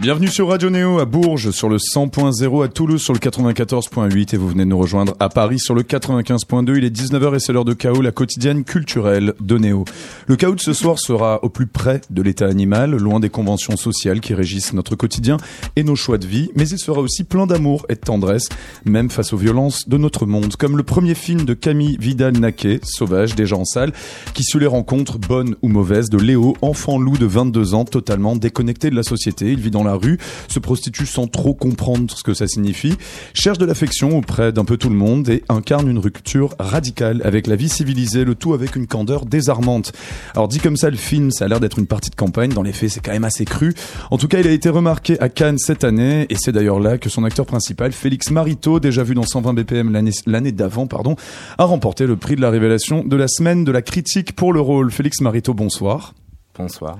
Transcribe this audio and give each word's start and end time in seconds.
Bienvenue 0.00 0.28
sur 0.28 0.48
Radio 0.48 0.70
Néo 0.70 0.98
à 0.98 1.04
Bourges 1.04 1.50
sur 1.50 1.68
le 1.68 1.76
100.0, 1.76 2.64
à 2.64 2.68
Toulouse 2.68 3.02
sur 3.02 3.12
le 3.12 3.18
94.8 3.18 4.34
et 4.34 4.38
vous 4.38 4.48
venez 4.48 4.64
nous 4.64 4.78
rejoindre 4.78 5.14
à 5.20 5.28
Paris 5.28 5.58
sur 5.58 5.74
le 5.74 5.82
95.2. 5.82 6.78
Il 6.78 6.86
est 6.86 6.96
19h 6.96 7.36
et 7.36 7.38
c'est 7.38 7.52
l'heure 7.52 7.66
de 7.66 7.74
chaos, 7.74 8.00
la 8.00 8.10
quotidienne 8.10 8.64
culturelle 8.64 9.34
de 9.40 9.58
Néo. 9.58 9.84
Le 10.26 10.36
chaos 10.36 10.54
de 10.54 10.60
ce 10.60 10.72
soir 10.72 10.98
sera 10.98 11.44
au 11.44 11.50
plus 11.50 11.66
près 11.66 12.00
de 12.08 12.22
l'état 12.22 12.46
animal, 12.46 12.92
loin 12.92 13.20
des 13.20 13.28
conventions 13.28 13.76
sociales 13.76 14.20
qui 14.20 14.32
régissent 14.32 14.72
notre 14.72 14.96
quotidien 14.96 15.36
et 15.76 15.82
nos 15.82 15.96
choix 15.96 16.16
de 16.16 16.26
vie, 16.26 16.50
mais 16.56 16.66
il 16.66 16.78
sera 16.78 17.02
aussi 17.02 17.24
plein 17.24 17.46
d'amour 17.46 17.84
et 17.90 17.94
de 17.94 18.00
tendresse, 18.00 18.48
même 18.86 19.10
face 19.10 19.34
aux 19.34 19.36
violences 19.36 19.86
de 19.86 19.98
notre 19.98 20.24
monde, 20.24 20.56
comme 20.56 20.78
le 20.78 20.82
premier 20.82 21.14
film 21.14 21.44
de 21.44 21.52
Camille 21.52 21.98
Vidal-Naquet, 22.00 22.80
Sauvage, 22.84 23.34
déjà 23.34 23.56
en 23.56 23.66
salle, 23.66 23.92
qui 24.32 24.44
suit 24.44 24.60
les 24.60 24.66
rencontres, 24.66 25.18
bonnes 25.18 25.56
ou 25.60 25.68
mauvaises, 25.68 26.08
de 26.08 26.16
Léo, 26.16 26.56
enfant 26.62 26.98
loup 26.98 27.18
de 27.18 27.26
22 27.26 27.74
ans, 27.74 27.84
totalement 27.84 28.34
déconnecté 28.34 28.88
de 28.88 28.96
la 28.96 29.02
société. 29.02 29.52
Il 29.52 29.60
vit 29.60 29.70
dans 29.70 29.84
la 29.84 29.89
rue, 29.94 30.18
se 30.48 30.58
prostitue 30.58 31.06
sans 31.06 31.26
trop 31.26 31.54
comprendre 31.54 32.10
ce 32.14 32.22
que 32.22 32.34
ça 32.34 32.46
signifie, 32.46 32.94
cherche 33.34 33.58
de 33.58 33.66
l'affection 33.66 34.16
auprès 34.16 34.52
d'un 34.52 34.64
peu 34.64 34.76
tout 34.76 34.88
le 34.88 34.96
monde 34.96 35.28
et 35.28 35.42
incarne 35.48 35.88
une 35.88 35.98
rupture 35.98 36.54
radicale 36.58 37.20
avec 37.24 37.46
la 37.46 37.56
vie 37.56 37.68
civilisée, 37.68 38.24
le 38.24 38.34
tout 38.34 38.54
avec 38.54 38.76
une 38.76 38.86
candeur 38.86 39.26
désarmante. 39.26 39.92
Alors 40.34 40.48
dit 40.48 40.58
comme 40.58 40.76
ça, 40.76 40.90
le 40.90 40.96
film, 40.96 41.30
ça 41.30 41.44
a 41.44 41.48
l'air 41.48 41.60
d'être 41.60 41.78
une 41.78 41.86
partie 41.86 42.10
de 42.10 42.14
campagne, 42.14 42.52
dans 42.52 42.62
les 42.62 42.72
faits 42.72 42.90
c'est 42.90 43.00
quand 43.00 43.12
même 43.12 43.24
assez 43.24 43.44
cru. 43.44 43.74
En 44.10 44.18
tout 44.18 44.28
cas, 44.28 44.40
il 44.40 44.46
a 44.46 44.50
été 44.50 44.68
remarqué 44.68 45.20
à 45.20 45.28
Cannes 45.28 45.58
cette 45.58 45.84
année 45.84 46.26
et 46.28 46.36
c'est 46.38 46.52
d'ailleurs 46.52 46.80
là 46.80 46.98
que 46.98 47.08
son 47.08 47.24
acteur 47.24 47.46
principal, 47.46 47.92
Félix 47.92 48.30
Marito, 48.30 48.80
déjà 48.80 49.02
vu 49.02 49.14
dans 49.14 49.24
120 49.24 49.54
BPM 49.54 49.92
l'année 50.26 50.52
d'avant, 50.52 50.86
pardon, 50.86 51.16
a 51.58 51.64
remporté 51.64 52.06
le 52.06 52.16
prix 52.16 52.36
de 52.36 52.40
la 52.40 52.50
révélation 52.50 53.04
de 53.04 53.16
la 53.16 53.28
semaine 53.28 53.64
de 53.64 53.72
la 53.72 53.82
critique 53.82 54.34
pour 54.34 54.52
le 54.52 54.60
rôle. 54.60 54.90
Félix 54.90 55.20
Marito, 55.20 55.54
bonsoir. 55.54 56.14
Bonsoir. 56.56 56.98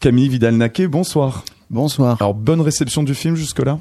Camille 0.00 0.28
Vidal-Naquet, 0.28 0.86
bonsoir. 0.86 1.44
Bonsoir. 1.70 2.16
Alors, 2.20 2.34
bonne 2.34 2.62
réception 2.62 3.02
du 3.02 3.14
film 3.14 3.34
jusque-là? 3.34 3.78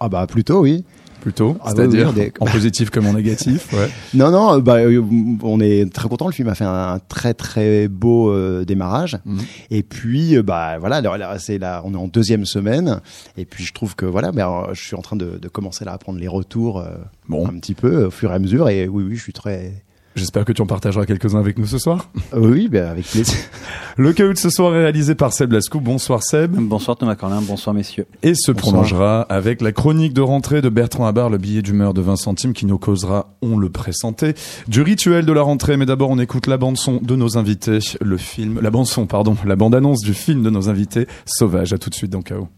Ah 0.00 0.08
bah 0.08 0.26
plutôt, 0.26 0.60
oui. 0.62 0.84
Plutôt, 1.20 1.56
ah 1.64 1.70
c'est-à-dire 1.70 2.12
en 2.38 2.44
positif 2.44 2.90
comme 2.90 3.06
en 3.06 3.14
négatif. 3.14 3.72
Ouais. 3.72 3.88
Non, 4.12 4.30
non, 4.30 4.58
bah, 4.58 4.80
euh, 4.80 5.02
on 5.42 5.58
est 5.58 5.90
très 5.90 6.06
content. 6.06 6.26
Le 6.26 6.32
film 6.32 6.48
a 6.48 6.54
fait 6.54 6.64
un, 6.64 6.98
très 7.08 7.32
très 7.32 7.88
beau 7.88 8.30
euh, 8.30 8.66
démarrage. 8.66 9.16
Mhm. 9.24 9.38
Et 9.70 9.82
puis, 9.82 10.36
euh, 10.36 10.42
bah 10.42 10.76
voilà, 10.78 11.00
c'est 11.38 11.56
là, 11.56 11.80
on 11.86 11.94
est 11.94 11.96
en 11.96 12.08
deuxième 12.08 12.44
semaine. 12.44 13.00
Et 13.38 13.46
puis, 13.46 13.64
je 13.64 13.72
trouve 13.72 13.96
que 13.96 14.04
voilà, 14.04 14.32
bah, 14.32 14.68
je 14.72 14.82
suis 14.82 14.96
en 14.96 15.00
train 15.00 15.16
de, 15.16 15.38
de 15.38 15.48
commencer 15.48 15.86
là 15.86 15.92
à 15.92 15.98
prendre 15.98 16.18
les 16.18 16.28
retours 16.28 16.84
bon. 17.28 17.46
un 17.46 17.58
petit 17.58 17.74
peu 17.74 18.04
au 18.04 18.10
fur 18.10 18.30
et 18.30 18.34
à 18.34 18.38
mesure. 18.38 18.68
Et 18.68 18.86
oui, 18.86 19.04
oui, 19.04 19.16
je 19.16 19.22
suis 19.22 19.32
très 19.32 19.83
J'espère 20.16 20.44
que 20.44 20.52
tu 20.52 20.62
en 20.62 20.66
partageras 20.66 21.06
quelques-uns 21.06 21.40
avec 21.40 21.58
nous 21.58 21.66
ce 21.66 21.78
soir. 21.78 22.08
Oui, 22.36 22.68
ben 22.68 22.86
avec 22.86 23.04
plaisir. 23.04 23.36
Le 23.96 24.12
caout 24.12 24.32
de 24.32 24.38
ce 24.38 24.48
soir 24.48 24.74
est 24.76 24.82
réalisé 24.82 25.16
par 25.16 25.32
Seb 25.32 25.50
Lascou. 25.50 25.80
Bonsoir 25.80 26.22
Seb. 26.22 26.54
Bonsoir 26.54 26.96
Thomas 26.96 27.16
Corlin, 27.16 27.42
bonsoir 27.42 27.74
messieurs. 27.74 28.06
Et 28.22 28.34
se 28.36 28.52
prolongera 28.52 29.22
avec 29.22 29.60
la 29.60 29.72
chronique 29.72 30.12
de 30.12 30.20
rentrée 30.20 30.62
de 30.62 30.68
Bertrand 30.68 31.06
Abar, 31.06 31.30
le 31.30 31.38
billet 31.38 31.62
d'humeur 31.62 31.94
de 31.94 32.00
20 32.00 32.14
centimes 32.14 32.52
qui 32.52 32.64
nous 32.64 32.78
causera, 32.78 33.34
on 33.42 33.56
le 33.56 33.70
pressentait, 33.70 34.34
du 34.68 34.82
rituel 34.82 35.26
de 35.26 35.32
la 35.32 35.42
rentrée. 35.42 35.76
Mais 35.76 35.86
d'abord, 35.86 36.10
on 36.10 36.18
écoute 36.20 36.46
la 36.46 36.58
bande 36.58 36.76
son 36.76 37.00
de 37.02 37.16
nos 37.16 37.36
invités, 37.36 37.80
le 38.00 38.16
film, 38.16 38.60
la 38.62 38.70
bande 38.70 38.86
son, 38.86 39.06
pardon, 39.06 39.36
la 39.44 39.56
bande 39.56 39.74
annonce 39.74 40.00
du 40.00 40.14
film 40.14 40.44
de 40.44 40.50
nos 40.50 40.68
invités, 40.68 41.08
Sauvage. 41.26 41.72
À 41.72 41.78
tout 41.78 41.90
de 41.90 41.94
suite 41.94 42.12
dans 42.12 42.22
Chaos. 42.22 42.48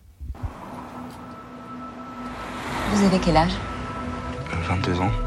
Vous 2.92 3.04
avez 3.04 3.18
quel 3.18 3.36
âge? 3.36 3.52
22 4.68 5.00
ans. 5.00 5.25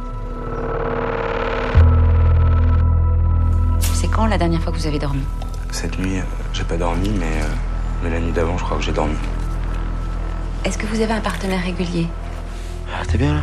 C'est 4.00 4.08
quand 4.08 4.28
la 4.28 4.38
dernière 4.38 4.62
fois 4.62 4.72
que 4.72 4.78
vous 4.78 4.88
avez 4.88 4.98
dormi 4.98 5.24
Cette 5.72 6.00
nuit, 6.00 6.20
euh, 6.20 6.24
j'ai 6.54 6.64
pas 6.64 6.78
dormi, 6.78 7.10
mais, 7.10 7.26
euh, 7.26 7.48
mais 8.02 8.10
la 8.10 8.22
nuit 8.22 8.32
d'avant, 8.32 8.58
je 8.58 8.64
crois 8.64 8.78
que 8.78 8.84
j'ai 8.84 8.94
dormi. 8.94 9.18
Est-ce 10.64 10.78
que 10.78 10.86
vous 10.86 11.02
avez 11.02 11.12
un 11.12 11.20
partenaire 11.20 11.62
régulier 11.62 12.08
Ah, 12.94 13.06
t'es 13.06 13.18
bien 13.18 13.34
là 13.34 13.42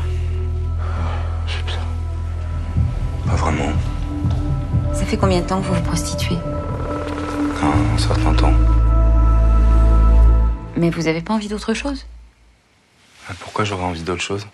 Je 1.47 1.53
sais 1.53 1.63
pas. 1.77 3.31
Pas 3.31 3.37
vraiment. 3.37 3.71
Ça 4.95 5.05
fait 5.05 5.19
combien 5.19 5.43
de 5.43 5.47
temps 5.47 5.61
que 5.61 5.67
vous 5.67 5.75
vous 5.75 5.83
prostituez 5.83 6.39
Un 7.63 7.99
certain 7.99 8.33
temps. 8.33 8.55
Mais 10.75 10.89
vous 10.89 11.07
avez 11.07 11.21
pas 11.21 11.35
envie 11.35 11.49
d'autre 11.49 11.75
chose? 11.75 12.07
Ah, 13.29 13.35
Pourquoi 13.41 13.67
j'aurais 13.67 13.85
envie 13.85 14.03
d'autre 14.03 14.23
chose? 14.23 14.47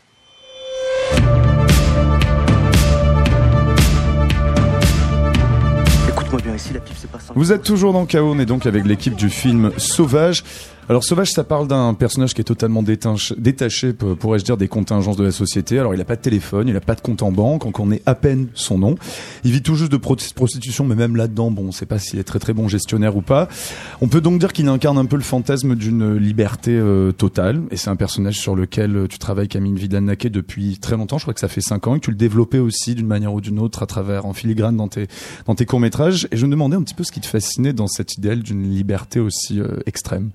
Vous 7.35 7.53
êtes 7.53 7.63
toujours 7.63 7.93
dans 7.93 8.05
Chaos, 8.05 8.33
on 8.35 8.39
est 8.39 8.47
donc 8.47 8.67
avec 8.67 8.85
l'équipe 8.85 9.15
du 9.15 9.31
film 9.31 9.73
Sauvage. 9.79 10.45
Alors 10.93 11.05
Sauvage, 11.05 11.31
ça 11.31 11.43
parle 11.43 11.69
d'un 11.69 11.95
personnage 11.95 12.35
qui 12.35 12.43
est 12.43 12.45
totalement 12.45 12.83
détaché, 12.83 13.95
pourrais-je 13.95 14.45
dire, 14.45 14.59
des 14.59 14.69
contingences 14.69 15.17
de 15.17 15.25
la 15.25 15.31
société. 15.31 15.79
Alors 15.79 15.95
il 15.95 15.97
n'a 15.97 16.05
pas 16.05 16.17
de 16.17 16.21
téléphone, 16.21 16.69
il 16.69 16.75
n'a 16.75 16.83
pas 16.83 16.95
de 16.95 17.01
compte 17.01 17.23
en 17.23 17.33
banque, 17.33 17.65
on 17.65 17.73
connaît 17.73 18.03
à 18.05 18.15
peine 18.15 18.49
son 18.53 18.77
nom. 18.77 18.97
Il 19.43 19.53
vit 19.53 19.63
tout 19.63 19.75
juste 19.75 19.91
de 19.91 19.97
prostitution, 19.97 20.85
mais 20.85 20.95
même 20.95 21.17
là-dedans, 21.17 21.51
bon, 21.51 21.63
on 21.63 21.67
ne 21.69 21.73
sait 21.73 21.87
pas 21.87 21.99
s'il 21.99 22.19
est 22.19 22.25
très 22.25 22.39
très 22.39 22.53
bon 22.53 22.69
gestionnaire 22.69 23.17
ou 23.17 23.23
pas. 23.23 23.49
On 24.03 24.09
peut 24.09 24.21
donc 24.21 24.39
dire 24.39 24.53
qu'il 24.53 24.69
incarne 24.69 24.99
un 24.99 25.07
peu 25.07 25.17
le 25.17 25.23
fantasme 25.23 25.77
d'une 25.77 26.15
liberté 26.17 26.73
euh, 26.73 27.11
totale. 27.11 27.63
Et 27.71 27.79
c'est 27.79 27.89
un 27.89 27.97
personnage 27.97 28.39
sur 28.39 28.55
lequel 28.55 28.95
euh, 28.95 29.09
tu 29.09 29.19
travailles, 29.19 29.49
Camille 29.49 29.73
Vidal-Naquet, 29.73 30.29
depuis 30.29 30.77
très 30.77 30.99
longtemps. 30.99 31.17
Je 31.17 31.25
crois 31.25 31.33
que 31.33 31.41
ça 31.41 31.49
fait 31.49 31.63
cinq 31.63 31.87
ans 31.87 31.95
et 31.95 32.01
que 32.01 32.05
tu 32.05 32.11
le 32.11 32.19
développais 32.19 32.59
aussi 32.59 32.95
d'une 32.95 33.07
manière 33.07 33.33
ou 33.33 33.41
d'une 33.41 33.61
autre 33.61 33.83
à 33.83 33.87
travers, 33.87 34.27
en 34.27 34.35
filigrane 34.35 34.77
dans 34.77 34.89
tes, 34.89 35.07
dans 35.47 35.55
tes 35.55 35.65
courts-métrages. 35.65 36.29
Et 36.33 36.37
je 36.37 36.45
me 36.45 36.51
demandais 36.51 36.77
un 36.77 36.83
petit 36.83 36.93
peu 36.93 37.03
ce 37.03 37.13
qui 37.13 37.21
te 37.21 37.27
fascinait 37.27 37.73
dans 37.73 37.89
cet 37.89 38.19
idéal 38.19 38.41
d'une 38.43 38.71
liberté 38.71 39.21
aussi 39.21 39.59
euh, 39.59 39.79
extrême. 39.87 40.33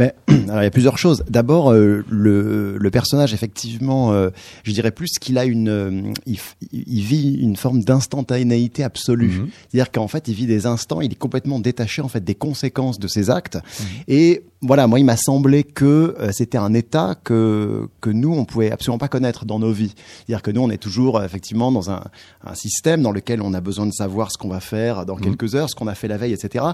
Mais 0.00 0.14
alors, 0.48 0.62
il 0.62 0.64
y 0.64 0.66
a 0.66 0.70
plusieurs 0.70 0.96
choses. 0.96 1.22
D'abord, 1.28 1.72
euh, 1.72 2.02
le, 2.08 2.78
le, 2.78 2.90
personnage, 2.90 3.34
effectivement, 3.34 4.12
euh, 4.12 4.30
je 4.64 4.72
dirais 4.72 4.92
plus 4.92 5.18
qu'il 5.20 5.36
a 5.36 5.44
une, 5.44 5.68
euh, 5.68 6.12
il, 6.24 6.38
il, 6.72 7.02
vit 7.02 7.34
une 7.34 7.54
forme 7.54 7.84
d'instantanéité 7.84 8.82
absolue. 8.82 9.28
Mhm. 9.28 9.48
C'est-à-dire 9.68 9.92
qu'en 9.92 10.08
fait, 10.08 10.26
il 10.26 10.34
vit 10.34 10.46
des 10.46 10.64
instants, 10.64 11.02
il 11.02 11.12
est 11.12 11.16
complètement 11.18 11.60
détaché 11.60 12.00
en 12.00 12.08
fait 12.08 12.24
des 12.24 12.34
conséquences 12.34 12.98
de 12.98 13.08
ses 13.08 13.28
actes. 13.28 13.56
Mhm. 13.56 13.86
Et 14.08 14.44
voilà, 14.62 14.86
moi, 14.86 14.98
il 14.98 15.04
m'a 15.04 15.16
semblé 15.16 15.64
que 15.64 16.14
c'était 16.32 16.58
un 16.58 16.74
état 16.74 17.14
que 17.22 17.88
que 18.00 18.10
nous, 18.10 18.32
on 18.32 18.44
pouvait 18.44 18.70
absolument 18.70 18.98
pas 18.98 19.08
connaître 19.08 19.44
dans 19.44 19.58
nos 19.58 19.72
vies. 19.72 19.94
C'est-à-dire 19.96 20.42
que 20.42 20.50
nous, 20.50 20.60
on 20.60 20.70
est 20.70 20.78
toujours 20.78 21.22
effectivement 21.22 21.72
dans 21.72 21.90
un, 21.90 22.02
un, 22.44 22.54
système 22.54 23.00
dans 23.00 23.12
lequel 23.12 23.40
on 23.40 23.54
a 23.54 23.60
besoin 23.62 23.86
de 23.86 23.92
savoir 23.92 24.30
ce 24.30 24.36
qu'on 24.36 24.48
va 24.48 24.60
faire 24.60 25.06
dans 25.06 25.16
mhm. 25.16 25.22
quelques 25.22 25.54
heures, 25.54 25.70
ce 25.70 25.74
qu'on 25.74 25.86
a 25.86 25.94
fait 25.94 26.08
la 26.08 26.18
veille, 26.18 26.34
etc. 26.34 26.64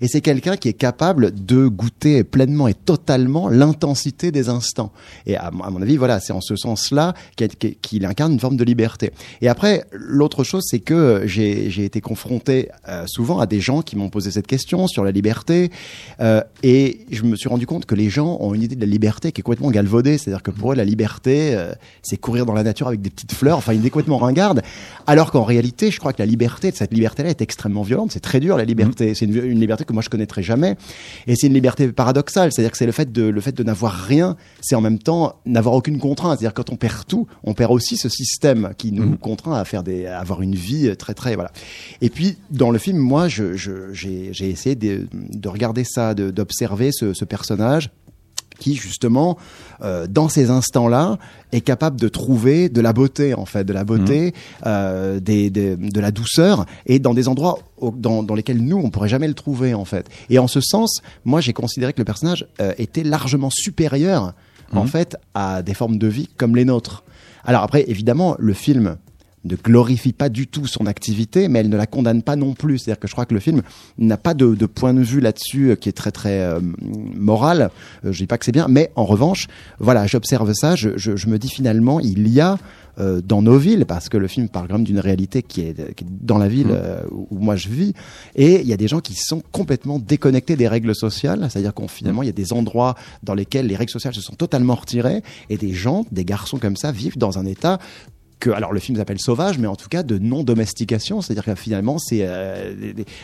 Et 0.00 0.08
c'est 0.08 0.20
quelqu'un 0.20 0.56
qui 0.56 0.68
est 0.68 0.72
capable 0.72 1.32
de 1.34 1.66
goûter 1.66 2.22
pleinement 2.22 2.68
et 2.72 2.74
totalement 2.74 3.48
l'intensité 3.48 4.32
des 4.32 4.48
instants. 4.48 4.92
Et 5.26 5.36
à, 5.36 5.50
mon 5.50 5.82
avis, 5.82 5.98
voilà, 5.98 6.20
c'est 6.20 6.32
en 6.32 6.40
ce 6.40 6.56
sens-là 6.56 7.12
qu'il 7.82 8.06
incarne 8.06 8.32
une 8.32 8.40
forme 8.40 8.56
de 8.56 8.64
liberté. 8.64 9.12
Et 9.42 9.48
après, 9.48 9.84
l'autre 9.92 10.42
chose, 10.42 10.64
c'est 10.66 10.80
que 10.80 11.22
j'ai 11.26 11.84
été 11.84 12.00
confronté 12.00 12.70
euh, 12.88 13.04
souvent 13.06 13.40
à 13.40 13.46
des 13.46 13.60
gens 13.60 13.82
qui 13.82 13.96
m'ont 13.96 14.08
posé 14.08 14.30
cette 14.30 14.46
question 14.46 14.86
sur 14.86 15.04
la 15.04 15.10
liberté, 15.10 15.70
euh, 16.20 16.40
et 16.62 17.00
je 17.10 17.22
me 17.24 17.36
suis 17.36 17.48
rendu 17.48 17.66
compte 17.66 17.84
que 17.84 17.94
les 17.94 18.08
gens 18.08 18.38
ont 18.40 18.54
une 18.54 18.62
idée 18.62 18.76
de 18.76 18.80
la 18.80 18.86
liberté 18.86 19.32
qui 19.32 19.40
est 19.40 19.44
complètement 19.44 19.70
galvaudée. 19.70 20.16
C'est-à-dire 20.16 20.42
que 20.42 20.50
pour 20.50 20.72
eux, 20.72 20.74
la 20.74 20.84
liberté, 20.84 21.54
euh, 21.54 21.72
c'est 22.02 22.16
courir 22.16 22.46
dans 22.46 22.54
la 22.54 22.62
nature 22.62 22.88
avec 22.88 23.02
des 23.02 23.10
petites 23.10 23.32
fleurs, 23.32 23.58
enfin 23.58 23.72
une 23.72 23.80
idée 23.80 23.90
complètement 23.90 24.18
ringarde. 24.18 24.62
Alors 25.06 25.30
qu'en 25.30 25.44
réalité, 25.44 25.90
je 25.90 25.98
crois 25.98 26.12
que 26.14 26.22
la 26.22 26.26
liberté, 26.26 26.72
cette 26.74 26.92
liberté-là, 26.92 27.28
est 27.28 27.42
extrêmement 27.42 27.82
violente. 27.82 28.12
C'est 28.12 28.20
très 28.20 28.40
dur 28.40 28.56
la 28.56 28.64
liberté. 28.64 29.10
Mmh. 29.10 29.14
C'est 29.14 29.24
une, 29.26 29.44
une 29.44 29.60
liberté 29.60 29.84
que 29.84 29.92
moi 29.92 30.02
je 30.02 30.08
connaîtrais 30.08 30.42
jamais, 30.42 30.76
et 31.26 31.36
c'est 31.36 31.48
une 31.48 31.54
liberté 31.54 31.88
paradoxale. 31.88 32.51
C'est-à-dire 32.52 32.70
que 32.70 32.78
c'est 32.78 32.86
le 32.86 32.92
fait 32.92 33.10
de, 33.10 33.22
le 33.22 33.40
fait 33.40 33.52
de 33.52 33.62
n'avoir 33.62 33.92
rien, 33.94 34.36
c'est 34.60 34.74
en 34.74 34.80
même 34.80 34.98
temps 34.98 35.40
n'avoir 35.46 35.74
aucune 35.74 35.98
contrainte. 35.98 36.38
C'est-à-dire 36.38 36.54
quand 36.54 36.70
on 36.70 36.76
perd 36.76 37.06
tout, 37.06 37.26
on 37.44 37.54
perd 37.54 37.72
aussi 37.72 37.96
ce 37.96 38.08
système 38.08 38.72
qui 38.78 38.92
nous 38.92 39.04
mhm. 39.04 39.18
contraint 39.18 39.54
à 39.54 39.64
faire 39.64 39.82
des, 39.82 40.06
à 40.06 40.20
avoir 40.20 40.42
une 40.42 40.54
vie 40.54 40.94
très 40.96 41.14
très 41.14 41.34
voilà. 41.34 41.52
Et 42.00 42.10
puis 42.10 42.36
dans 42.50 42.70
le 42.70 42.78
film, 42.78 42.98
moi, 42.98 43.28
je, 43.28 43.54
j'ai, 43.56 44.50
essayé 44.50 44.74
de, 44.74 45.06
de, 45.12 45.48
regarder 45.48 45.84
ça, 45.84 46.14
d'observer 46.14 46.90
ce, 46.92 47.14
ce 47.14 47.24
personnage 47.24 47.90
qui 48.62 48.76
justement 48.76 49.36
euh, 49.82 50.06
dans 50.06 50.28
ces 50.28 50.50
instants-là 50.50 51.18
est 51.50 51.60
capable 51.60 51.98
de 52.00 52.08
trouver 52.08 52.68
de 52.68 52.80
la 52.80 52.92
beauté 52.92 53.34
en 53.34 53.44
fait, 53.44 53.64
de 53.64 53.72
la 53.72 53.82
beauté, 53.82 54.28
mmh. 54.28 54.62
euh, 54.66 55.20
des, 55.20 55.50
de 55.50 56.00
la 56.00 56.12
douceur 56.12 56.64
et 56.86 57.00
dans 57.00 57.12
des 57.12 57.26
endroits 57.26 57.58
dans, 57.96 58.22
dans, 58.22 58.34
lesquels 58.36 58.62
nous 58.62 58.76
on 58.76 58.90
pourrait 58.90 59.08
jamais 59.08 59.26
le 59.26 59.34
trouver 59.34 59.74
en 59.74 59.84
fait. 59.84 60.08
Et 60.30 60.38
en 60.38 60.46
ce 60.46 60.60
sens, 60.60 61.02
moi 61.24 61.40
j'ai 61.40 61.52
considéré 61.52 61.92
que 61.92 61.98
le 61.98 62.04
personnage 62.04 62.46
euh, 62.60 62.72
était 62.78 63.02
largement 63.02 63.50
supérieur 63.50 64.32
en 64.72 64.84
mmh. 64.84 64.88
fait 64.88 65.16
à 65.34 65.62
des 65.62 65.74
formes 65.74 65.98
de 65.98 66.06
vie 66.06 66.28
comme 66.36 66.54
les 66.54 66.64
nôtres. 66.64 67.02
Alors 67.44 67.62
après 67.64 67.84
évidemment 67.90 68.36
le 68.38 68.52
film 68.52 68.96
ne 69.44 69.56
glorifie 69.56 70.12
pas 70.12 70.28
du 70.28 70.46
tout 70.46 70.66
son 70.66 70.86
activité, 70.86 71.48
mais 71.48 71.60
elle 71.60 71.68
ne 71.68 71.76
la 71.76 71.86
condamne 71.86 72.22
pas 72.22 72.36
non 72.36 72.54
plus. 72.54 72.78
C'est-à-dire 72.78 73.00
que 73.00 73.08
je 73.08 73.12
crois 73.12 73.26
que 73.26 73.34
le 73.34 73.40
film 73.40 73.62
n'a 73.98 74.16
pas 74.16 74.34
de, 74.34 74.54
de 74.54 74.66
point 74.66 74.94
de 74.94 75.02
vue 75.02 75.20
là-dessus 75.20 75.70
euh, 75.70 75.74
qui 75.74 75.88
est 75.88 75.92
très 75.92 76.12
très 76.12 76.40
euh, 76.40 76.60
moral. 77.16 77.70
Euh, 78.04 78.12
je 78.12 78.18
dis 78.18 78.26
pas 78.26 78.38
que 78.38 78.44
c'est 78.44 78.52
bien, 78.52 78.66
mais 78.68 78.90
en 78.96 79.04
revanche, 79.04 79.48
voilà, 79.78 80.06
j'observe 80.06 80.52
ça, 80.54 80.76
je, 80.76 80.90
je, 80.96 81.16
je 81.16 81.26
me 81.26 81.38
dis 81.38 81.48
finalement, 81.48 82.00
il 82.00 82.28
y 82.28 82.40
a 82.40 82.58
euh, 82.98 83.22
dans 83.22 83.40
nos 83.40 83.56
villes, 83.56 83.86
parce 83.86 84.10
que 84.10 84.18
le 84.18 84.28
film 84.28 84.48
parle 84.48 84.68
quand 84.68 84.74
même 84.74 84.84
d'une 84.84 84.98
réalité 84.98 85.42
qui 85.42 85.62
est, 85.62 85.94
qui 85.94 86.04
est 86.04 86.06
dans 86.10 86.36
la 86.36 86.46
ville 86.48 86.68
euh, 86.70 87.00
où, 87.10 87.26
où 87.30 87.38
moi 87.38 87.56
je 87.56 87.68
vis, 87.68 87.94
et 88.36 88.60
il 88.60 88.66
y 88.66 88.72
a 88.72 88.76
des 88.76 88.86
gens 88.86 89.00
qui 89.00 89.14
sont 89.14 89.42
complètement 89.50 89.98
déconnectés 89.98 90.56
des 90.56 90.68
règles 90.68 90.94
sociales, 90.94 91.48
c'est-à-dire 91.48 91.72
qu'on 91.72 91.88
finalement 91.88 92.22
il 92.22 92.26
y 92.26 92.28
a 92.28 92.32
des 92.32 92.52
endroits 92.52 92.94
dans 93.22 93.34
lesquels 93.34 93.66
les 93.66 93.76
règles 93.76 93.90
sociales 93.90 94.14
se 94.14 94.20
sont 94.20 94.34
totalement 94.34 94.74
retirées, 94.74 95.22
et 95.48 95.56
des 95.56 95.72
gens, 95.72 96.04
des 96.12 96.26
garçons 96.26 96.58
comme 96.58 96.76
ça 96.76 96.92
vivent 96.92 97.16
dans 97.16 97.38
un 97.38 97.46
état 97.46 97.78
alors 98.50 98.72
le 98.72 98.80
film 98.80 98.98
s'appelle 98.98 99.18
Sauvage, 99.18 99.58
mais 99.58 99.66
en 99.66 99.76
tout 99.76 99.88
cas 99.88 100.02
de 100.02 100.18
non-domestication, 100.18 101.20
c'est-à-dire 101.20 101.44
que 101.44 101.54
finalement 101.54 101.98
c'est 101.98 102.20
euh, 102.22 102.72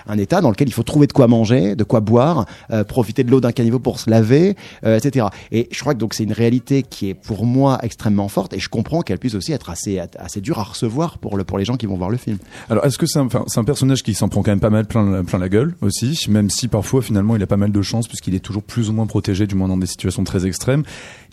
un 0.07 0.19
état 0.19 0.41
dans 0.41 0.51
lequel 0.51 0.69
il 0.69 0.73
faut 0.73 0.83
trouver 0.83 1.07
de 1.07 1.13
quoi 1.13 1.27
manger, 1.29 1.77
de 1.77 1.85
quoi 1.85 2.01
boire, 2.01 2.47
euh, 2.71 2.85
profiter 2.85 3.25
de 3.25 3.31
l'eau 3.31 3.41
d'un 3.41 3.53
caniveau 3.53 3.79
pour 3.79 4.01
se 4.01 4.11
laver, 4.11 4.57
euh, 4.85 4.97
etc. 4.99 5.27
Et 5.53 5.69
je 5.73 5.81
crois 5.81 5.95
que 5.95 5.99
donc 5.99 6.15
c'est 6.15 6.25
une 6.25 6.33
réalité 6.33 6.83
qui 6.83 7.09
est 7.09 7.15
pour 7.15 7.47
moi 7.47 7.79
extrêmement 7.83 8.29
forte, 8.29 8.53
et 8.55 8.59
je 8.59 8.69
comprends 8.69 9.03
qu'elle 9.03 9.19
puisse 9.19 9.35
aussi 9.35 9.53
être 9.53 9.71
assez 9.71 9.99
assez 10.19 10.41
dure 10.41 10.59
à 10.59 10.65
recevoir 10.65 11.19
pour 11.19 11.37
le 11.37 11.45
pour 11.45 11.59
les 11.59 11.65
gens 11.65 11.77
qui 11.77 11.87
vont 11.87 11.97
voir 11.97 12.11
le 12.11 12.17
film. 12.17 12.39
Alors, 12.71 12.85
est-ce 12.85 12.99
que 12.99 13.07
c'est 13.07 13.19
un, 13.19 13.65
personnage 13.65 14.03
qui 14.03 14.15
s'en 14.15 14.29
prend 14.29 14.43
quand 14.43 14.51
même 14.51 14.61
pas 14.61 14.71
mal 14.71 14.87
plein, 14.87 15.23
la- 15.39 15.49
gueule 15.49 15.75
aussi, 15.81 16.27
même 16.29 16.51
si 16.51 16.69
parfois 16.69 17.01
finalement 17.01 17.35
il 17.35 17.43
a 17.43 17.47
pas 17.47 17.57
mal 17.57 17.73
de 17.73 17.83
chance 17.83 18.07
puisqu'il 18.07 18.35
est 18.35 18.41
toujours 18.41 18.63
plus 18.63 18.91
ou 18.91 18.93
moins 18.93 19.07
protégé, 19.07 19.47
du 19.47 19.55
moins 19.55 19.69
dans 19.69 19.79
des 19.79 19.87
situations 19.87 20.25
très 20.25 20.47
extrêmes. 20.47 20.83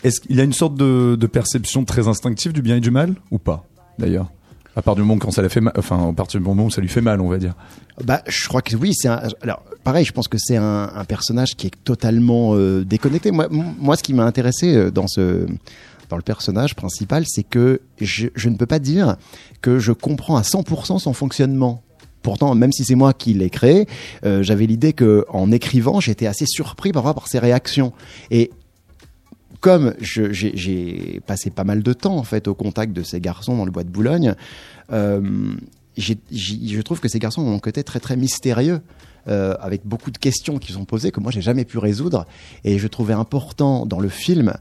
Est-ce 0.04 0.20
qu'il 0.20 0.40
a 0.40 0.44
une 0.44 0.52
sorte 0.52 0.74
de 0.74 1.26
perception 1.26 1.84
très 1.84 2.08
instinctive 2.08 2.52
du 2.52 2.62
bien 2.62 2.76
et 2.76 2.80
du 2.80 2.90
mal 2.90 3.14
ou 3.30 3.38
pas? 3.38 3.66
D'ailleurs 3.98 4.30
À 4.74 4.82
part 4.82 4.94
du 4.94 5.02
moment 5.02 5.18
quand 5.18 5.30
ça 5.30 5.42
l'a 5.42 5.48
fait 5.48 5.60
enfin 5.76 6.10
à 6.10 6.12
partir 6.12 6.40
du 6.40 6.46
moment 6.46 6.66
où 6.66 6.70
ça 6.70 6.80
lui 6.80 6.88
fait 6.88 7.00
mal, 7.00 7.20
on 7.20 7.28
va 7.28 7.38
dire. 7.38 7.54
Bah, 8.04 8.22
je 8.26 8.48
crois 8.48 8.62
que 8.62 8.76
oui, 8.76 8.92
c'est 8.94 9.08
un. 9.08 9.22
Alors, 9.42 9.62
pareil, 9.84 10.04
je 10.04 10.12
pense 10.12 10.28
que 10.28 10.38
c'est 10.38 10.56
un, 10.56 11.04
personnage 11.08 11.56
qui 11.56 11.68
est 11.68 11.84
totalement 11.84 12.54
euh, 12.54 12.84
déconnecté. 12.84 13.30
Moi, 13.30 13.48
moi, 13.50 13.96
ce 13.96 14.02
qui 14.02 14.14
m'a 14.14 14.24
intéressé 14.24 14.74
euh, 14.74 14.90
dans 14.90 15.06
ce 15.06 15.46
dans 16.08 16.16
le 16.16 16.22
personnage 16.22 16.76
principal, 16.76 17.24
c'est 17.26 17.42
que 17.42 17.80
je, 18.00 18.28
je 18.34 18.48
ne 18.48 18.56
peux 18.56 18.66
pas 18.66 18.78
dire 18.78 19.16
que 19.60 19.78
je 19.78 19.92
comprends 19.92 20.36
à 20.36 20.42
100% 20.42 21.00
son 21.00 21.12
fonctionnement. 21.12 21.82
Pourtant, 22.22 22.54
même 22.54 22.72
si 22.72 22.84
c'est 22.84 22.96
moi 22.96 23.12
qui 23.12 23.34
l'ai 23.34 23.50
créé, 23.50 23.86
euh, 24.24 24.42
j'avais 24.42 24.66
l'idée 24.66 24.92
que 24.92 25.24
en 25.28 25.52
écrivant, 25.52 26.00
j'étais 26.00 26.26
assez 26.26 26.44
surpris 26.46 26.90
parfois 26.90 27.14
par 27.14 27.28
ses 27.28 27.38
réactions. 27.38 27.92
Et 28.32 28.50
comme 29.60 29.94
j'ai 30.00 31.20
passé 31.26 31.50
pas 31.50 31.64
mal 31.64 31.82
de 31.82 31.92
temps 31.92 32.16
en 32.16 32.24
fait 32.24 32.48
au 32.48 32.54
contact 32.54 32.92
de 32.92 33.02
ces 33.02 33.20
garçons 33.20 33.56
dans 33.56 33.64
le 33.64 33.70
bois 33.70 33.84
de 33.84 33.90
Boulogne, 33.90 34.34
euh, 34.92 35.20
je 35.96 36.80
trouve 36.82 37.00
que 37.00 37.08
ces 37.08 37.18
garçons 37.18 37.42
ont 37.42 37.54
un 37.54 37.58
côté 37.58 37.82
très 37.84 38.00
très 38.00 38.16
mystérieux. 38.16 38.80
euh, 39.28 39.54
avec 39.60 39.84
beaucoup 39.84 40.10
de 40.10 40.18
questions 40.18 40.58
qui 40.58 40.72
sont 40.72 40.84
posées 40.84 41.10
que 41.10 41.20
moi 41.20 41.32
j'ai 41.32 41.40
jamais 41.40 41.64
pu 41.64 41.78
résoudre 41.78 42.26
et 42.64 42.78
je 42.78 42.86
trouvais 42.86 43.14
important 43.14 43.84
dans 43.84 43.98
le 43.98 44.08
film 44.08 44.54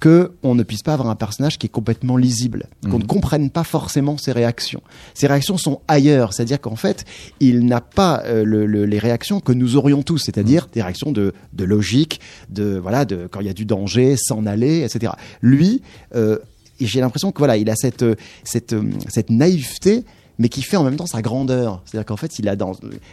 que 0.00 0.32
on 0.42 0.54
ne 0.54 0.62
puisse 0.62 0.82
pas 0.82 0.94
avoir 0.94 1.08
un 1.10 1.16
personnage 1.16 1.58
qui 1.58 1.66
est 1.66 1.70
complètement 1.70 2.16
lisible, 2.16 2.66
qu'on 2.90 2.98
ne 2.98 3.04
comprenne 3.04 3.50
pas 3.50 3.64
forcément 3.64 4.16
ses 4.16 4.32
réactions. 4.32 4.80
Ses 5.14 5.26
réactions 5.26 5.56
sont 5.58 5.80
ailleurs, 5.88 6.32
c'est-à-dire 6.32 6.60
qu'en 6.60 6.76
fait, 6.76 7.04
il 7.40 7.66
n'a 7.66 7.80
pas 7.80 8.22
euh, 8.24 8.44
le- 8.44 8.66
le- 8.66 8.84
les 8.86 8.98
réactions 8.98 9.40
que 9.40 9.52
nous 9.52 9.76
aurions 9.76 10.02
tous, 10.02 10.18
c'est-à-dire 10.18 10.68
des 10.72 10.82
réactions 10.82 11.10
de, 11.12 11.32
de 11.52 11.64
logique, 11.64 12.20
de 12.50 12.78
voilà, 12.78 13.04
de 13.04 13.26
quand 13.30 13.40
il 13.40 13.46
y 13.46 13.50
a 13.50 13.54
du 13.54 13.64
danger, 13.64 14.16
s'en 14.16 14.46
aller, 14.46 14.82
etc. 14.84 15.12
Lui, 15.42 15.82
euh, 16.14 16.38
j'ai 16.80 17.00
l'impression 17.00 17.32
que 17.32 17.38
voilà, 17.38 17.56
il 17.56 17.68
a 17.70 17.74
cette 17.74 18.04
euh, 18.04 18.14
cette 18.44 18.76
cette 19.08 19.30
naïveté 19.30 20.04
mais 20.38 20.48
qui 20.48 20.62
fait 20.62 20.76
en 20.76 20.84
même 20.84 20.96
temps 20.96 21.06
sa 21.06 21.22
grandeur. 21.22 21.82
C'est-à-dire 21.84 22.06
qu'en 22.06 22.16
fait, 22.16 22.38
il 22.38 22.48
a 22.48 22.56
dans, 22.56 22.72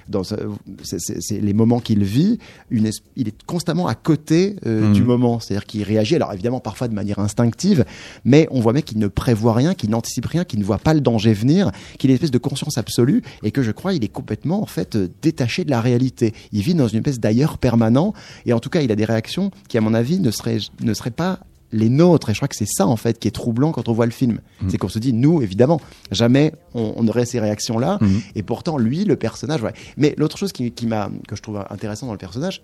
dans 0.10 0.24
ce- 0.24 0.36
c'est- 0.83 1.00
c'est- 1.00 1.22
c'est 1.22 1.39
les 1.39 1.54
moments 1.54 1.80
qu'il 1.80 2.04
vit, 2.04 2.38
une, 2.69 2.89
il 3.16 3.27
est 3.27 3.44
constamment 3.45 3.88
à 3.88 3.95
côté 3.95 4.56
euh, 4.66 4.88
Mhm. 4.88 4.94
du 4.94 5.04
moment. 5.04 5.39
C'est-à-dire 5.39 5.66
qu'il 5.66 5.83
réagit, 5.83 6.16
alors 6.16 6.33
évidemment 6.33 6.60
parfois 6.60 6.88
de 6.88 6.94
manière 6.94 7.19
instinctive, 7.19 7.86
mais 8.25 8.48
on 8.51 8.60
voit 8.60 8.74
bien 8.74 8.81
qu'il 8.81 9.00
ne 9.00 9.07
prévoit 9.07 9.54
rien, 9.54 9.74
qu'il 9.74 9.89
n'anticipe 9.89 10.25
rien, 10.25 10.44
qu'il 10.44 10.60
ne 10.60 10.63
voit 10.66 10.77
pas 10.77 10.94
le 10.94 11.01
danger 11.01 11.33
venir, 11.33 11.72
qu'il 11.98 12.10
a 12.10 12.12
une 12.12 12.16
espèce 12.16 12.31
de 12.31 12.38
conscience 12.38 12.77
absolue 12.77 13.22
et 13.44 13.51
que 13.51 13.63
je 13.63 13.71
crois 13.71 13.94
il 13.94 14.04
est 14.04 14.07
complètement 14.10 14.62
en 14.62 14.66
fait 14.68 14.95
euh, 14.95 15.07
détaché 15.21 15.63
de 15.66 15.69
la 15.71 15.81
réalité. 15.81 16.33
Il 16.51 16.62
vit 16.62 16.74
dans 16.75 16.88
une 16.88 17.00
espèce 17.00 17.19
d'ailleurs 17.19 17.57
permanent 17.57 18.13
et 18.45 18.54
en 18.54 18.60
tout 18.60 18.69
cas 18.69 18.81
il 18.81 18.92
a 18.92 18.95
des 18.95 19.06
réactions 19.06 19.51
qui 19.68 19.78
à 19.78 19.81
mon 19.81 19.94
avis 19.94 20.19
ne 20.19 20.31
seraient, 20.31 20.60
ne 20.81 20.94
seraient 20.94 21.10
pas 21.12 21.39
les 21.75 21.89
nôtres. 21.89 22.30
Et 22.30 22.33
je 22.33 22.39
crois 22.39 22.48
que 22.48 22.56
c'est 22.56 22.68
ça, 22.68 22.88
en 22.88 22.95
fait, 22.95 23.19
qui 23.19 23.27
est 23.27 23.31
troublant 23.31 23.72
quand 23.72 23.89
on 23.89 23.94
voit 23.94 24.06
le 24.06 24.12
film. 24.12 24.39
C'est 24.68 24.77
qu'on 24.77 24.89
se 24.89 25.00
dit, 25.00 25.13
nous, 25.13 25.42
évidemment, 25.42 25.80
jamais 26.12 26.54
on, 26.74 26.94
on 26.95 27.07
aurait 27.07 27.25
ces 27.25 27.39
réactions-là. 27.39 28.00
Mhm. 28.01 28.22
Et 28.36 28.44
pourtant, 28.44 28.77
lui, 28.77 29.06
le 29.06 29.16
personnage, 29.16 29.62
ouais. 29.62 29.74
Mais 29.98 30.16
l'autre 30.18 30.38
chose 30.38 30.51
qui, 30.51 30.72
qui 30.72 30.88
m'a, 30.88 31.10
que 31.27 31.36
je 31.36 31.42
trouve 31.42 31.63
intéressant 31.69 32.07
dans 32.07 32.13
le 32.13 32.18
personnage, 32.18 32.63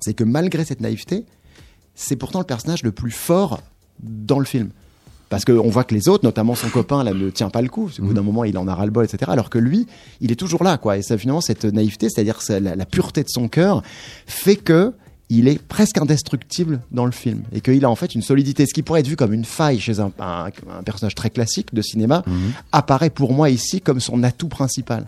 c'est 0.00 0.14
que 0.14 0.24
malgré 0.24 0.64
cette 0.64 0.80
naïveté, 0.80 1.24
c'est 1.94 2.16
pourtant 2.16 2.38
le 2.38 2.44
personnage 2.44 2.82
le 2.82 2.92
plus 2.92 3.10
fort 3.10 3.60
dans 4.02 4.38
le 4.38 4.44
film. 4.44 4.70
Parce 5.28 5.46
qu'on 5.46 5.70
voit 5.70 5.84
que 5.84 5.94
les 5.94 6.10
autres, 6.10 6.24
notamment 6.24 6.54
son 6.54 6.68
copain, 6.68 7.02
là, 7.02 7.14
ne 7.14 7.30
tient 7.30 7.48
pas 7.48 7.62
le 7.62 7.70
coup. 7.70 7.90
Au 7.98 8.02
bout 8.02 8.12
d'un 8.12 8.22
moment, 8.22 8.44
il 8.44 8.58
en 8.58 8.68
a 8.68 8.74
ras-le-bol, 8.74 9.06
etc. 9.06 9.30
Alors 9.32 9.48
que 9.48 9.58
lui, 9.58 9.86
il 10.20 10.30
est 10.30 10.36
toujours 10.36 10.62
là, 10.62 10.76
quoi. 10.76 10.98
Et 10.98 11.02
ça, 11.02 11.16
finalement, 11.16 11.40
cette 11.40 11.64
naïveté, 11.64 12.10
c'est-à-dire 12.10 12.38
la, 12.50 12.76
la 12.76 12.84
pureté 12.84 13.22
de 13.22 13.30
son 13.30 13.48
cœur, 13.48 13.82
fait 14.26 14.56
que 14.56 14.92
il 15.38 15.48
est 15.48 15.60
presque 15.62 15.98
indestructible 15.98 16.80
dans 16.90 17.04
le 17.06 17.12
film. 17.12 17.42
Et 17.52 17.60
qu'il 17.60 17.84
a 17.84 17.90
en 17.90 17.96
fait 17.96 18.14
une 18.14 18.22
solidité. 18.22 18.66
Ce 18.66 18.74
qui 18.74 18.82
pourrait 18.82 19.00
être 19.00 19.08
vu 19.08 19.16
comme 19.16 19.32
une 19.32 19.44
faille 19.44 19.80
chez 19.80 20.00
un, 20.00 20.10
un- 20.18 20.46
un 20.78 20.82
personnage 20.82 21.14
très 21.14 21.30
classique 21.30 21.72
de 21.74 21.82
cinéma, 21.82 22.22
apparaît 22.72 23.10
pour 23.10 23.32
moi 23.32 23.50
ici 23.50 23.80
comme 23.80 24.00
son 24.00 24.22
atout 24.22 24.48
principal. 24.48 25.06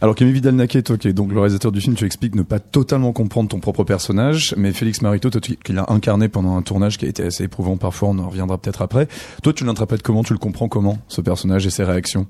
Alors 0.00 0.14
Camille 0.16 0.32
Vidal-Naquet, 0.34 0.82
toi 0.82 0.96
qui 0.98 1.06
es 1.08 1.12
donc 1.12 1.30
le 1.32 1.38
réalisateur 1.38 1.70
du 1.70 1.80
film, 1.80 1.94
tu 1.94 2.04
expliques 2.04 2.34
ne 2.34 2.42
pas 2.42 2.58
totalement 2.58 3.12
comprendre 3.12 3.48
ton 3.48 3.60
propre 3.60 3.84
personnage, 3.84 4.52
mais 4.56 4.72
Félix 4.72 5.02
Marito, 5.02 5.30
toi 5.30 5.40
tu- 5.40 5.56
qui 5.56 5.72
l'as 5.72 5.84
incarné 5.92 6.28
pendant 6.28 6.56
un 6.56 6.62
tournage 6.62 6.98
qui 6.98 7.04
a 7.04 7.08
été 7.08 7.22
assez 7.22 7.44
éprouvant 7.44 7.76
parfois, 7.76 8.08
on 8.08 8.18
en 8.18 8.28
reviendra 8.28 8.58
peut-être 8.58 8.82
après. 8.82 9.06
Toi 9.42 9.52
tu 9.52 9.64
l'interprètes 9.64 10.02
comment, 10.02 10.24
tu 10.24 10.32
le 10.32 10.38
comprends 10.40 10.68
comment, 10.68 10.98
ce 11.06 11.20
personnage 11.20 11.64
et 11.66 11.70
ses 11.70 11.84
réactions? 11.84 12.26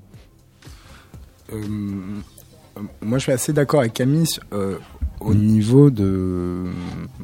Euh, 1.53 1.57
moi, 3.01 3.17
je 3.17 3.23
suis 3.23 3.31
assez 3.31 3.51
d'accord 3.53 3.79
avec 3.81 3.93
Camille 3.93 4.25
euh, 4.53 4.77
au 5.19 5.33
niveau 5.33 5.89
de, 5.89 6.65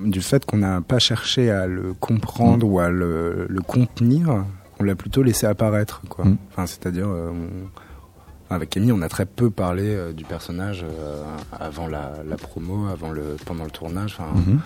du 0.03 0.21
fait 0.21 0.45
qu'on 0.45 0.57
n'a 0.57 0.81
pas 0.81 0.99
cherché 0.99 1.49
à 1.51 1.65
le 1.67 1.93
comprendre 1.93 2.67
ou 2.67 2.79
à 2.79 2.89
le, 2.89 3.45
le 3.49 3.61
contenir. 3.61 4.43
On 4.79 4.83
l'a 4.83 4.95
plutôt 4.95 5.23
laissé 5.23 5.45
apparaître. 5.45 6.01
Quoi. 6.09 6.25
Mm. 6.25 6.37
Enfin, 6.51 6.65
c'est-à-dire, 6.65 7.07
euh, 7.07 7.31
on- 7.31 8.53
avec 8.53 8.69
Camille, 8.69 8.91
on 8.91 9.01
a 9.01 9.09
très 9.09 9.25
peu 9.25 9.49
parlé 9.49 9.83
euh, 9.85 10.13
du 10.13 10.23
personnage 10.23 10.83
euh, 10.83 11.23
avant 11.51 11.87
la, 11.87 12.13
la 12.27 12.35
promo, 12.37 12.85
avant 12.87 13.11
le, 13.11 13.37
pendant 13.45 13.63
le 13.63 13.71
tournage. 13.71 14.17
Mhm. 14.19 14.59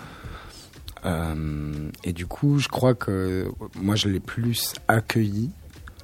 euh, 1.06 1.88
et 2.04 2.12
du 2.12 2.26
coup, 2.26 2.58
je 2.58 2.68
crois 2.68 2.94
que 2.94 3.46
moi, 3.80 3.94
je 3.96 4.08
l'ai 4.08 4.20
plus 4.20 4.74
accueilli. 4.88 5.50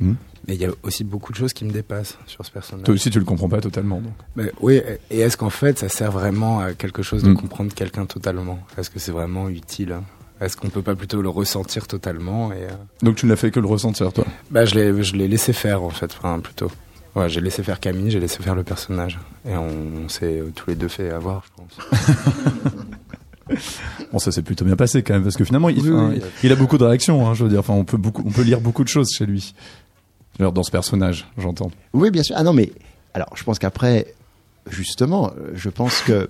Mm. 0.01 0.13
Mais 0.49 0.55
il 0.55 0.61
y 0.61 0.65
a 0.65 0.71
aussi 0.83 1.03
beaucoup 1.05 1.33
de 1.33 1.37
choses 1.39 1.53
qui 1.53 1.65
me 1.65 1.71
dépassent 1.73 2.19
sur 2.27 2.45
ce 2.47 2.51
personnage. 2.51 2.85
Toi 2.85 2.95
aussi 2.95 3.11
tu 3.11 3.19
le 3.19 3.25
comprends 3.25 3.49
pas 3.49 3.61
totalement. 3.61 4.01
Donc. 4.01 4.13
Mais 4.37 4.53
oui, 4.61 4.81
et 5.11 5.19
est-ce 5.21 5.37
qu'en 5.37 5.51
fait 5.51 5.79
ça 5.79 5.89
sert 5.89 6.13
vraiment 6.13 6.61
à 6.61 6.73
quelque 6.75 7.03
chose 7.03 7.23
de 7.23 7.31
Mm. 7.31 7.37
comprendre 7.37 7.75
quelqu'un 7.75 8.07
totalement? 8.07 8.59
Est-ce 8.79 8.91
que 8.91 8.99
c'est 8.99 9.13
vraiment 9.13 9.49
utile 9.49 9.93
hein? 9.93 10.05
Est-ce 10.41 10.57
qu'on 10.57 10.69
peut 10.69 10.83
pas 10.83 10.95
plutôt 10.95 11.23
le 11.23 11.31
ressentir 11.31 11.87
totalement 11.87 12.53
et, 12.53 12.57
euh, 12.65 12.69
donc 13.03 13.17
tu 13.17 13.25
ne 13.27 13.31
l'as 13.31 13.37
fait 13.37 13.51
que 13.51 13.59
le 13.59 13.67
ressentir 13.67 14.13
toi? 14.13 14.25
bah, 14.51 14.67
Je 14.67 14.75
l'ai 14.75 15.03
je 15.03 15.17
l'ai 15.17 15.29
laissé 15.29 15.53
faire 15.55 15.83
en 15.83 15.89
fait, 15.91 16.15
enfin, 16.19 16.39
plutôt. 16.41 16.71
Ouais, 17.15 17.31
j'ai 17.31 17.41
laissé 17.41 17.63
faire 17.63 17.81
Camille, 17.81 18.11
j'ai 18.11 18.21
laissé 18.21 18.43
faire 18.43 18.55
le 18.55 18.63
personnage. 18.63 19.19
Et 19.49 19.57
on, 19.57 19.71
on 20.05 20.09
s'est 20.11 20.41
euh, 20.41 20.53
tous 20.55 20.69
les 20.69 20.77
deux 20.77 20.89
fait 20.89 21.11
avoir, 21.11 21.43
je 21.47 21.63
pense. 21.63 22.01
Bon 24.13 24.19
ça 24.19 24.33
s'est 24.33 24.43
plutôt 24.43 24.65
bien 24.65 24.75
passé 24.75 25.03
quand 25.05 25.15
même 25.15 25.23
parce 25.23 25.37
que 25.37 25.45
finalement 25.45 25.69
il, 25.69 25.79
Oui, 25.81 25.91
enfin, 25.93 26.11
oui. 26.15 26.21
il 26.43 26.51
a 26.53 26.57
beaucoup 26.57 26.79
de 26.79 26.85
réactions, 26.85 27.27
hein, 27.29 27.35
je 27.35 27.45
veux 27.45 27.51
dire. 27.51 27.61
Enfin 27.61 27.75
on 27.75 27.85
peut 27.85 27.97
beaucoup, 27.97 28.23
on 28.27 28.31
peut 28.31 28.43
lire 28.43 28.61
beaucoup 28.61 28.83
de 28.83 28.89
choses 28.89 29.09
chez 29.17 29.25
lui. 29.25 29.55
Alors, 30.39 30.53
dans 30.53 30.63
ce 30.63 30.71
personnage, 30.71 31.27
j'entends. 31.39 31.71
Oui, 31.93 32.11
bien 32.11 32.23
sûr. 32.23 32.35
Ah 32.39 32.43
non, 32.43 32.53
mais 32.53 32.73
alors, 33.15 33.29
je 33.35 33.43
pense 33.45 33.59
qu'après, 33.59 34.15
justement, 34.69 35.31
euh, 35.39 35.51
je 35.55 35.69
pense 35.71 36.01
que 36.03 36.29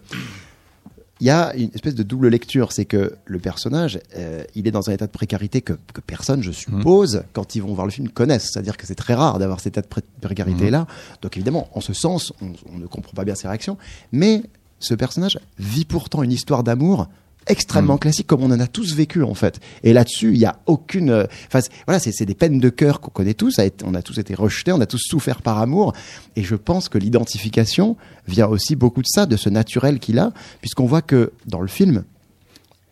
il 1.20 1.26
y 1.26 1.30
a 1.30 1.54
une 1.56 1.70
espèce 1.75 1.94
de 1.94 2.02
double 2.02 2.28
lecture, 2.28 2.72
c'est 2.72 2.84
que 2.84 3.14
le 3.25 3.38
personnage, 3.38 3.98
euh, 4.16 4.44
il 4.54 4.68
est 4.68 4.70
dans 4.70 4.90
un 4.90 4.92
état 4.92 5.06
de 5.06 5.10
précarité 5.10 5.62
que, 5.62 5.72
que 5.94 6.02
personne, 6.02 6.42
je 6.42 6.50
suppose, 6.52 7.22
quand 7.32 7.54
ils 7.56 7.62
vont 7.62 7.72
voir 7.72 7.86
le 7.86 7.90
film, 7.90 8.10
connaissent. 8.10 8.50
C'est-à-dire 8.52 8.76
que 8.76 8.86
c'est 8.86 8.94
très 8.94 9.14
rare 9.14 9.38
d'avoir 9.38 9.60
cet 9.60 9.68
état 9.78 9.80
de 9.80 9.86
pré- 9.86 10.02
précarité-là. 10.20 10.86
Donc 11.22 11.34
évidemment, 11.38 11.70
en 11.72 11.80
ce 11.80 11.94
sens, 11.94 12.34
on, 12.42 12.52
on 12.70 12.78
ne 12.78 12.86
comprend 12.86 13.12
pas 13.14 13.25
bien 13.25 13.34
ses 13.34 13.48
réactions. 13.48 13.78
Mais 14.12 14.42
ce 14.78 14.92
personnage 14.92 15.38
vit 15.58 15.86
pourtant 15.86 16.22
une 16.22 16.32
histoire 16.32 16.62
d'amour 16.62 17.08
extrêmement 17.46 17.98
classique 17.98 18.26
comme 18.26 18.42
on 18.42 18.50
en 18.50 18.60
a 18.60 18.66
tous 18.66 18.94
vécu 18.94 19.22
en 19.22 19.34
fait. 19.34 19.60
Et 19.82 19.92
là-dessus 19.92 20.32
il 20.32 20.38
y 20.38 20.44
a 20.44 20.58
aucune 20.66 21.10
euh, 21.10 21.24
enfin 21.46 21.60
voilà 21.86 21.98
c'est 21.98 22.12
c'est 22.12 22.26
des 22.26 22.34
peines 22.34 22.58
de 22.58 22.68
cœur 22.68 23.00
qu'on 23.00 23.10
connaît 23.10 23.34
tous. 23.34 23.60
On 23.84 23.94
a 23.94 24.02
tous 24.02 24.18
été 24.18 24.34
rejetés 24.34 24.72
on 24.72 24.80
a 24.80 24.86
tous 24.86 25.02
souffert 25.02 25.42
par 25.42 25.58
amour. 25.58 25.92
Et 26.36 26.42
je 26.42 26.56
pense 26.56 26.88
que 26.88 26.98
l'identification 26.98 27.96
vient 28.26 28.46
aussi 28.46 28.76
beaucoup 28.76 29.02
de 29.02 29.08
ça 29.08 29.26
de 29.26 29.36
ce 29.36 29.48
naturel 29.48 29.98
qu'il 29.98 30.18
a 30.18 30.32
puisqu'on 30.60 30.86
voit 30.86 31.02
que 31.02 31.32
dans 31.46 31.60
le 31.60 31.68
film 31.68 32.04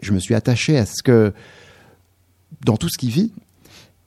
je 0.02 0.12
me 0.12 0.18
suis 0.18 0.34
attaché 0.34 0.76
à 0.76 0.87
ce 0.87 1.02
que 1.02 1.32
dans 2.64 2.76
tout 2.76 2.88
ce 2.88 2.99
qu'il 2.99 3.11
vit 3.11 3.32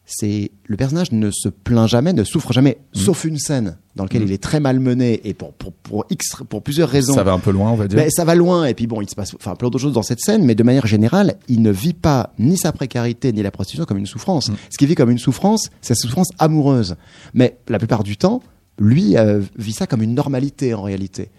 c'est 0.09 0.51
le 0.65 0.77
personnage 0.77 1.11
ne 1.11 1.29
se 1.31 1.49
plaint 1.49 1.87
jamais, 1.87 2.13
ne 2.13 2.23
souffre 2.23 2.53
jamais, 2.53 2.77
Mm. 2.95 2.99
sauf 2.99 3.25
une 3.25 3.37
scène 3.37 3.77
dans 3.95 4.03
laquelle 4.05 4.23
il 4.23 4.31
est 4.31 4.41
très 4.41 4.59
malmené 4.61 5.19
et 5.27 5.33
pour 5.33 5.51
pour 5.53 5.73
pour 5.73 6.05
X 6.09 6.27
pour 6.47 6.63
plusieurs 6.63 6.87
raisons. 6.89 7.13
Ça 7.13 7.23
va 7.23 7.33
un 7.33 7.39
peu 7.39 7.51
loin, 7.51 7.71
on 7.71 7.75
va 7.75 7.87
dire. 7.87 7.97
Ben, 7.99 8.09
ça 8.09 8.23
va 8.23 8.33
loin 8.35 8.65
et 8.65 8.73
puis 8.73 8.87
bon, 8.87 9.01
il 9.01 9.09
se 9.09 9.15
passe 9.15 9.35
enfin 9.35 9.55
plein 9.55 9.67
d'autres 9.67 9.81
choses 9.83 9.93
dans 9.93 10.03
cette 10.03 10.21
scène, 10.21 10.43
mais 10.45 10.55
de 10.55 10.63
manière 10.63 10.87
générale, 10.87 11.35
il 11.49 11.61
ne 11.61 11.71
vit 11.71 11.93
pas 11.93 12.33
ni 12.39 12.57
sa 12.57 12.71
précarité 12.71 13.33
ni 13.33 13.43
la 13.43 13.51
prostitution 13.51 13.83
comme 13.85 13.97
une 13.97 14.05
souffrance. 14.05 14.49
Ce 14.69 14.77
qu'il 14.77 14.87
vit 14.87 14.95
comme 14.95 15.11
une 15.11 15.17
souffrance, 15.19 15.69
c'est 15.81 15.93
sa 15.93 15.99
souffrance 16.01 16.29
amoureuse. 16.39 16.95
Mais 17.33 17.57
la 17.67 17.77
plupart 17.77 18.03
du 18.03 18.15
temps, 18.15 18.41
lui 18.79 19.17
euh, 19.17 19.41
vit 19.57 19.73
ça 19.73 19.87
comme 19.87 20.01
une 20.03 20.13
normalité 20.13 20.73
en 20.73 20.83
réalité. 20.83 21.29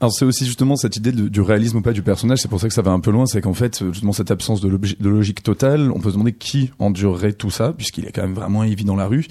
Alors 0.00 0.14
c'est 0.14 0.24
aussi 0.24 0.46
justement 0.46 0.76
cette 0.76 0.96
idée 0.96 1.12
du 1.12 1.40
réalisme 1.42 1.76
ou 1.76 1.82
pas 1.82 1.92
du 1.92 2.00
personnage, 2.00 2.38
c'est 2.38 2.48
pour 2.48 2.58
ça 2.58 2.68
que 2.68 2.72
ça 2.72 2.80
va 2.80 2.90
un 2.90 3.00
peu 3.00 3.10
loin, 3.10 3.26
c'est 3.26 3.42
qu'en 3.42 3.52
fait 3.52 3.84
justement 3.92 4.12
cette 4.12 4.30
absence 4.30 4.62
de, 4.62 4.68
logi- 4.70 4.96
de 4.98 5.08
logique 5.10 5.42
totale, 5.42 5.90
on 5.94 6.00
peut 6.00 6.08
se 6.08 6.14
demander 6.14 6.32
qui 6.32 6.70
endurerait 6.78 7.34
tout 7.34 7.50
ça, 7.50 7.74
puisqu'il 7.76 8.06
est 8.06 8.12
quand 8.12 8.22
même 8.22 8.32
vraiment 8.32 8.62
vit 8.62 8.84
dans 8.84 8.96
la 8.96 9.06
rue, 9.06 9.26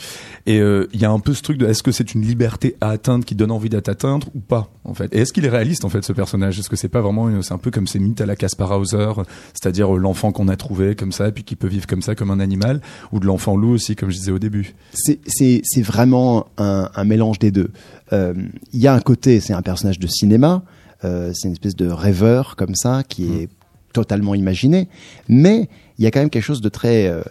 et 0.45 0.59
euh, 0.59 0.87
il 0.93 1.01
y 1.01 1.05
a 1.05 1.11
un 1.11 1.19
peu 1.19 1.33
ce 1.33 1.41
truc 1.41 1.57
de 1.57 1.65
est-ce 1.65 1.81
que 1.81 1.91
c'est 1.91 2.13
une 2.13 2.21
liberté 2.21 2.75
à 2.81 2.89
atteindre 2.89 3.25
qui 3.25 3.33
donne 3.33 3.49
envie 3.49 3.69
d'être 3.69 3.89
atteindre 3.89 4.27
ou 4.35 4.41
pas 4.41 4.69
en 4.83 4.93
fait, 4.93 5.11
et 5.11 5.21
est-ce 5.21 5.33
qu'il 5.33 5.43
est 5.45 5.49
réaliste 5.49 5.85
en 5.85 5.89
fait 5.89 6.03
ce 6.03 6.13
personnage, 6.13 6.59
est-ce 6.59 6.69
que 6.69 6.75
c'est 6.75 6.87
pas 6.87 7.01
vraiment, 7.01 7.41
c'est 7.41 7.53
un 7.53 7.57
peu 7.57 7.71
comme 7.71 7.87
ces 7.87 7.97
mythes 7.97 8.21
à 8.21 8.27
la 8.27 8.35
Caspar 8.35 8.71
Hauser, 8.71 9.09
c'est-à-dire 9.53 9.95
euh, 9.95 9.97
l'enfant 9.97 10.31
qu'on 10.31 10.49
a 10.49 10.55
trouvé 10.55 10.93
comme 10.95 11.11
ça, 11.11 11.31
puis 11.31 11.43
qui 11.43 11.55
peut 11.55 11.67
vivre 11.67 11.87
comme 11.87 12.03
ça 12.03 12.13
comme 12.13 12.29
un 12.29 12.39
animal, 12.39 12.79
ou 13.11 13.19
de 13.19 13.25
l'enfant 13.25 13.57
loup 13.57 13.71
aussi 13.71 13.95
comme 13.95 14.11
je 14.11 14.17
disais 14.17 14.31
au 14.31 14.39
début? 14.39 14.75
C'est 14.93 15.81
vraiment 15.81 16.45
un 16.57 17.03
mélange 17.05 17.39
des 17.39 17.49
deux. 17.49 17.71
Euh, 18.13 18.33
Il 18.73 18.79
y 18.79 18.87
a 18.87 18.93
un 18.93 18.99
côté, 18.99 19.39
c'est 19.39 19.53
un 19.53 19.61
personnage 19.61 19.99
de 19.99 20.07
cinéma, 20.07 20.63
euh, 21.03 21.31
c'est 21.33 21.47
une 21.47 21.53
espèce 21.53 21.75
de 21.75 21.87
rêveur 21.87 22.55
comme 22.55 22.75
ça 22.75 23.03
qui 23.07 23.31
est 23.33 23.49
totalement 23.93 24.35
imaginé, 24.35 24.87
mais 25.27 25.69
il 25.97 26.03
y 26.03 26.07
a 26.07 26.11
quand 26.11 26.19
même 26.19 26.29
quelque 26.29 26.43
chose 26.43 26.61
de 26.61 26.69
très 26.69 27.07
euh, 27.07 27.21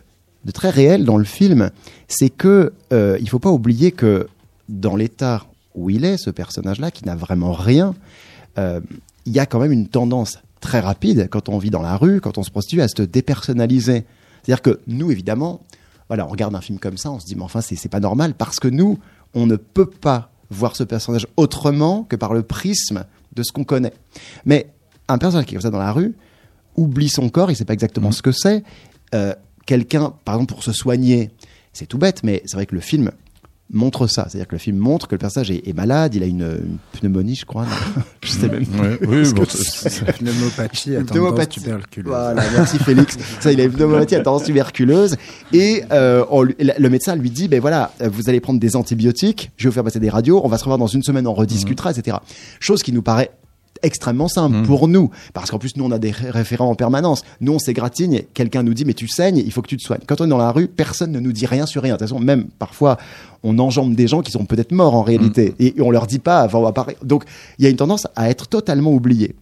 de 0.44 0.52
très 0.52 0.70
réel 0.70 1.04
dans 1.04 1.16
le 1.16 1.24
film, 1.24 1.70
c'est 2.06 2.30
que 2.30 2.72
euh, 2.92 3.18
il 3.20 3.28
faut 3.28 3.38
pas 3.38 3.50
oublier 3.50 3.92
que 3.92 4.28
dans 4.68 4.96
l'état 4.96 5.44
où 5.74 5.90
il 5.90 6.04
est, 6.04 6.16
ce 6.16 6.30
personnage-là, 6.30 6.90
qui 6.90 7.04
n'a 7.04 7.16
vraiment 7.16 7.52
rien, 7.52 7.94
euh, 8.58 8.80
il 9.26 9.32
y 9.32 9.38
a 9.38 9.46
quand 9.46 9.60
même 9.60 9.72
une 9.72 9.88
tendance 9.88 10.38
très 10.60 10.80
rapide 10.80 11.28
quand 11.30 11.48
on 11.48 11.58
vit 11.58 11.70
dans 11.70 11.82
la 11.82 11.96
rue, 11.96 12.20
quand 12.20 12.38
on 12.38 12.42
se 12.42 12.50
prostitue, 12.50 12.80
à 12.80 12.88
se 12.88 13.02
dépersonnaliser. 13.02 14.04
C'est-à-dire 14.42 14.62
que 14.62 14.80
nous, 14.86 15.10
évidemment, 15.10 15.60
voilà, 16.08 16.26
on 16.26 16.30
regarde 16.30 16.54
un 16.54 16.60
film 16.60 16.78
comme 16.78 16.96
ça, 16.96 17.10
on 17.10 17.20
se 17.20 17.26
dit, 17.26 17.36
mais 17.36 17.42
enfin, 17.42 17.60
c'est 17.60 17.88
pas 17.90 18.00
normal, 18.00 18.34
parce 18.34 18.58
que 18.58 18.68
nous, 18.68 18.98
on 19.34 19.46
ne 19.46 19.56
peut 19.56 19.90
pas 19.90 20.30
voir 20.50 20.76
ce 20.76 20.84
personnage 20.84 21.26
autrement 21.36 22.04
que 22.04 22.16
par 22.16 22.34
le 22.34 22.42
prisme 22.42 23.04
de 23.34 23.42
ce 23.42 23.52
qu'on 23.52 23.64
connaît. 23.64 23.92
Mais 24.44 24.68
un 25.08 25.18
personnage 25.18 25.46
qui 25.46 25.54
est 25.54 25.56
comme 25.56 25.62
ça 25.62 25.70
dans 25.70 25.78
la 25.78 25.92
rue 25.92 26.14
oublie 26.76 27.08
son 27.08 27.28
corps, 27.28 27.50
il 27.50 27.56
sait 27.56 27.64
pas 27.64 27.74
exactement 27.74 28.12
ce 28.12 28.22
que 28.22 28.32
c'est. 28.32 28.62
Euh, 29.14 29.34
Quelqu'un, 29.68 30.14
par 30.24 30.36
exemple, 30.36 30.54
pour 30.54 30.64
se 30.64 30.72
soigner, 30.72 31.30
c'est 31.74 31.84
tout 31.84 31.98
bête, 31.98 32.22
mais 32.22 32.40
c'est 32.46 32.56
vrai 32.56 32.64
que 32.64 32.74
le 32.74 32.80
film 32.80 33.10
montre 33.70 34.06
ça. 34.06 34.26
C'est-à-dire 34.28 34.48
que 34.48 34.54
le 34.54 34.58
film 34.60 34.76
montre 34.78 35.08
que 35.08 35.14
le 35.14 35.18
personnage 35.18 35.50
est, 35.50 35.68
est 35.68 35.72
malade, 35.72 36.14
il 36.14 36.22
a 36.22 36.26
une, 36.26 36.42
une 36.42 36.78
pneumonie, 37.00 37.34
je 37.34 37.44
crois. 37.44 37.64
non 37.64 38.02
je 38.22 38.28
sais 38.30 38.48
même. 38.48 38.64
Ouais, 38.80 38.98
oui, 39.06 39.32
bon, 39.32 39.44
c'est- 39.48 40.04
Pneumopathie 40.18 40.96
à 40.96 41.02
tendance 41.04 41.48
tuberculeuse. 41.48 42.08
Voilà, 42.08 42.42
merci 42.54 42.78
Félix. 42.78 43.16
Ça, 43.40 43.52
il 43.52 43.60
a 43.60 43.64
une 43.64 43.72
pneumopathie 43.72 44.14
à 44.16 44.20
tendance 44.20 44.44
tuberculeuse. 44.44 45.16
Et 45.52 45.82
euh, 45.92 46.24
on 46.30 46.42
le 46.42 46.88
médecin 46.88 47.14
lui 47.16 47.30
dit, 47.30 47.48
ben 47.48 47.60
voilà, 47.60 47.92
euh, 48.00 48.08
vous 48.10 48.28
allez 48.28 48.40
prendre 48.40 48.60
des 48.60 48.76
antibiotiques, 48.76 49.50
je 49.56 49.64
vais 49.64 49.68
vous 49.70 49.74
faire 49.74 49.84
passer 49.84 50.00
des 50.00 50.10
radios, 50.10 50.40
on 50.44 50.48
va 50.48 50.58
se 50.58 50.64
revoir 50.64 50.78
dans 50.78 50.86
une 50.86 51.02
semaine, 51.02 51.26
on 51.26 51.34
rediscutera, 51.34 51.90
etc. 51.92 52.16
Chose 52.60 52.82
qui 52.82 52.92
nous 52.92 53.02
paraît 53.02 53.30
extrêmement 53.82 54.28
simple 54.28 54.62
pour 54.62 54.88
nous. 54.88 55.10
Parce 55.34 55.50
qu'en 55.50 55.58
plus 55.58 55.76
nous 55.76 55.84
on 55.84 55.90
a 55.90 55.98
des 55.98 56.10
ré- 56.10 56.30
référents 56.30 56.68
en 56.70 56.74
permanence. 56.74 57.22
Nous 57.40 57.52
on 57.52 57.58
s'égratigne 57.58 58.22
quelqu'un 58.34 58.62
nous 58.62 58.74
dit 58.74 58.84
mais 58.84 58.94
tu 58.94 59.08
saignes 59.08 59.38
il 59.38 59.52
faut 59.52 59.62
que 59.62 59.68
tu 59.68 59.76
te 59.76 59.82
soignes. 59.82 60.00
Quand 60.06 60.20
on 60.20 60.24
est 60.24 60.28
dans 60.28 60.38
la 60.38 60.52
rue 60.52 60.68
personne 60.68 61.12
ne 61.12 61.20
nous 61.20 61.32
dit 61.32 61.46
rien 61.46 61.66
sur 61.66 61.82
rien. 61.82 61.94
De 61.94 61.98
toute 61.98 62.08
façon 62.08 62.20
même 62.20 62.44
parfois 62.58 62.96
on 63.42 63.58
enjambe 63.58 63.94
des 63.94 64.06
gens 64.08 64.22
qui 64.22 64.30
sont 64.32 64.44
peut-être 64.44 64.72
morts 64.72 64.94
en 64.94 65.02
réalité. 65.02 65.54
Et 65.60 65.74
on 65.80 65.90
leur 65.90 66.06
dit 66.06 66.18
pas 66.18 66.40
avant 66.40 66.66
apparaît 66.66 66.96
donc 67.02 67.24
il 67.58 67.64
y 67.64 67.66
a 67.66 67.70
une 67.70 67.76
tendance 67.76 68.06
à 68.16 68.30
être 68.30 68.48
totalement 68.48 68.92
oublié. 68.92 69.34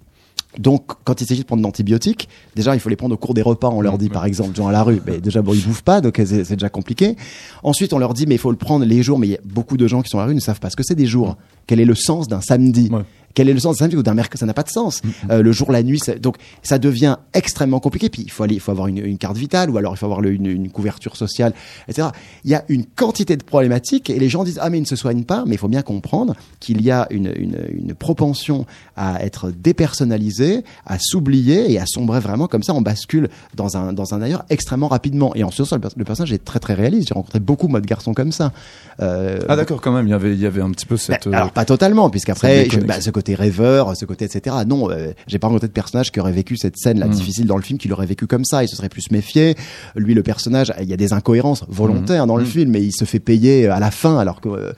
Donc, 0.58 0.92
quand 1.04 1.20
il 1.20 1.26
s'agit 1.26 1.42
de 1.42 1.46
prendre 1.46 1.62
d'antibiotiques, 1.62 2.30
déjà, 2.54 2.74
il 2.74 2.80
faut 2.80 2.88
les 2.88 2.96
prendre 2.96 3.12
au 3.14 3.18
cours 3.18 3.34
des 3.34 3.42
repas. 3.42 3.68
On 3.68 3.82
leur 3.82 3.98
dit, 3.98 4.08
par 4.08 4.24
exemple, 4.24 4.56
gens 4.56 4.66
à 4.68 4.72
la 4.72 4.82
rue, 4.82 5.02
mais 5.06 5.18
déjà, 5.18 5.42
bon, 5.42 5.52
ils 5.52 5.62
bouffent 5.62 5.82
pas, 5.82 6.00
donc 6.00 6.14
c'est 6.16 6.44
c'est 6.44 6.56
déjà 6.56 6.70
compliqué. 6.70 7.14
Ensuite, 7.62 7.92
on 7.92 7.98
leur 7.98 8.14
dit, 8.14 8.26
mais 8.26 8.36
il 8.36 8.38
faut 8.38 8.50
le 8.50 8.56
prendre 8.56 8.86
les 8.86 9.02
jours. 9.02 9.18
Mais 9.18 9.26
il 9.26 9.30
y 9.32 9.36
a 9.36 9.40
beaucoup 9.44 9.76
de 9.76 9.86
gens 9.86 10.00
qui 10.00 10.08
sont 10.08 10.16
à 10.18 10.22
la 10.22 10.28
rue 10.28 10.34
ne 10.34 10.40
savent 10.40 10.58
pas 10.60 10.70
ce 10.70 10.76
que 10.76 10.82
c'est 10.82 10.94
des 10.94 11.04
jours. 11.04 11.36
Quel 11.66 11.80
est 11.80 11.84
le 11.84 11.94
sens 11.94 12.28
d'un 12.28 12.40
samedi? 12.40 12.88
Ouais. 12.92 13.02
Quel 13.34 13.50
est 13.50 13.52
le 13.52 13.60
sens 13.60 13.76
d'un 13.76 13.80
samedi 13.84 13.96
ou 13.96 14.02
d'un 14.02 14.14
mercredi? 14.14 14.40
Ça 14.40 14.46
n'a 14.46 14.54
pas 14.54 14.62
de 14.62 14.70
sens. 14.70 15.02
Euh, 15.28 15.42
le 15.42 15.52
jour, 15.52 15.70
la 15.70 15.82
nuit, 15.82 15.98
ça- 15.98 16.14
donc 16.14 16.36
ça 16.62 16.78
devient 16.78 17.16
extrêmement 17.34 17.80
compliqué. 17.80 18.08
Puis 18.08 18.22
il 18.22 18.30
faut 18.30 18.44
aller, 18.44 18.54
il 18.54 18.60
faut 18.60 18.70
avoir 18.70 18.86
une, 18.86 18.96
une 18.96 19.18
carte 19.18 19.36
vitale 19.36 19.68
ou 19.68 19.76
alors 19.76 19.92
il 19.92 19.98
faut 19.98 20.06
avoir 20.06 20.22
le- 20.22 20.32
une, 20.32 20.46
une 20.46 20.70
couverture 20.70 21.16
sociale, 21.18 21.52
etc. 21.86 22.08
Il 22.44 22.50
y 22.50 22.54
a 22.54 22.64
une 22.70 22.86
quantité 22.86 23.36
de 23.36 23.44
problématiques 23.44 24.08
et 24.08 24.18
les 24.18 24.30
gens 24.30 24.42
disent 24.42 24.58
ah 24.62 24.70
mais 24.70 24.78
ils 24.78 24.82
ne 24.82 24.86
se 24.86 24.96
soignent 24.96 25.24
pas. 25.24 25.44
Mais 25.46 25.56
il 25.56 25.58
faut 25.58 25.68
bien 25.68 25.82
comprendre 25.82 26.34
qu'il 26.60 26.80
y 26.80 26.90
a 26.90 27.06
une, 27.10 27.30
une, 27.36 27.92
propension 27.94 28.64
à 28.96 29.22
être 29.22 29.50
dépersonnalisé, 29.50 30.64
à 30.86 30.96
s'oublier 30.98 31.70
et 31.72 31.78
à 31.78 31.84
sombrer 31.86 32.20
vraiment 32.20 32.46
comme 32.46 32.62
ça. 32.62 32.72
On 32.74 32.80
bascule 32.80 33.28
dans 33.54 33.76
un 33.76 33.92
dans 33.92 34.14
un 34.14 34.22
ailleurs 34.22 34.44
extrêmement 34.50 34.88
rapidement. 34.88 35.34
Et 35.34 35.44
en 35.44 35.50
ce 35.50 35.64
sens, 35.64 35.72
le, 35.74 35.80
pers- 35.80 35.90
le 35.96 36.04
personnage 36.04 36.32
est 36.32 36.44
très 36.44 36.58
très 36.58 36.72
réaliste. 36.74 37.08
J'ai 37.08 37.14
rencontré 37.14 37.40
beaucoup 37.40 37.68
moi 37.68 37.80
de 37.82 37.86
garçons 37.86 38.14
comme 38.14 38.32
ça. 38.32 38.52
Euh, 39.00 39.40
Ah 39.48 39.56
d'accord, 39.56 39.80
quand 39.82 39.92
même, 39.92 40.06
il 40.06 40.10
y 40.10 40.14
avait, 40.14 40.32
il 40.32 40.40
y 40.40 40.46
avait 40.46 40.62
un 40.62 40.70
petit 40.70 40.86
peu 40.86 40.94
bah, 40.96 41.00
cette. 41.04 41.26
euh, 41.26 41.32
alors 41.32 41.50
pas 41.56 41.64
totalement, 41.64 42.08
puisqu'après 42.10 42.68
bah, 42.86 43.00
ce 43.00 43.10
côté 43.10 43.34
rêveur, 43.34 43.96
ce 43.96 44.04
côté 44.04 44.26
etc. 44.26 44.54
Non, 44.66 44.90
euh, 44.90 45.12
j'ai 45.26 45.38
pas 45.40 45.48
rencontré 45.48 45.66
de 45.66 45.72
personnage 45.72 46.12
qui 46.12 46.20
aurait 46.20 46.30
vécu 46.30 46.56
cette 46.56 46.76
scène 46.76 47.00
là 47.00 47.06
Mm. 47.08 47.10
difficile 47.10 47.46
dans 47.46 47.56
le 47.56 47.62
film, 47.62 47.78
qui 47.78 47.88
l'aurait 47.88 48.06
vécu 48.06 48.26
comme 48.28 48.44
ça. 48.44 48.62
Il 48.62 48.68
se 48.68 48.76
serait 48.76 48.88
plus 48.90 49.10
méfié. 49.10 49.56
Lui, 49.96 50.14
le 50.14 50.22
personnage, 50.22 50.72
il 50.80 50.88
y 50.88 50.92
a 50.92 50.96
des 50.96 51.12
incohérences 51.12 51.64
volontaires 51.68 52.26
dans 52.28 52.36
le 52.36 52.44
Mm. 52.44 52.46
film, 52.46 52.70
mais 52.70 52.82
il 52.82 52.92
se 52.92 53.04
fait 53.04 53.18
payer 53.18 53.66
à 53.66 53.80
la 53.80 53.90
fin, 53.90 54.18
alors 54.18 54.40
que 54.40 54.48
euh, 54.50 54.72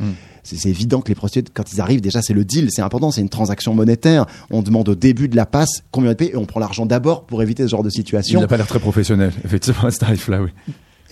c'est 0.45 0.69
évident 0.71 1.01
que 1.03 1.09
les 1.09 1.15
prostituées, 1.15 1.51
quand 1.53 1.73
ils 1.73 1.81
arrivent, 1.81 2.01
déjà 2.01 2.23
c'est 2.23 2.33
le 2.33 2.45
deal, 2.45 2.69
c'est 2.71 2.81
important, 2.81 3.11
c'est 3.11 3.21
une 3.21 3.29
transaction 3.29 3.75
monétaire. 3.75 4.25
On 4.51 4.63
demande 4.63 4.89
au 4.89 4.95
début 4.95 5.29
de 5.29 5.37
la 5.37 5.45
passe 5.45 5.83
combien 5.91 6.13
de 6.13 6.17
paye 6.17 6.31
et 6.33 6.37
on 6.37 6.47
prend 6.47 6.61
l'argent 6.61 6.87
d'abord 6.87 7.27
pour 7.27 7.43
éviter 7.43 7.65
ce 7.65 7.69
genre 7.69 7.83
de 7.83 7.89
il 7.91 7.93
situation. 7.93 8.41
n'a 8.41 8.47
pas 8.47 8.57
l'air 8.57 8.67
très 8.69 8.79
professionnel, 8.79 9.33
effectivement, 9.45 9.85
à 9.89 9.91
ce 9.91 9.99
tarif-là, 9.99 10.41
oui. 10.43 10.51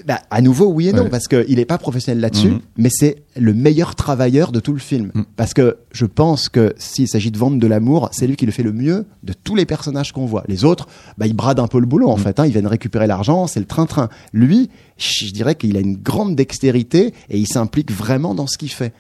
Bah, 0.07 0.21
à 0.31 0.41
nouveau, 0.41 0.67
oui 0.67 0.87
et 0.89 0.93
non, 0.93 1.03
Ouais. 1.03 1.09
parce 1.11 1.27
qu'il 1.27 1.57
n'est 1.57 1.65
pas 1.65 1.79
professionnel 1.79 2.21
là-dessus, 2.21 2.51
Mhm. 2.51 2.61
mais 2.79 2.91
c'est 2.93 3.17
le 3.37 3.53
meilleur 3.53 3.97
travailleur 3.97 4.53
de 4.53 4.61
tout 4.61 4.73
le 4.73 4.79
film. 4.79 5.11
Mhm. 5.15 5.25
Parce 5.35 5.53
que 5.53 5.79
je 5.91 6.07
pense 6.07 6.49
que 6.49 6.75
s'il 6.79 7.09
s'agit 7.09 7.33
de 7.33 7.39
vendre 7.39 7.59
de 7.59 7.67
l'amour, 7.67 8.09
c'est 8.13 8.29
lui 8.29 8.37
qui 8.37 8.47
le 8.47 8.53
fait 8.53 8.63
le 8.63 8.73
mieux 8.73 9.05
de 9.25 9.33
tous 9.33 9.57
les 9.57 9.67
personnages 9.67 10.13
qu'on 10.13 10.25
voit. 10.25 10.45
Les 10.47 10.65
autres, 10.65 10.87
bah, 11.19 11.27
ils 11.27 11.35
bradent 11.35 11.59
un 11.59 11.67
peu 11.67 11.81
le 11.81 11.87
boulot, 11.87 12.09
en 12.09 12.17
Mhm. 12.17 12.23
fait. 12.23 12.39
Hein, 12.39 12.47
ils 12.47 12.53
viennent 12.53 12.69
récupérer 12.69 13.09
l'argent, 13.09 13.49
c'est 13.49 13.59
le 13.59 13.67
train-train. 13.67 14.09
Lui, 14.33 14.71
je 14.97 15.33
dirais 15.33 15.57
qu'il 15.57 15.77
a 15.77 15.81
une 15.81 15.97
grande 15.97 16.37
dextérité 16.37 17.13
et 17.29 17.39
il 17.39 17.47
s'implique 17.49 17.91
vraiment 17.91 18.35
dans 18.37 18.47
ce 18.47 18.59
qu'il 18.59 18.71
fait. 18.71 18.93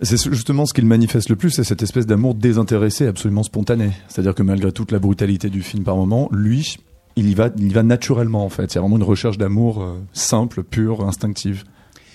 C'est 0.00 0.16
justement 0.32 0.64
ce 0.66 0.72
qu'il 0.74 0.86
manifeste 0.86 1.28
le 1.28 1.36
plus, 1.36 1.50
c'est 1.50 1.62
cette 1.64 1.82
espèce 1.82 2.06
d'amour 2.06 2.34
désintéressé, 2.34 3.06
absolument 3.06 3.42
spontané. 3.42 3.90
C'est-à-dire 4.08 4.34
que 4.34 4.42
malgré 4.42 4.72
toute 4.72 4.92
la 4.92 4.98
brutalité 4.98 5.50
du 5.50 5.62
film 5.62 5.84
par 5.84 5.96
moment, 5.96 6.28
lui, 6.32 6.78
il 7.16 7.28
y 7.28 7.34
va, 7.34 7.50
il 7.56 7.68
y 7.70 7.72
va 7.72 7.82
naturellement 7.82 8.44
en 8.44 8.48
fait. 8.48 8.72
Il 8.72 8.74
y 8.74 8.78
a 8.78 8.80
vraiment 8.80 8.96
une 8.96 9.02
recherche 9.04 9.38
d'amour 9.38 9.82
euh, 9.82 9.94
simple, 10.12 10.62
pure, 10.64 11.06
instinctive, 11.06 11.64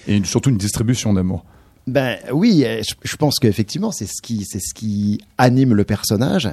et 0.08 0.16
une- 0.18 0.26
surtout 0.26 0.50
une 0.50 0.58
distribution 0.58 1.14
d'amour. 1.14 1.46
Ben 1.88 2.18
oui, 2.34 2.64
euh, 2.66 2.82
je, 2.88 2.94
je 3.04 3.16
pense 3.16 3.36
qu'effectivement, 3.40 3.92
c'est 3.92 4.06
ce 4.06 4.22
qui, 4.22 4.46
c'est 4.46 4.60
ce 4.60 4.74
qui 4.74 5.20
anime 5.38 5.74
le 5.74 5.84
personnage. 5.86 6.50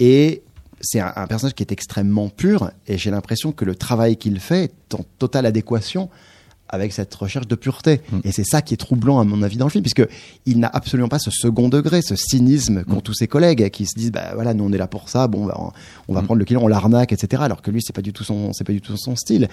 Et 0.00 0.42
c'est 0.80 0.98
un, 1.00 1.12
un 1.14 1.26
personnage 1.28 1.54
qui 1.54 1.62
est 1.62 1.70
extrêmement 1.70 2.28
pur. 2.30 2.70
Et 2.88 2.98
j'ai 2.98 3.10
l'impression 3.12 3.52
que 3.52 3.64
le 3.64 3.74
travail 3.76 4.16
qu'il 4.16 4.40
fait 4.40 4.64
est 4.90 4.94
en 4.94 5.04
totale 5.18 5.46
adéquation 5.46 6.10
avec 6.72 6.92
cette 6.92 7.14
recherche 7.14 7.46
de 7.46 7.54
pureté. 7.54 8.00
Et 8.24 8.32
c'est 8.32 8.44
ça 8.44 8.62
qui 8.62 8.74
est 8.74 8.78
troublant 8.78 9.20
à 9.20 9.24
mon 9.24 9.42
avis 9.42 9.56
dans 9.56 9.66
le 9.66 9.70
film, 9.70 9.82
puisque 9.82 10.06
il 10.46 10.58
n'a 10.58 10.68
absolument 10.68 11.08
pas 11.08 11.18
ce 11.18 11.30
second 11.30 11.68
degré, 11.68 12.02
ce 12.02 12.16
cynisme 12.16 12.84
qu'ont 12.84 13.00
tous 13.00 13.14
ses 13.14 13.28
collègues 13.28 13.70
qui 13.70 13.86
se 13.86 13.94
disent, 13.96 14.10
bah 14.10 14.32
voilà, 14.34 14.54
nous 14.54 14.64
on 14.64 14.72
est 14.72 14.78
là 14.78 14.88
pour 14.88 15.08
ça, 15.08 15.28
bon, 15.28 15.46
bah, 15.46 15.72
on, 16.08 16.14
va 16.14 16.22
prendre 16.22 16.38
le 16.38 16.44
client, 16.44 16.62
on 16.62 16.68
l'arnaque, 16.68 17.12
etc. 17.12 17.42
Alors 17.44 17.62
que 17.62 17.70
lui, 17.70 17.82
c'est 17.82 17.94
pas 17.94 18.02
du 18.02 18.12
tout 18.12 18.24
son, 18.24 18.52
c'est 18.52 18.64
pas 18.64 18.72
du 18.72 18.80
tout 18.80 18.96
son 18.96 19.14
style. 19.14 19.48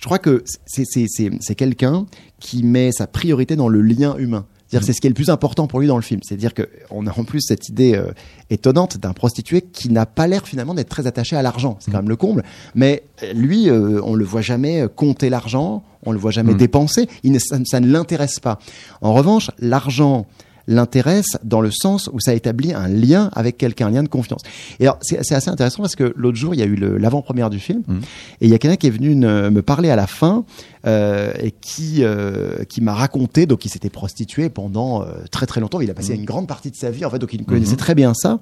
Je 0.00 0.04
crois 0.04 0.18
que 0.18 0.42
c'est, 0.66 0.84
c'est, 0.86 1.06
c'est, 1.08 1.30
c'est 1.40 1.54
quelqu'un 1.54 2.06
qui 2.40 2.62
met 2.62 2.90
sa 2.92 3.06
priorité 3.06 3.56
dans 3.56 3.68
le 3.68 3.80
lien 3.80 4.16
humain. 4.16 4.46
C'est-à-dire, 4.74 4.86
c'est 4.86 4.92
ce 4.92 5.00
qui 5.00 5.06
est 5.06 5.10
le 5.10 5.14
plus 5.14 5.30
important 5.30 5.66
pour 5.66 5.80
lui 5.80 5.86
dans 5.86 5.96
le 5.96 6.02
film. 6.02 6.20
C'est-à-dire 6.24 6.52
qu'on 6.54 7.06
a 7.06 7.10
en 7.18 7.24
plus 7.24 7.40
cette 7.40 7.68
idée 7.68 7.94
euh, 7.94 8.10
étonnante 8.50 8.98
d'un 8.98 9.12
prostitué 9.12 9.62
qui 9.62 9.88
n'a 9.88 10.04
pas 10.04 10.26
l'air 10.26 10.46
finalement 10.46 10.74
d'être 10.74 10.88
très 10.88 11.06
attaché 11.06 11.36
à 11.36 11.42
l'argent. 11.42 11.76
C'est 11.80 11.90
quand 11.90 11.98
même 11.98 12.08
le 12.08 12.16
comble. 12.16 12.42
Mais 12.74 13.04
euh, 13.22 13.32
lui, 13.32 13.70
euh, 13.70 14.00
on 14.02 14.14
le 14.14 14.24
voit 14.24 14.40
jamais 14.42 14.82
euh, 14.82 14.88
compter 14.88 15.30
l'argent, 15.30 15.84
on 16.04 16.12
le 16.12 16.18
voit 16.18 16.32
jamais 16.32 16.52
Mhm. 16.52 16.58
dépenser. 16.58 17.08
Il 17.22 17.32
ne, 17.32 17.38
ça, 17.38 17.56
ça 17.64 17.80
ne 17.80 17.86
l'intéresse 17.86 18.40
pas. 18.40 18.58
En 19.00 19.14
revanche, 19.14 19.50
l'argent 19.58 20.26
l'intéresse 20.66 21.36
dans 21.42 21.60
le 21.60 21.70
sens 21.70 22.08
où 22.12 22.20
ça 22.20 22.34
établit 22.34 22.72
un 22.72 22.88
lien 22.88 23.30
avec 23.34 23.56
quelqu'un, 23.58 23.88
un 23.88 23.90
lien 23.90 24.02
de 24.02 24.08
confiance. 24.08 24.42
Et 24.80 24.84
alors, 24.84 24.98
c'est 25.02 25.18
assez 25.34 25.48
intéressant 25.50 25.82
parce 25.82 25.96
que 25.96 26.12
l'autre 26.16 26.36
jour, 26.38 26.54
il 26.54 26.60
y 26.60 26.62
a 26.62 26.66
eu 26.66 26.76
l'avant-première 26.76 27.50
du 27.50 27.58
film, 27.58 27.82
Mhm. 27.86 28.00
et 28.40 28.46
il 28.46 28.48
y 28.50 28.54
a 28.54 28.58
quelqu'un 28.58 28.76
qui 28.76 28.86
est 28.86 28.90
venu 28.90 29.14
ne- 29.14 29.50
me 29.50 29.62
parler 29.62 29.90
à 29.90 29.96
la 29.96 30.06
fin, 30.06 30.44
euh, 30.86 31.32
et 31.40 31.50
qui, 31.50 31.98
euh, 32.04 32.64
qui 32.68 32.80
m'a 32.82 32.92
raconté, 32.94 33.46
donc 33.46 33.64
il 33.64 33.68
s'était 33.70 33.88
prostitué 33.90 34.48
pendant 34.50 35.02
euh, 35.02 35.06
très 35.30 35.46
très 35.46 35.60
longtemps, 35.60 35.80
il 35.80 35.90
a 35.90 35.94
passé 35.94 36.14
une 36.14 36.24
grande 36.26 36.46
partie 36.46 36.70
de 36.70 36.76
sa 36.76 36.90
vie, 36.90 37.04
en 37.04 37.10
fait, 37.10 37.18
donc 37.18 37.32
il 37.32 37.44
connaissait 37.44 37.76
très 37.76 37.94
bien 37.94 38.12
ça, 38.14 38.40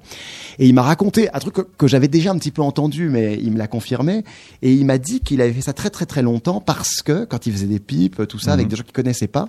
et 0.59 0.67
il 0.67 0.73
m'a 0.73 0.81
raconté 0.81 1.29
un 1.33 1.39
truc 1.39 1.53
que, 1.53 1.61
que 1.61 1.87
j'avais 1.87 2.07
déjà 2.09 2.31
un 2.31 2.37
petit 2.37 2.51
peu 2.51 2.61
entendu, 2.61 3.09
mais 3.09 3.37
il 3.41 3.51
me 3.51 3.57
l'a 3.57 3.67
confirmé, 3.67 4.23
et 4.61 4.73
il 4.73 4.85
m'a 4.85 4.97
dit 4.97 5.21
qu'il 5.21 5.41
avait 5.41 5.53
fait 5.53 5.61
ça 5.61 5.73
très 5.73 5.89
très 5.89 6.05
très 6.05 6.21
longtemps 6.21 6.59
parce 6.61 7.01
que 7.01 7.25
quand 7.25 7.45
il 7.47 7.53
faisait 7.53 7.67
des 7.67 7.79
pipes, 7.79 8.27
tout 8.27 8.39
ça, 8.39 8.53
avec 8.53 8.67
des 8.67 8.75
gens 8.75 8.83
qu'il 8.83 8.91
connaissait 8.93 9.27
pas, 9.27 9.47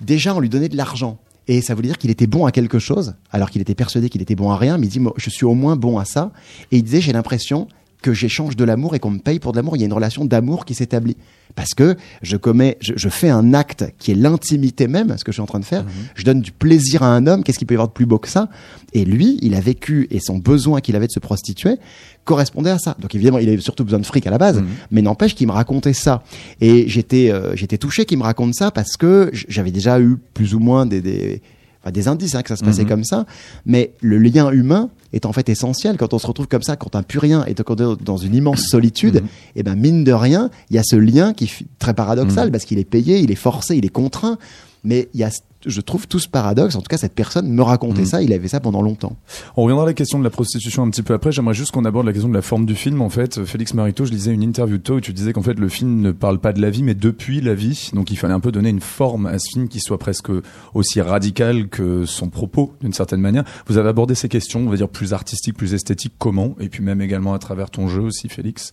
déjà 0.00 0.34
on 0.34 0.40
lui 0.40 0.48
donnait 0.48 0.68
de 0.68 0.76
l'argent. 0.76 1.18
Et 1.48 1.60
ça 1.62 1.74
voulait 1.74 1.88
dire 1.88 1.98
qu'il 1.98 2.10
était 2.10 2.26
bon 2.26 2.44
à 2.46 2.52
quelque 2.52 2.78
chose, 2.78 3.14
alors 3.30 3.50
qu'il 3.50 3.62
était 3.62 3.74
persuadé 3.74 4.08
qu'il 4.08 4.22
était 4.22 4.34
bon 4.34 4.50
à 4.50 4.56
rien, 4.56 4.78
mais 4.78 4.86
il 4.86 4.90
dit, 4.90 5.00
moi, 5.00 5.14
je 5.16 5.30
suis 5.30 5.44
au 5.44 5.54
moins 5.54 5.76
bon 5.76 5.98
à 5.98 6.04
ça. 6.04 6.32
Et 6.72 6.78
il 6.78 6.82
disait, 6.82 7.00
j'ai 7.00 7.12
l'impression 7.12 7.68
que 8.02 8.12
j'échange 8.12 8.56
de 8.56 8.64
l'amour 8.64 8.94
et 8.94 8.98
qu'on 8.98 9.10
me 9.10 9.18
paye 9.18 9.38
pour 9.38 9.52
de 9.52 9.56
l'amour. 9.56 9.76
Il 9.76 9.80
y 9.80 9.82
a 9.82 9.86
une 9.86 9.92
relation 9.92 10.24
d'amour 10.24 10.64
qui 10.64 10.74
s'établit. 10.74 11.16
Parce 11.54 11.74
que 11.74 11.96
je 12.22 12.36
commets, 12.36 12.76
je, 12.80 12.92
je 12.96 13.08
fais 13.08 13.30
un 13.30 13.54
acte 13.54 13.84
qui 13.98 14.10
est 14.10 14.14
l'intimité 14.14 14.88
même, 14.88 15.16
ce 15.16 15.24
que 15.24 15.32
je 15.32 15.36
suis 15.36 15.42
en 15.42 15.46
train 15.46 15.60
de 15.60 15.64
faire. 15.64 15.84
Je 16.14 16.24
donne 16.24 16.40
du 16.42 16.52
plaisir 16.52 17.02
à 17.02 17.06
un 17.06 17.26
homme. 17.26 17.42
Qu'est-ce 17.42 17.58
qu'il 17.58 17.66
peut 17.66 17.74
y 17.74 17.76
avoir 17.76 17.88
de 17.88 17.94
plus 17.94 18.04
beau 18.04 18.18
que 18.18 18.28
ça? 18.28 18.48
Et 18.92 19.04
lui, 19.04 19.38
il 19.40 19.54
a 19.54 19.60
vécu 19.60 20.06
et 20.10 20.20
son 20.20 20.38
besoin 20.38 20.80
qu'il 20.80 20.96
avait 20.96 21.06
de 21.06 21.12
se 21.12 21.20
prostituer 21.20 21.76
correspondait 22.24 22.70
à 22.70 22.78
ça. 22.78 22.96
Donc 22.98 23.14
évidemment, 23.14 23.38
il 23.38 23.48
avait 23.48 23.60
surtout 23.60 23.84
besoin 23.84 24.00
de 24.00 24.04
fric 24.04 24.26
à 24.26 24.30
la 24.30 24.38
base, 24.38 24.62
mais 24.90 25.00
n'empêche 25.00 25.34
qu'il 25.34 25.46
me 25.46 25.52
racontait 25.52 25.92
ça. 25.94 26.22
Et 26.60 26.88
j'étais, 26.88 27.30
euh, 27.30 27.54
j'étais 27.54 27.78
touché 27.78 28.04
qu'il 28.04 28.18
me 28.18 28.24
raconte 28.24 28.54
ça 28.54 28.70
parce 28.70 28.96
que 28.96 29.30
j'avais 29.32 29.70
déjà 29.70 30.00
eu 30.00 30.16
plus 30.34 30.54
ou 30.54 30.58
moins 30.58 30.86
des, 30.86 31.00
des, 31.00 31.40
enfin, 31.82 31.92
des 31.92 32.08
indices 32.08 32.34
hein, 32.34 32.42
que 32.42 32.48
ça 32.48 32.56
se 32.56 32.64
passait 32.64 32.84
comme 32.84 33.04
ça. 33.04 33.26
Mais 33.64 33.92
le 34.00 34.18
lien 34.18 34.50
humain 34.50 34.90
est 35.16 35.26
en 35.26 35.32
fait 35.32 35.48
essentiel 35.48 35.96
quand 35.96 36.14
on 36.14 36.18
se 36.18 36.26
retrouve 36.26 36.48
comme 36.48 36.62
ça, 36.62 36.76
quand 36.76 36.94
un 36.94 37.02
plus 37.02 37.18
rien 37.18 37.44
et 37.46 37.54
qu'on 37.54 37.74
est 37.74 38.02
dans 38.02 38.16
une 38.16 38.34
immense 38.34 38.62
solitude. 38.62 39.22
Et 39.54 39.62
ben 39.62 39.74
mine 39.74 40.04
de 40.04 40.12
rien, 40.12 40.50
il 40.70 40.76
y 40.76 40.78
a 40.78 40.82
ce 40.84 40.96
lien 40.96 41.32
qui 41.32 41.44
est 41.44 41.66
très 41.78 41.94
paradoxal 41.94 42.50
parce 42.50 42.64
qu'il 42.64 42.78
est 42.78 42.84
payé, 42.84 43.18
il 43.18 43.30
est 43.30 43.36
forcé, 43.36 43.76
il 43.76 43.84
est 43.84 43.90
contraint. 43.90 44.38
Mais 44.84 45.08
il 45.14 45.20
y 45.20 45.24
a, 45.24 45.30
je 45.66 45.80
trouve 45.80 46.06
tout 46.06 46.18
ce 46.18 46.28
paradoxe. 46.28 46.76
En 46.76 46.80
tout 46.80 46.88
cas, 46.88 46.96
cette 46.96 47.14
personne 47.14 47.48
me 47.48 47.62
racontait 47.62 48.04
ça. 48.04 48.22
Il 48.22 48.32
avait 48.32 48.48
ça 48.48 48.60
pendant 48.60 48.82
longtemps. 48.82 49.16
On 49.56 49.62
reviendra 49.62 49.84
à 49.84 49.86
la 49.86 49.94
question 49.94 50.18
de 50.18 50.24
la 50.24 50.30
prostitution 50.30 50.82
un 50.82 50.90
petit 50.90 51.02
peu 51.02 51.14
après. 51.14 51.32
J'aimerais 51.32 51.54
juste 51.54 51.72
qu'on 51.72 51.84
aborde 51.84 52.06
la 52.06 52.12
question 52.12 52.28
de 52.28 52.34
la 52.34 52.42
forme 52.42 52.66
du 52.66 52.74
film. 52.74 53.02
En 53.02 53.10
fait, 53.10 53.44
Félix 53.44 53.74
Marito, 53.74 54.04
je 54.04 54.12
lisais 54.12 54.32
une 54.32 54.42
interview 54.42 54.78
de 54.78 54.82
toi 54.82 54.96
où 54.96 55.00
tu 55.00 55.12
disais 55.12 55.32
qu'en 55.32 55.42
fait 55.42 55.58
le 55.58 55.68
film 55.68 56.00
ne 56.00 56.12
parle 56.12 56.38
pas 56.38 56.52
de 56.52 56.60
la 56.60 56.70
vie, 56.70 56.82
mais 56.82 56.94
depuis 56.94 57.40
la 57.40 57.54
vie. 57.54 57.90
Donc 57.92 58.10
il 58.10 58.16
fallait 58.16 58.34
un 58.34 58.40
peu 58.40 58.52
donner 58.52 58.70
une 58.70 58.80
forme 58.80 59.26
à 59.26 59.38
ce 59.38 59.50
film 59.50 59.68
qui 59.68 59.80
soit 59.80 59.98
presque 59.98 60.30
aussi 60.74 61.00
radical 61.00 61.68
que 61.68 62.06
son 62.06 62.28
propos, 62.28 62.74
d'une 62.80 62.92
certaine 62.92 63.20
manière. 63.20 63.44
Vous 63.66 63.78
avez 63.78 63.88
abordé 63.88 64.14
ces 64.14 64.28
questions, 64.28 64.60
on 64.60 64.70
va 64.70 64.76
dire 64.76 64.88
plus 64.88 65.12
artistiques, 65.12 65.56
plus 65.56 65.74
esthétiques. 65.74 66.14
Comment? 66.18 66.54
Et 66.60 66.68
puis 66.68 66.82
même 66.82 67.00
également 67.00 67.34
à 67.34 67.38
travers 67.38 67.70
ton 67.70 67.88
jeu 67.88 68.02
aussi, 68.02 68.28
Félix. 68.28 68.72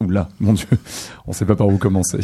Oula, 0.00 0.28
mon 0.40 0.52
Dieu, 0.54 0.66
on 1.26 1.32
sait 1.32 1.44
pas 1.44 1.56
par 1.56 1.68
où 1.68 1.76
commencer. 1.78 2.20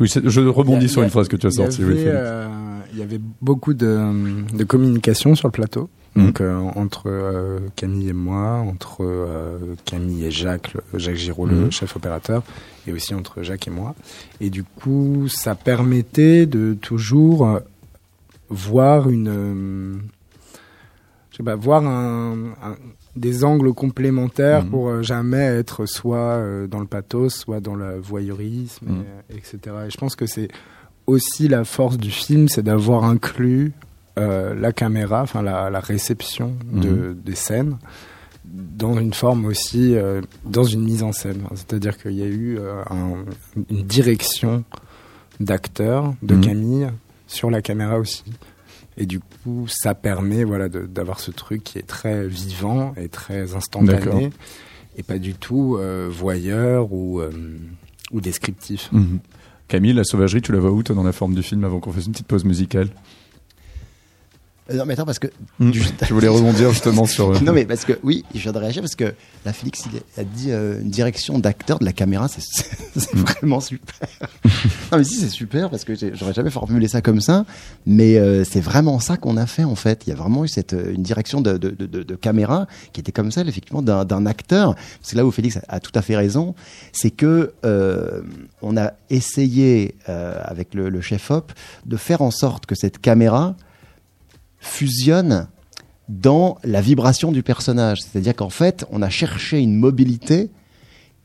Oui, 0.00 0.08
je 0.08 0.40
rebondis 0.40 0.84
Il 0.86 0.88
a- 0.88 0.92
sur 0.92 1.02
il 1.02 1.04
une 1.06 1.10
phrase 1.10 1.28
que 1.28 1.36
tu 1.36 1.46
as 1.46 1.50
il 1.50 1.54
sortie, 1.54 1.82
avait, 1.82 1.92
oui, 1.92 1.98
Félix. 1.98 2.14
euh, 2.16 2.48
il 2.92 2.98
y 2.98 3.02
avait 3.02 3.20
beaucoup 3.40 3.72
de, 3.74 3.98
de 4.54 4.64
communication 4.64 5.34
sur 5.34 5.48
le 5.48 5.52
plateau. 5.52 5.88
Mhm. 6.14 6.26
Donc 6.26 6.40
euh, 6.40 6.58
entre 6.76 7.04
euh, 7.06 7.58
Camille 7.76 8.08
et 8.08 8.12
moi, 8.14 8.52
entre 8.58 8.98
euh, 9.04 9.58
Camille 9.84 10.24
et 10.24 10.30
Jacques, 10.30 10.72
le- 10.74 10.98
Jacques 10.98 11.16
Giraud, 11.16 11.46
le 11.46 11.56
Mhm. 11.66 11.72
chef 11.72 11.94
opérateur, 11.96 12.42
et 12.86 12.92
aussi 12.92 13.14
entre 13.14 13.42
Jacques 13.42 13.68
et 13.68 13.70
moi. 13.70 13.94
Et 14.40 14.48
du 14.50 14.64
coup, 14.64 15.26
ça 15.28 15.54
permettait 15.54 16.46
de 16.46 16.74
toujours 16.80 17.46
euh, 17.48 17.60
voir 18.48 19.10
une, 19.10 19.28
euh, 19.28 19.94
je 21.30 21.36
sais 21.38 21.42
pas, 21.42 21.54
voir 21.56 21.84
un, 21.86 22.32
un- 22.62 22.76
des 23.16 23.44
angles 23.44 23.72
complémentaires 23.72 24.64
Mhm. 24.64 24.70
pour 24.70 24.88
euh, 24.88 25.02
jamais 25.02 25.38
être 25.44 25.86
soit 25.86 26.18
euh, 26.36 26.66
dans 26.66 26.80
le 26.80 26.86
pathos, 26.86 27.30
soit 27.34 27.60
dans 27.60 27.74
le 27.74 27.98
voyeurisme, 27.98 28.86
Mhm. 28.86 29.04
et- 29.30 29.34
etc. 29.36 29.58
Et 29.86 29.90
je 29.90 29.96
pense 29.96 30.14
que 30.16 30.26
c'est 30.26 30.48
aussi 31.06 31.48
la 31.48 31.64
force 31.64 31.96
du 31.98 32.10
film, 32.10 32.48
c'est 32.48 32.62
d'avoir 32.62 33.04
inclus 33.04 33.72
euh, 34.18 34.54
la 34.54 34.72
caméra, 34.72 35.20
enfin 35.22 35.42
la, 35.42 35.68
la 35.68 35.80
réception 35.80 36.54
de, 36.72 37.14
des 37.22 37.34
scènes 37.34 37.76
dans 38.46 38.98
une 38.98 39.12
forme 39.12 39.44
aussi, 39.44 39.94
euh, 39.94 40.22
dans 40.46 40.64
une 40.64 40.84
mise 40.84 41.02
en 41.02 41.12
scène. 41.12 41.42
C'est-à-dire 41.54 41.98
qu'il 41.98 42.12
y 42.14 42.22
a 42.22 42.26
eu 42.26 42.56
euh, 42.58 42.80
un- 42.88 43.24
une 43.70 43.82
direction 43.82 44.64
d'acteur 45.40 46.14
de 46.22 46.34
Mhm. 46.34 46.40
Camille 46.40 46.88
sur 47.26 47.50
la 47.50 47.60
caméra 47.60 47.98
aussi. 47.98 48.24
Et 48.98 49.06
du 49.06 49.20
coup, 49.20 49.66
ça 49.68 49.94
permet 49.94 50.44
voilà 50.44 50.68
d'avoir 50.68 51.20
ce 51.20 51.30
truc 51.30 51.62
qui 51.62 51.78
est 51.78 51.86
très 51.86 52.26
vivant 52.26 52.94
et 52.96 53.08
très 53.08 53.54
instantané 53.54 54.30
et 54.96 55.02
pas 55.02 55.18
du 55.18 55.34
tout 55.34 55.76
euh, 55.76 56.08
voyeur 56.10 56.92
ou 56.92 57.20
euh, 57.20 57.30
ou 58.12 58.20
descriptif. 58.20 58.88
Mhm. 58.92 59.18
Camille, 59.68 59.92
la 59.92 60.04
sauvagerie, 60.04 60.42
tu 60.42 60.52
la 60.52 60.60
vois 60.60 60.70
où 60.70 60.82
toi 60.82 60.94
dans 60.94 61.02
la 61.02 61.12
forme 61.12 61.34
du 61.34 61.42
film 61.42 61.64
avant 61.64 61.80
qu'on 61.80 61.92
fasse 61.92 62.06
une 62.06 62.12
petite 62.12 62.28
pause 62.28 62.44
musicale? 62.44 62.88
Euh, 64.70 64.74
non, 64.76 64.84
mais 64.84 64.94
attends, 64.94 65.04
parce 65.04 65.18
que. 65.18 65.28
Tu 65.72 65.80
voulais 66.12 66.28
rebondir 66.28 66.70
justement 66.70 67.06
sur. 67.06 67.30
euh, 67.30 67.38
Non, 67.40 67.52
mais 67.52 67.64
parce 67.64 67.84
que, 67.84 67.98
oui, 68.02 68.24
je 68.34 68.40
viens 68.40 68.52
de 68.52 68.58
réagir 68.58 68.82
parce 68.82 68.96
que 68.96 69.14
la 69.44 69.52
Félix 69.52 69.84
il 69.92 70.20
a 70.20 70.24
dit 70.24 70.50
euh, 70.50 70.80
une 70.80 70.90
direction 70.90 71.38
d'acteur 71.38 71.78
de 71.78 71.84
la 71.84 71.92
caméra, 71.92 72.28
c'est- 72.28 72.40
c'est 72.96 73.14
vraiment 73.16 73.60
super. 73.60 74.08
non, 74.92 74.98
mais 74.98 75.04
si, 75.04 75.16
c'est 75.16 75.28
super 75.28 75.70
parce 75.70 75.84
que 75.84 75.92
j'aurais 76.14 76.32
jamais 76.34 76.50
formulé 76.50 76.88
ça 76.88 77.00
comme 77.00 77.20
ça, 77.20 77.44
mais 77.86 78.16
euh, 78.18 78.44
c'est 78.44 78.60
vraiment 78.60 78.98
ça 78.98 79.16
qu'on 79.16 79.36
a 79.36 79.46
fait 79.46 79.64
en 79.64 79.76
fait. 79.76 80.02
Il 80.06 80.10
y 80.10 80.12
a 80.12 80.16
vraiment 80.16 80.44
eu 80.44 80.48
cette, 80.48 80.72
une 80.94 81.02
direction 81.02 81.40
de, 81.40 81.56
de, 81.58 81.70
de, 81.70 82.14
caméra 82.16 82.66
qui 82.92 83.00
était 83.00 83.12
comme 83.12 83.30
celle, 83.30 83.48
effectivement, 83.48 83.82
d'un 83.82 84.26
acteur. 84.26 84.74
C'est 85.02 85.16
là 85.16 85.24
où 85.24 85.30
Félix 85.30 85.58
a, 85.58 85.62
a 85.68 85.80
tout 85.80 85.92
à 85.94 86.02
fait 86.02 86.16
raison, 86.16 86.54
c'est 86.92 87.10
que 87.10 87.52
on 88.62 88.76
a 88.76 88.92
essayé, 89.10 89.94
avec 90.06 90.74
le, 90.74 90.88
le 90.88 91.00
chef-op, 91.00 91.52
de 91.84 91.96
faire 91.96 92.22
en 92.22 92.30
sorte 92.30 92.66
que 92.66 92.74
cette 92.74 92.98
caméra 92.98 93.54
fusionne 94.58 95.48
dans 96.08 96.58
la 96.62 96.80
vibration 96.80 97.32
du 97.32 97.42
personnage. 97.42 98.02
C'est-à-dire 98.02 98.34
qu'en 98.34 98.50
fait, 98.50 98.84
on 98.90 99.02
a 99.02 99.10
cherché 99.10 99.58
une 99.58 99.76
mobilité 99.76 100.50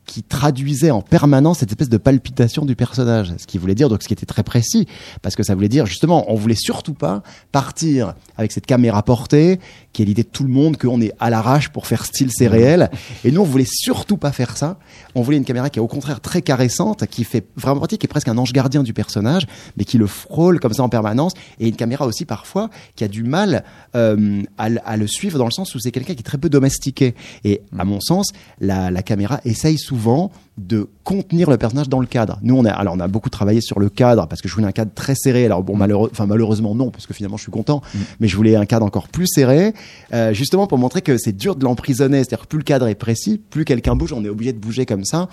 qui 0.06 0.24
traduisait 0.24 0.92
en 0.92 1.02
permanence 1.02 1.60
cette 1.60 1.70
espèce 1.70 1.90
de 1.90 1.98
palpitation 1.98 2.66
du 2.66 2.76
personnage. 2.76 3.34
Ce 3.38 3.46
qui 3.46 3.58
voulait 3.58 3.76
dire, 3.76 3.88
donc 3.88 4.02
ce 4.02 4.08
qui 4.08 4.14
était 4.14 4.26
très 4.26 4.44
précis, 4.44 4.88
parce 5.22 5.36
que 5.36 5.44
ça 5.44 5.56
voulait 5.56 5.70
dire 5.70 5.86
justement, 5.86 6.30
on 6.32 6.36
voulait 6.36 6.56
surtout 6.56 6.94
pas 6.94 7.22
partir 7.52 8.16
avec 8.36 8.52
cette 8.52 8.66
caméra 8.66 9.04
portée, 9.04 9.60
qui 9.94 10.02
est 10.02 10.06
l'idée 10.06 10.24
de 10.24 10.30
tout 10.30 10.44
le 10.44 10.50
monde, 10.50 10.78
qu'on 10.78 11.02
est 11.02 11.12
à 11.20 11.30
l'arrache 11.30 11.70
pour 11.70 11.86
faire 11.88 12.06
style 12.06 12.30
c'est 12.32 12.48
réel. 12.48 12.90
Et 13.26 13.32
nous, 13.32 13.42
on 13.42 13.46
voulait 13.46 13.68
surtout 13.68 14.18
pas 14.18 14.32
faire 14.32 14.56
ça. 14.56 14.78
On 15.16 15.22
voulait 15.22 15.38
une 15.38 15.44
caméra 15.46 15.70
qui 15.70 15.80
est 15.80 15.82
au 15.82 15.88
contraire 15.88 16.22
très 16.22 16.42
caressante, 16.42 17.06
qui 17.08 17.24
fait 17.26 17.46
vraiment 17.58 17.80
partie, 17.82 17.98
qui 17.98 18.06
est 18.06 18.08
presque 18.08 18.28
un 18.30 18.38
ange 18.38 18.54
gardien 18.54 18.84
du 18.84 18.94
personnage, 18.94 19.44
mais 19.78 19.84
qui 19.84 19.98
le 19.98 20.08
frôle 20.08 20.60
comme 20.60 20.74
ça 20.74 20.84
en 20.84 20.90
permanence. 20.90 21.34
Et 21.60 21.68
une 21.68 21.76
caméra 21.76 22.06
aussi 22.06 22.24
parfois 22.26 22.70
qui 22.96 23.04
a 23.04 23.08
du 23.08 23.24
mal 23.24 23.64
euh, 23.96 24.44
à, 24.58 24.70
le- 24.70 24.80
à 24.86 24.96
le 24.98 25.08
suivre 25.08 25.38
dans 25.38 25.46
le 25.46 25.52
sens 25.52 25.76
où 25.76 25.80
c'est 25.80 25.92
quelqu'un 25.92 26.14
qui 26.14 26.20
est 26.22 26.24
très 26.24 26.38
peu 26.38 26.50
domestiqué. 26.50 27.14
Et 27.44 27.62
à 27.78 27.84
mon 27.84 28.00
sens, 28.00 28.30
la, 28.60 28.92
la 28.92 29.04
caméra 29.04 29.42
essaye 29.46 29.78
souvent 29.78 30.32
de 30.58 30.90
contenir 31.04 31.50
le 31.50 31.58
personnage 31.58 31.88
dans 31.90 32.00
le 32.02 32.06
cadre. 32.06 32.38
Nous, 32.44 32.56
on 32.56 32.66
a, 32.66 32.72
alors 32.72 32.94
on 32.96 33.00
a 33.00 33.08
beaucoup 33.08 33.30
travaillé 33.30 33.62
sur 33.62 33.80
le 33.80 33.90
cadre 33.90 34.28
parce 34.28 34.42
que 34.42 34.50
je 34.50 34.54
voulais 34.54 34.68
un 34.68 34.72
cadre 34.74 34.92
très 34.94 35.16
serré. 35.16 35.46
Alors 35.46 35.64
bon, 35.64 35.76
malheureux, 35.76 36.10
enfin 36.12 36.26
malheureusement 36.28 36.76
non, 36.76 36.92
parce 36.92 37.08
que 37.08 37.14
finalement 37.14 37.38
je 37.38 37.44
suis 37.44 37.52
content, 37.52 37.82
mais 38.20 38.28
je 38.28 38.36
voulais 38.36 38.56
un 38.56 38.66
cadre 38.66 38.86
encore 38.86 39.08
plus 39.08 39.28
serré, 39.28 39.74
euh, 40.14 40.34
justement 40.34 40.68
pour 40.68 40.78
montrer 40.78 41.02
que 41.02 41.18
c'est 41.18 41.32
dur 41.32 41.56
de 41.56 41.64
l'emprisonner. 41.64 42.18
C'est-à-dire 42.20 42.42
que 42.42 42.48
plus 42.48 42.58
le 42.60 42.64
cadre 42.66 42.88
est 42.88 42.96
précis, 42.96 43.42
plus 43.50 43.64
quelqu'un 43.66 43.96
bouge, 43.96 44.12
on 44.14 44.24
est 44.26 44.30
obligé 44.30 44.52
de 44.54 44.60
bouger 44.60 44.86
comme 44.86 45.06
ça. 45.06 45.30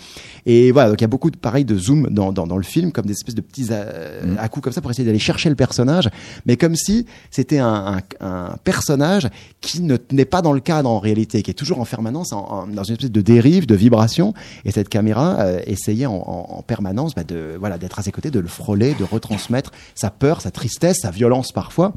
Et 0.46 0.70
voilà, 0.72 0.90
donc 0.90 1.00
il 1.00 1.02
y 1.02 1.04
a 1.04 1.09
beaucoup 1.09 1.31
de 1.33 1.37
pareil 1.37 1.64
de 1.64 1.76
zoom 1.76 2.09
dans, 2.11 2.33
dans, 2.33 2.46
dans 2.46 2.57
le 2.57 2.62
film, 2.62 2.92
comme 2.92 3.07
des 3.07 3.12
espèces 3.12 3.35
de 3.35 3.40
petits 3.42 3.66
euh, 3.70 4.37
à 4.38 4.48
coups 4.48 4.64
comme 4.64 4.72
ça 4.72 4.81
pour 4.81 4.90
essayer 4.92 5.04
d'aller 5.04 5.18
chercher 5.18 5.48
le 5.50 5.57
personnage, 5.57 6.09
mais 6.46 6.57
comme 6.57 6.76
si 6.76 7.07
c'était 7.31 7.59
un, 7.59 7.98
un, 8.20 8.26
un 8.26 8.57
personnage 8.62 9.28
qui 9.61 9.83
ne 9.83 9.96
tenait 9.96 10.24
pas 10.24 10.42
dans 10.42 10.52
le 10.52 10.61
cadre 10.61 10.88
en 10.88 11.00
réalité, 11.00 11.42
qui 11.42 11.50
est 11.50 11.54
toujours 11.54 11.81
en 11.81 11.85
permanence 11.85 12.33
en- 12.33 12.46
en- 12.48 12.66
dans 12.68 12.85
une 12.85 12.94
espèce 12.94 13.11
de 13.11 13.20
dérive, 13.20 13.66
de 13.66 13.74
vibration. 13.74 14.33
Et 14.64 14.70
cette 14.70 14.88
caméra 14.88 15.07
euh, 15.16 15.60
essayait 15.66 16.06
en, 16.06 16.14
en, 16.14 16.58
en 16.58 16.62
permanence 16.62 17.14
bah, 17.14 17.24
de 17.24 17.56
voilà 17.58 17.78
d'être 17.78 17.98
à 17.98 18.02
ses 18.02 18.12
côtés, 18.12 18.30
de 18.30 18.40
le 18.40 18.48
frôler, 18.48 18.94
de 18.94 19.04
retransmettre 19.04 19.72
sa 19.94 20.10
peur, 20.10 20.40
sa 20.40 20.50
tristesse, 20.50 20.98
sa 21.02 21.10
violence 21.10 21.52
parfois. 21.52 21.92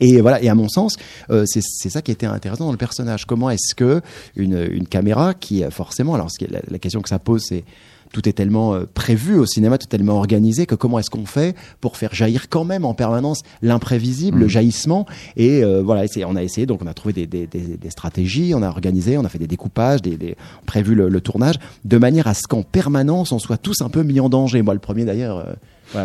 Et 0.00 0.20
voilà, 0.20 0.42
et 0.42 0.48
à 0.48 0.54
mon 0.54 0.68
sens, 0.68 0.96
euh, 1.30 1.44
c'est 1.46 1.90
ça 1.90 2.02
qui 2.02 2.10
était 2.10 2.26
intéressant 2.26 2.66
dans 2.66 2.72
le 2.72 2.78
personnage. 2.78 3.24
Comment 3.24 3.50
est-ce 3.50 3.74
que 3.74 4.02
une, 4.34 4.66
une 4.70 4.86
caméra 4.86 5.34
qui 5.34 5.64
euh, 5.64 5.70
forcément, 5.70 6.14
alors 6.14 6.28
la 6.68 6.78
question 6.78 7.00
que 7.00 7.08
ça 7.08 7.18
pose, 7.18 7.42
c'est 7.48 7.64
tout 8.12 8.28
est 8.28 8.32
tellement 8.32 8.74
euh, 8.74 8.84
prévu 8.92 9.38
au 9.38 9.46
cinéma, 9.46 9.78
tout 9.78 9.86
est 9.86 9.88
tellement 9.96 10.16
organisé 10.16 10.66
que 10.66 10.74
comment 10.74 10.98
est-ce 10.98 11.10
qu'on 11.10 11.26
fait 11.26 11.54
pour 11.80 11.96
faire 11.96 12.14
jaillir 12.14 12.48
quand 12.48 12.64
même 12.64 12.84
en 12.84 12.94
permanence 12.94 13.42
l'imprévisible, 13.62 14.38
le 14.38 14.48
jaillissement? 14.48 15.06
Et 15.36 15.62
euh, 15.64 15.82
voilà, 15.82 16.04
on 16.26 16.36
a 16.36 16.42
essayé, 16.42 16.66
donc 16.66 16.80
on 16.82 16.86
a 16.86 16.94
trouvé 16.94 17.12
des, 17.12 17.26
des, 17.26 17.46
des, 17.46 17.76
des 17.76 17.90
stratégies, 17.90 18.52
on 18.54 18.62
a 18.62 18.68
organisé, 18.68 19.18
on 19.18 19.24
a 19.24 19.28
fait 19.28 19.38
des 19.38 19.46
découpages, 19.46 20.02
des, 20.02 20.16
des, 20.16 20.36
prévu 20.66 20.94
le, 20.94 21.08
le 21.08 21.20
tournage, 21.20 21.56
de 21.84 21.98
manière 21.98 22.26
à 22.26 22.34
ce 22.34 22.42
qu'en 22.48 22.62
permanence 22.62 23.32
on 23.32 23.38
soit 23.38 23.58
tous 23.58 23.80
un 23.82 23.88
peu 23.88 24.02
mis 24.02 24.20
en 24.20 24.28
danger. 24.28 24.62
Moi, 24.62 24.74
le 24.74 24.80
premier 24.80 25.04
d'ailleurs. 25.04 25.38
euh, 25.38 25.54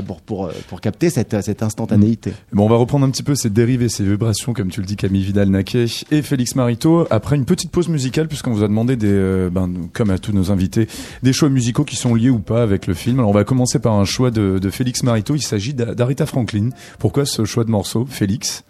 pour, 0.06 0.22
pour, 0.22 0.46
euh, 0.46 0.54
pour 0.68 0.82
capter 0.82 1.10
cette, 1.10 1.42
cette 1.42 1.64
instantanéité. 1.64 2.34
Bon, 2.54 2.66
on 2.66 2.70
va 2.70 2.76
reprendre 2.76 3.06
un 3.06 3.10
petit 3.10 3.24
peu 3.24 3.36
ces 3.36 3.50
dérives 3.50 3.82
et 3.82 3.90
ces 3.90 4.04
vibrations, 4.04 4.54
comme 4.54 4.70
tu 4.70 4.80
le 4.80 4.86
dis, 4.86 4.96
Camille 4.96 5.24
Vidal-Naquet 5.24 5.86
et 6.12 6.22
Félix 6.22 6.56
Marito, 6.56 7.08
après 7.10 7.36
une 7.36 7.46
petite 7.46 7.72
pause 7.72 7.88
musicale, 7.88 8.28
puisqu'on 8.28 8.52
vous 8.52 8.64
a 8.64 8.68
demandé, 8.68 8.96
des, 8.96 9.08
euh, 9.10 9.50
ben, 9.50 9.72
comme 9.94 10.10
à 10.10 10.20
tous 10.20 10.34
nos 10.34 10.52
invités, 10.52 10.88
des 11.24 11.34
choix 11.34 11.50
musicaux 11.50 11.84
qui 11.84 11.96
sont 11.96 12.16
liés 12.16 12.30
ou 12.30 12.40
pas 12.40 12.64
avec 12.64 12.88
le 12.88 12.94
film. 12.94 13.20
Alors, 13.20 13.32
on 13.32 13.34
va 13.34 13.44
commencer 13.44 13.80
par 13.80 13.94
un 13.94 14.06
choix 14.06 14.32
de, 14.32 14.60
de 14.60 14.70
Félix 14.70 15.04
Marito. 15.04 15.36
Il 15.36 15.42
s'agit 15.42 15.74
d'Arita 15.74 16.26
Franklin. 16.26 16.70
Pourquoi 17.00 17.26
ce 17.26 17.46
choix 17.46 17.64
de 17.64 17.72
morceau, 17.72 18.06
Félix? 18.10 18.64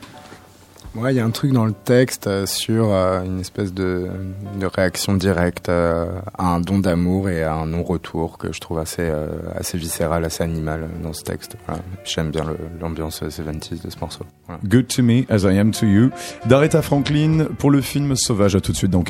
Ouais, 0.94 1.14
il 1.14 1.18
y 1.18 1.20
a 1.22 1.26
un 1.26 1.30
truc 1.30 1.54
dans 1.54 1.66
le 1.66 1.72
texte 1.72 2.28
euh, 2.28 2.46
sur 2.46 2.92
euh, 2.92 3.24
une 3.24 3.40
espèce 3.40 3.74
de, 3.74 4.10
réaction 4.76 5.14
directe 5.14 5.70
euh, 5.70 6.20
à 6.38 6.48
un 6.48 6.60
don 6.60 6.80
d'amour 6.80 7.30
et 7.30 7.44
à 7.44 7.54
un 7.54 7.66
non-retour 7.66 8.38
que 8.38 8.52
je 8.52 8.60
trouve 8.60 8.80
assez, 8.80 9.10
assez 9.56 9.78
viscéral, 9.78 10.26
assez 10.26 10.44
animal 10.44 10.90
dans 11.02 11.14
ce 11.14 11.24
texte. 11.24 11.56
J'aime 12.04 12.32
bien 12.32 12.46
l'ambiance 12.80 13.24
70s 13.24 13.84
de 13.84 13.90
ce 13.90 14.00
morceau. 14.00 14.26
Good 14.66 14.88
to 14.88 15.04
me 15.04 15.24
as 15.30 15.44
I 15.44 15.58
am 15.58 15.72
to 15.72 15.86
you. 15.86 16.10
D'Aretha 16.46 16.82
Franklin 16.82 17.48
pour 17.58 17.72
le 17.72 17.82
film 17.82 18.16
Sauvage. 18.16 18.56
À 18.56 18.62
tout 18.62 18.72
de 18.72 18.78
suite 18.78 18.92
dans 18.92 19.04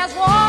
Chaos. 0.00 0.39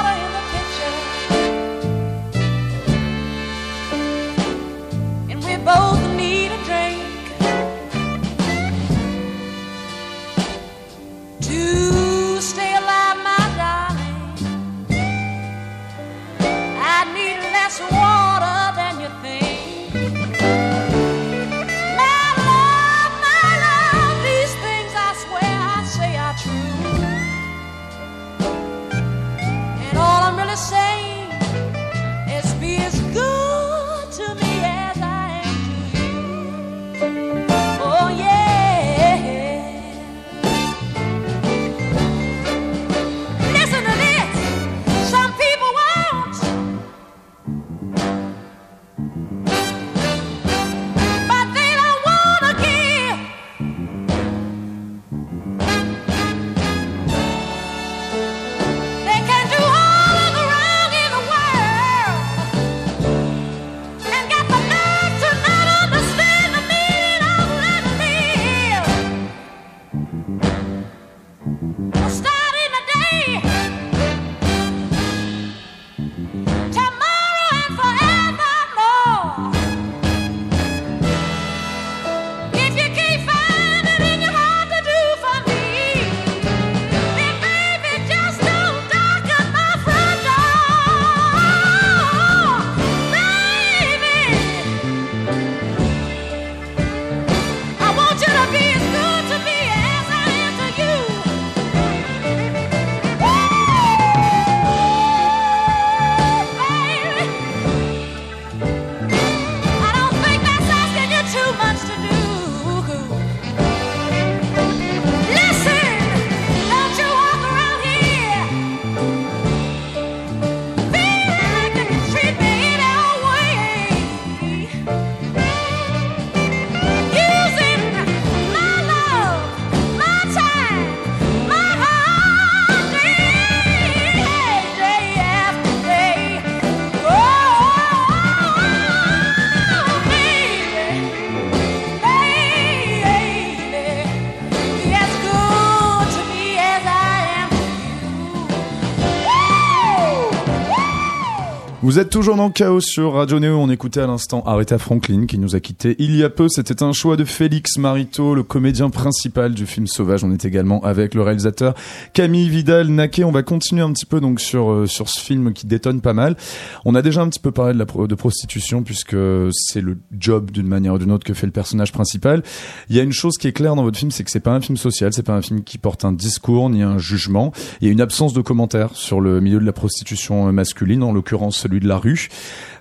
Vous 151.92 152.00
êtes 152.00 152.10
toujours 152.10 152.38
dans 152.38 152.46
le 152.46 152.54
chaos 152.54 152.80
sur 152.80 153.16
Radio 153.16 153.38
Néo. 153.42 153.58
On 153.58 153.70
écoutait 153.70 154.00
à 154.00 154.08
l'instant 154.08 154.44
Aretha 154.46 154.78
Franklin 154.78 155.26
qui 155.26 155.38
nous 155.38 155.58
a 155.58 155.60
quittés 155.60 155.98
il 156.00 156.16
y 156.16 156.24
a 156.24 156.30
peu. 156.30 156.48
C'était 156.48 156.84
un 156.84 156.94
choix 156.94 157.18
de 157.18 157.26
Félix 157.26 157.78
Marito, 157.78 158.34
le 158.34 158.44
comédien 158.44 158.90
principal 158.90 159.54
du 159.54 159.66
film 159.66 159.88
Sauvage. 159.88 160.24
On 160.24 160.32
est 160.32 160.46
également 160.46 160.82
avec 160.86 161.14
le 161.14 161.22
réalisateur 161.22 161.74
Camille 162.14 162.48
Vidal 162.48 162.88
Naquet. 162.88 163.26
On 163.26 163.32
va 163.34 163.44
continuer 163.44 163.82
un 163.82 163.92
petit 163.92 164.06
peu 164.06 164.22
donc 164.22 164.40
sur 164.40 164.72
euh, 164.72 164.86
sur 164.86 165.10
ce 165.10 165.20
film 165.20 165.52
qui 165.52 165.68
détonne 165.68 166.00
pas 166.00 166.14
mal. 166.14 166.38
On 166.86 166.96
a 166.96 167.02
déjà 167.02 167.24
un 167.24 167.28
petit 167.28 167.42
peu 167.42 167.52
parlé 167.52 167.74
de 167.74 168.08
de 168.08 168.16
prostitution 168.16 168.84
puisque 168.84 169.18
c'est 169.52 169.82
le 169.82 169.98
job 170.18 170.50
d'une 170.50 170.68
manière 170.68 170.94
ou 170.94 170.98
d'une 170.98 171.12
autre 171.12 171.26
que 171.26 171.34
fait 171.34 171.46
le 171.46 171.52
personnage 171.52 171.92
principal. 171.92 172.42
Il 172.90 172.96
y 172.96 173.02
a 173.02 173.04
une 173.04 173.12
chose 173.12 173.38
qui 173.38 173.50
est 173.50 173.52
claire 173.52 173.76
dans 173.76 173.84
votre 173.84 174.00
film, 174.00 174.12
c'est 174.12 174.24
que 174.24 174.32
c'est 174.32 174.40
pas 174.40 174.54
un 174.54 174.62
film 174.62 174.78
social, 174.78 175.12
c'est 175.12 175.24
pas 175.24 175.36
un 175.36 175.42
film 175.42 175.62
qui 175.62 175.78
porte 175.78 176.06
un 176.06 176.14
discours 176.14 176.70
ni 176.70 176.84
un 176.84 177.00
jugement. 177.00 177.52
Il 177.82 177.88
y 177.88 177.90
a 177.90 177.92
une 177.92 178.00
absence 178.00 178.32
de 178.32 178.40
commentaires 178.40 178.92
sur 178.94 179.20
le 179.20 179.42
milieu 179.42 179.60
de 179.60 179.66
la 179.66 179.74
prostitution 179.74 180.50
masculine, 180.54 181.04
en 181.04 181.12
l'occurrence 181.12 181.58
celui 181.58 181.81
de 181.82 181.88
la 181.88 181.98
rue. 181.98 182.30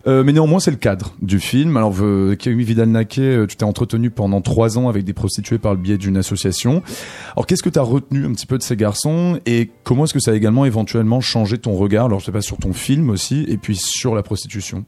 Euh, 0.07 0.23
mais 0.25 0.33
néanmoins, 0.33 0.61
c'est 0.61 0.71
le 0.71 0.77
cadre 0.77 1.15
du 1.21 1.41
film. 1.41 1.77
Alors, 1.77 1.95
euh, 2.01 2.35
Kémy 2.37 2.65
Vidal-Naquet, 2.65 3.21
euh, 3.21 3.47
tu 3.47 3.57
t'es 3.57 3.65
entretenu 3.65 4.11
pendant 4.11 4.41
trois 4.41 4.79
ans 4.79 4.89
avec 4.89 5.05
des 5.05 5.13
prostituées 5.13 5.59
par 5.59 5.75
le 5.75 5.79
biais 5.81 5.99
d'une 5.99 6.17
association. 6.17 6.83
Alors, 7.37 7.47
qu'est-ce 7.47 7.63
que 7.63 7.69
tu 7.69 7.79
as 7.79 7.83
retenu 7.83 8.25
un 8.25 8.33
petit 8.33 8.47
peu 8.47 8.57
de 8.57 8.63
ces 8.63 8.77
garçons 8.77 9.41
et 9.45 9.71
comment 9.85 10.05
est-ce 10.05 10.15
que 10.15 10.21
ça 10.21 10.31
a 10.31 10.35
également 10.35 10.65
éventuellement 10.65 11.21
changé 11.21 11.59
ton 11.59 11.75
regard, 11.77 12.07
alors 12.07 12.21
je 12.21 12.27
sais 12.27 12.33
pas, 12.33 12.41
sur 12.41 12.57
ton 12.57 12.73
film 12.73 13.11
aussi, 13.11 13.45
et 13.49 13.57
puis 13.59 13.77
sur 13.77 14.15
la 14.15 14.23
prostitution? 14.23 14.85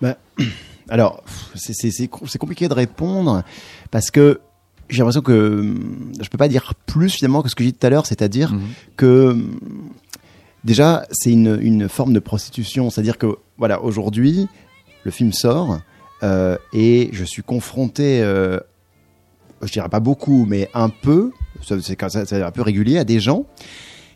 Ben, 0.00 0.14
Alors, 0.88 1.22
c'est 1.54 2.38
compliqué 2.38 2.68
de 2.68 2.74
répondre 2.74 3.44
parce 3.90 4.10
que 4.10 4.40
j'ai 4.90 4.98
l'impression 4.98 5.22
que 5.22 5.74
je 6.20 6.28
peux 6.28 6.36
pas 6.36 6.48
dire 6.48 6.74
plus 6.86 7.08
finalement 7.08 7.40
que 7.42 7.48
ce 7.48 7.54
que 7.54 7.64
j'ai 7.64 7.70
dit 7.72 7.78
tout 7.78 7.86
à 7.86 7.90
l'heure, 7.90 8.04
c'est-à-dire 8.04 8.52
Mhm. 8.52 8.60
que 8.96 9.36
déjà 10.64 11.06
c'est 11.10 11.30
une, 11.32 11.58
une 11.60 11.88
forme 11.88 12.12
de 12.12 12.18
prostitution, 12.20 12.90
c'est-à-dire 12.90 13.18
que 13.18 13.26
voilà 13.58 13.82
aujourd'hui 13.82 14.48
le 15.04 15.10
film 15.10 15.32
sort 15.32 15.80
euh, 16.22 16.56
et 16.72 17.10
je 17.12 17.24
suis 17.24 17.42
confronté, 17.42 18.20
euh, 18.22 18.60
je 19.62 19.72
dirais 19.72 19.88
pas 19.88 20.00
beaucoup, 20.00 20.46
mais 20.48 20.68
un 20.74 20.88
peu, 20.88 21.32
c'est 21.62 22.42
un 22.42 22.50
peu 22.50 22.62
régulier 22.62 22.98
à 22.98 23.04
des 23.04 23.18
gens 23.20 23.44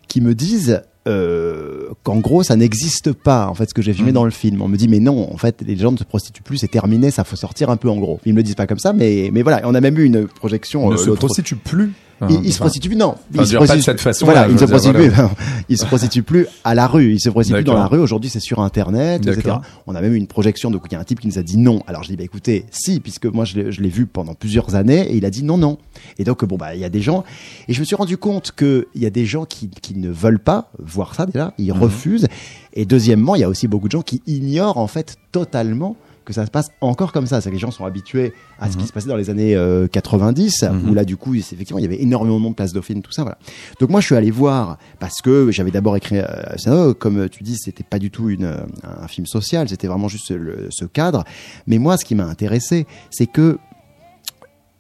qui 0.09 0.21
me 0.21 0.35
disent 0.35 0.83
euh, 1.09 1.89
qu'en 2.03 2.17
gros 2.19 2.43
ça 2.43 2.57
n'existe 2.57 3.13
pas 3.13 3.47
en 3.49 3.55
fait 3.55 3.69
ce 3.69 3.75
que 3.75 3.83
j'ai 3.83 3.93
filmé 3.93 4.11
Mhm. 4.11 4.15
dans 4.15 4.25
le 4.25 4.31
film. 4.33 4.61
On 4.63 4.67
me 4.69 4.77
dit 4.77 4.89
mais 4.89 4.99
non 4.99 5.33
en 5.33 5.37
fait 5.37 5.63
les 5.65 5.77
gens 5.77 5.93
ne 5.93 5.97
se 5.97 6.05
prostituent 6.05 6.43
plus 6.43 6.59
c'est 6.59 6.69
terminé 6.69 7.13
ça 7.13 7.23
faut 7.23 7.37
sortir 7.37 7.71
un 7.71 7.77
peu 7.77 7.89
en 7.89 7.97
gros. 7.97 8.19
Ils 8.25 8.33
me 8.33 8.39
le 8.39 8.43
disent 8.43 8.57
pas 8.57 8.67
comme 8.67 8.79
ça 8.81 8.93
mais 8.93 9.31
mais 9.33 9.43
voilà 9.43 9.61
on 9.65 9.75
a 9.77 9.81
même 9.81 9.97
eu 9.99 10.05
une 10.05 10.27
projection. 10.27 10.89
ne 10.91 10.95
euh, 10.95 10.97
se 10.97 11.11
prostitue 11.11 11.55
plus. 11.57 11.93
Il, 12.31 12.45
il 12.47 12.53
se 12.53 12.59
prostitue 12.59 12.89
plus, 12.89 12.97
non. 12.97 13.15
il 13.35 13.47
se 13.47 13.53
pas 13.57 13.61
de 13.61 13.67
prostitue- 13.67 13.83
cette 13.83 14.01
façon-là, 14.01 14.33
Voilà, 14.33 14.47
je 14.49 14.53
il 14.53 14.59
se 14.59 14.65
dire, 14.65 14.69
prostitue 14.69 15.09
voilà. 15.09 15.29
plus. 15.29 15.37
il 15.69 15.79
se 15.79 15.85
prostitue 15.85 16.23
plus 16.23 16.47
à 16.65 16.75
la 16.75 16.87
rue. 16.87 17.13
Il 17.13 17.21
se 17.21 17.29
prostitue 17.29 17.63
dans 17.65 17.75
D'accord. 17.75 17.91
la 17.91 17.97
rue. 17.97 17.99
Aujourd'hui, 18.03 18.31
c'est 18.31 18.41
sur 18.41 18.61
Internet, 18.61 19.27
etc. 19.27 19.57
On 19.87 19.95
a 19.95 20.01
même 20.01 20.15
eu 20.15 20.17
une 20.17 20.27
projection. 20.27 20.71
Donc, 20.71 20.83
il 20.87 20.93
y 20.93 20.97
a 20.97 21.01
un 21.01 21.05
type 21.05 21.21
qui 21.21 21.27
nous 21.29 21.39
a 21.39 21.43
dit 21.43 21.59
non. 21.59 21.83
Alors, 21.87 22.03
je 22.03 22.09
dis, 22.09 22.17
bah, 22.17 22.25
écoutez, 22.25 22.65
si, 22.71 23.01
puisque 23.01 23.27
moi, 23.27 23.45
je 23.45 23.61
l'ai- 23.61 23.89
vu 23.89 24.07
pendant 24.07 24.35
plusieurs 24.35 24.75
années 24.75 25.11
et 25.13 25.17
il 25.17 25.25
a 25.25 25.31
dit 25.31 25.43
non, 25.45 25.59
non. 25.59 25.79
Et 26.19 26.25
donc, 26.25 26.45
bon, 26.45 26.57
bah, 26.57 26.75
il 26.75 26.81
y 26.81 26.85
a 26.85 26.89
des 26.89 27.01
gens. 27.03 27.25
Et 27.69 27.73
je 27.73 27.81
me 27.81 27.85
suis 27.85 27.97
rendu 27.97 28.17
compte 28.17 28.53
qu'il 28.57 28.85
y 28.95 29.07
a 29.07 29.11
des 29.11 29.27
gens 29.27 29.45
qui, 29.45 29.69
qui 29.69 29.95
ne 29.95 30.11
veulent 30.11 30.39
pas 30.41 30.71
voir 30.79 31.15
ça 31.15 31.27
déjà. 31.27 31.53
Ils 31.59 31.73
Mhm. 31.73 31.81
refusent. 31.83 32.27
Et 32.73 32.85
deuxièmement, 32.85 33.35
il 33.35 33.41
y 33.41 33.45
a 33.45 33.49
aussi 33.49 33.69
beaucoup 33.69 33.87
de 33.89 33.93
gens 33.93 34.03
qui 34.03 34.23
ignorent, 34.27 34.77
en 34.79 34.87
fait, 34.87 35.17
totalement 35.33 35.97
que 36.27 36.33
ça 36.35 36.45
se 36.45 36.51
passe 36.51 36.69
encore 36.83 37.13
comme 37.13 37.27
ça. 37.27 37.41
C'est 37.41 37.49
que 37.49 37.55
les 37.55 37.59
gens 37.61 37.71
sont 37.71 37.87
habitués 37.87 38.35
à 38.59 38.71
ce 38.71 38.77
qui 38.77 38.85
se 38.87 38.93
passait 38.93 39.09
dans 39.09 39.17
les 39.17 39.31
années 39.31 39.55
euh, 39.57 39.87
90, 39.89 40.65
Mhm. 40.65 40.91
où 40.91 40.95
là, 40.95 41.05
du 41.05 41.17
coup, 41.17 41.35
effectivement, 41.35 41.79
il 41.79 41.83
y 41.83 41.87
avait 41.87 42.03
énormément 42.03 42.37
de 42.37 42.43
monde, 42.43 42.57
place 42.57 42.73
Dauphine, 42.73 43.01
tout 43.01 43.13
ça, 43.13 43.23
voilà. 43.23 43.39
Donc 43.81 43.89
moi, 43.91 44.01
je 44.01 44.07
suis 44.07 44.15
allé 44.17 44.31
voir 44.31 44.77
parce 44.99 45.23
que 45.23 45.51
j'avais 45.51 45.71
d'abord 45.71 45.97
écrit 45.97 46.19
euh, 46.19 46.27
ça, 46.57 46.89
comme 46.99 47.29
tu 47.31 47.43
dis, 47.45 47.57
c'était 47.57 47.85
pas 47.85 47.99
du 47.99 48.11
tout 48.11 48.29
une, 48.29 48.45
euh, 48.45 48.59
un 48.83 49.09
film 49.09 49.27
social, 49.27 49.69
c'était 49.69 49.87
vraiment 49.87 50.09
juste 50.09 50.31
le- 50.33 50.67
ce 50.71 50.85
cadre. 50.85 51.25
Mais 51.67 51.79
moi, 51.79 51.97
ce 51.97 52.05
qui 52.05 52.15
m'a 52.15 52.27
intéressé, 52.27 52.87
c'est 53.11 53.27
que 53.27 53.59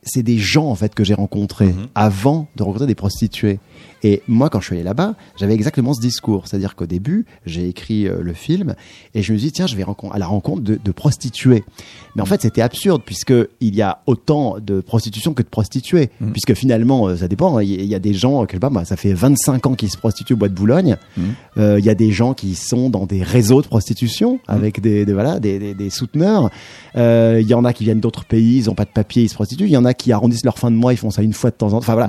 c'est 0.09 0.23
des 0.23 0.39
gens 0.39 0.67
en 0.67 0.75
fait 0.77 0.95
que 0.95 1.03
j'ai 1.03 1.15
rencontrés 1.15 1.67
Mhm. 1.73 1.87
avant 1.97 2.47
de 2.57 2.63
rencontrer 2.63 2.87
des 2.87 2.95
prostituées. 2.95 3.59
Et 4.03 4.23
moi, 4.29 4.51
quand 4.51 4.61
je 4.61 4.67
suis 4.67 4.75
allé 4.75 4.85
là-bas, 4.85 5.15
j'avais 5.39 5.55
exactement 5.55 5.95
ce 5.95 6.01
discours, 6.01 6.47
c'est-à-dire 6.47 6.77
qu'au 6.77 6.87
début, 6.87 7.25
j'ai 7.47 7.69
écrit 7.69 8.07
euh, 8.07 8.19
le 8.21 8.33
film 8.35 8.75
et 9.15 9.23
je 9.23 9.33
me 9.33 9.39
suis 9.39 9.47
dit 9.49 9.53
tiens, 9.53 9.67
je 9.67 9.75
vais 9.77 9.85
à 10.13 10.19
la 10.19 10.27
rencontre 10.27 10.63
de, 10.63 10.79
de 10.83 10.93
prostituées. 10.93 11.65
Mais 12.15 12.23
en 12.23 12.27
fait, 12.27 12.43
c'était 12.43 12.63
absurde 12.63 13.03
puisque 13.05 13.33
il 13.61 13.75
y 13.75 13.83
a 13.83 14.01
autant 14.07 14.57
de 14.61 14.81
prostitution 14.81 15.33
que 15.35 15.43
de 15.43 15.49
prostituées, 15.49 16.11
Mhm. 16.21 16.33
puisque 16.33 16.55
finalement, 16.55 17.09
euh, 17.09 17.17
ça 17.17 17.29
dépend. 17.29 17.59
Il 17.61 17.69
y, 17.71 17.75
il 17.75 17.85
y 17.87 17.95
a 17.95 17.99
des 17.99 18.15
gens, 18.15 18.45
quelque 18.47 18.61
part, 18.61 18.71
bah, 18.71 18.85
ça 18.85 18.97
fait 18.97 19.13
25 19.13 19.67
ans 19.67 19.75
qu'ils 19.75 19.91
se 19.91 19.97
prostituent 19.99 20.35
au 20.35 20.37
bois 20.37 20.49
de 20.49 20.55
Boulogne. 20.55 20.97
Mhm. 21.17 21.25
Euh, 21.59 21.79
Il 21.79 21.85
y 21.85 21.91
a 21.91 21.95
des 21.95 22.11
gens 22.13 22.35
qui 22.35 22.55
sont 22.55 22.91
dans 22.91 23.07
des 23.07 23.23
réseaux 23.23 23.63
de 23.63 23.67
prostitution 23.67 24.39
avec 24.47 24.81
des, 24.81 25.05
des- 25.05 25.13
voilà 25.13 25.41
des, 25.41 25.59
des, 25.59 25.75
des 25.75 25.91
souteneurs. 25.91 26.51
Euh, 26.97 27.39
Il 27.41 27.49
y 27.49 27.55
en 27.55 27.65
a 27.65 27.73
qui 27.73 27.85
viennent 27.85 28.01
d'autres 28.01 28.25
pays, 28.25 28.57
ils 28.59 28.71
ont 28.71 28.75
pas 28.75 28.85
de 28.85 28.91
papier, 28.91 29.23
ils 29.25 29.29
se 29.29 29.35
prostituent. 29.35 29.65
Il 29.67 29.71
y 29.73 29.77
en 29.77 29.85
a 29.85 29.95
qui 29.95 30.13
arrondissent 30.13 30.45
leur 30.45 30.59
fin 30.59 30.71
de 30.71 30.77
mois, 30.77 30.93
ils 30.93 30.97
font 30.99 31.11
ça 31.11 31.23
une 31.23 31.33
fois 31.33 31.51
de 31.51 31.57
temps 31.57 31.69
en 31.69 31.71
temps. 31.71 31.77
Enfin 31.79 31.95
voilà. 31.95 32.09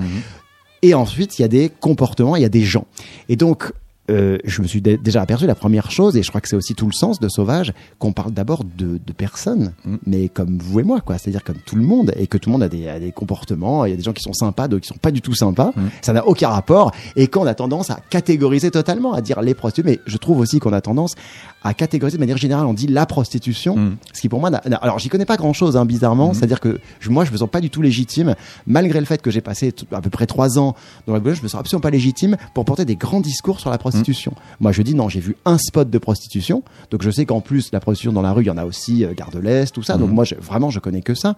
Et 0.81 0.93
ensuite, 0.93 1.39
il 1.39 1.41
y 1.41 1.45
a 1.45 1.47
des 1.49 1.69
comportements, 1.69 2.35
il 2.35 2.41
y 2.41 2.45
a 2.45 2.49
des 2.49 2.63
gens. 2.63 2.85
Et 3.29 3.35
donc, 3.35 3.71
euh, 4.09 4.37
je 4.45 4.61
me 4.61 4.67
suis 4.67 4.81
dé- 4.81 4.97
déjà 4.97 5.21
aperçu 5.21 5.45
la 5.47 5.55
première 5.55 5.91
chose, 5.91 6.15
et 6.17 6.23
je 6.23 6.29
crois 6.29 6.39
que 6.41 6.47
c'est 6.47 6.55
aussi 6.55 6.75
tout 6.75 6.85
le 6.85 6.93
sens 6.93 7.19
de 7.19 7.27
Sauvage, 7.27 7.73
qu'on 7.99 8.13
parle 8.13 8.31
d'abord 8.31 8.63
de, 8.63 8.99
de 9.05 9.13
personnes, 9.13 9.73
Mm. 9.85 9.95
mais 10.05 10.29
comme 10.29 10.57
vous 10.59 10.79
et 10.79 10.83
moi, 10.83 11.01
quoi. 11.01 11.17
C'est-à-dire 11.17 11.43
comme 11.43 11.57
tout 11.65 11.75
le 11.75 11.83
monde, 11.83 12.13
et 12.17 12.27
que 12.27 12.37
tout 12.37 12.49
le 12.49 12.53
monde 12.53 12.63
a 12.63 12.69
des, 12.69 12.87
a 12.87 12.99
des 12.99 13.11
comportements. 13.11 13.85
Il 13.85 13.89
y 13.91 13.93
a 13.93 13.97
des 13.97 14.03
gens 14.03 14.13
qui 14.13 14.23
sont 14.23 14.33
sympas, 14.33 14.67
d'autres 14.67 14.83
qui 14.83 14.87
sont 14.89 14.97
pas 14.99 15.11
du 15.11 15.21
tout 15.21 15.33
sympas. 15.35 15.71
Mm. 15.75 15.81
Ça 16.01 16.13
n'a 16.13 16.25
aucun 16.25 16.49
rapport. 16.49 16.91
Et 17.15 17.27
qu'on 17.27 17.45
a 17.45 17.53
tendance 17.53 17.89
à 17.89 17.99
catégoriser 18.09 18.71
totalement, 18.71 19.13
à 19.13 19.21
dire 19.21 19.41
les 19.41 19.53
prostituées, 19.53 19.91
mais 19.91 19.99
je 20.05 20.17
trouve 20.17 20.39
aussi 20.39 20.59
qu'on 20.59 20.73
a 20.73 20.81
tendance 20.81 21.15
à 21.63 21.73
catégoriser 21.73 22.17
de 22.17 22.21
manière 22.21 22.37
générale. 22.37 22.65
On 22.65 22.73
dit 22.73 22.87
la 22.87 23.05
prostitution, 23.05 23.75
Mm. 23.75 23.97
ce 24.13 24.21
qui 24.21 24.29
pour 24.29 24.39
moi, 24.39 24.49
alors 24.81 24.99
j'y 24.99 25.09
connais 25.09 25.25
pas 25.25 25.37
grand-chose, 25.37 25.75
hein, 25.77 25.85
bizarrement. 25.85 26.33
C'est-à-dire 26.33 26.59
que 26.59 26.79
je- 26.99 27.09
moi, 27.09 27.25
je 27.25 27.31
me 27.31 27.37
sens 27.37 27.49
pas 27.49 27.61
du 27.61 27.69
tout 27.69 27.81
légitime, 27.81 28.35
malgré 28.65 28.99
le 28.99 29.05
fait 29.05 29.21
que 29.21 29.31
j'ai 29.31 29.41
passé 29.41 29.73
à 29.91 30.01
peu 30.01 30.09
près 30.09 30.25
trois 30.27 30.59
ans 30.59 30.75
dans 31.07 31.13
la 31.13 31.19
Boulogne, 31.19 31.35
je 31.37 31.43
me 31.43 31.47
sens 31.47 31.59
absolument 31.59 31.81
pas 31.81 31.89
légitime 31.89 32.37
pour 32.53 32.63
porter 32.65 32.85
des 32.85 32.95
grands 32.95 33.19
discours 33.21 33.59
sur 33.59 33.69
la 33.69 33.77
prostitution. 33.77 33.96
Moi, 34.59 34.71
je 34.71 34.81
dis 34.81 34.95
non, 34.95 35.09
j'ai 35.09 35.19
vu 35.19 35.35
un 35.45 35.57
spot 35.57 35.89
de 35.89 35.97
prostitution, 35.97 36.63
donc 36.91 37.01
je 37.03 37.09
sais 37.11 37.25
qu'en 37.25 37.41
plus 37.41 37.69
la 37.71 37.79
prostitution 37.79 38.13
dans 38.13 38.21
la 38.21 38.31
rue, 38.33 38.43
il 38.43 38.47
y 38.47 38.49
en 38.51 38.57
a 38.57 38.65
aussi 38.65 39.03
euh, 39.05 39.13
Gare 39.13 39.31
de 39.31 39.39
l'Est, 39.39 39.73
tout 39.73 39.83
ça. 39.83 39.97
Donc 39.97 40.09
Mhm. 40.09 40.15
moi, 40.15 40.23
je, 40.25 40.35
vraiment, 40.35 40.69
je 40.69 40.79
connais 40.79 41.01
que 41.01 41.13
ça. 41.15 41.35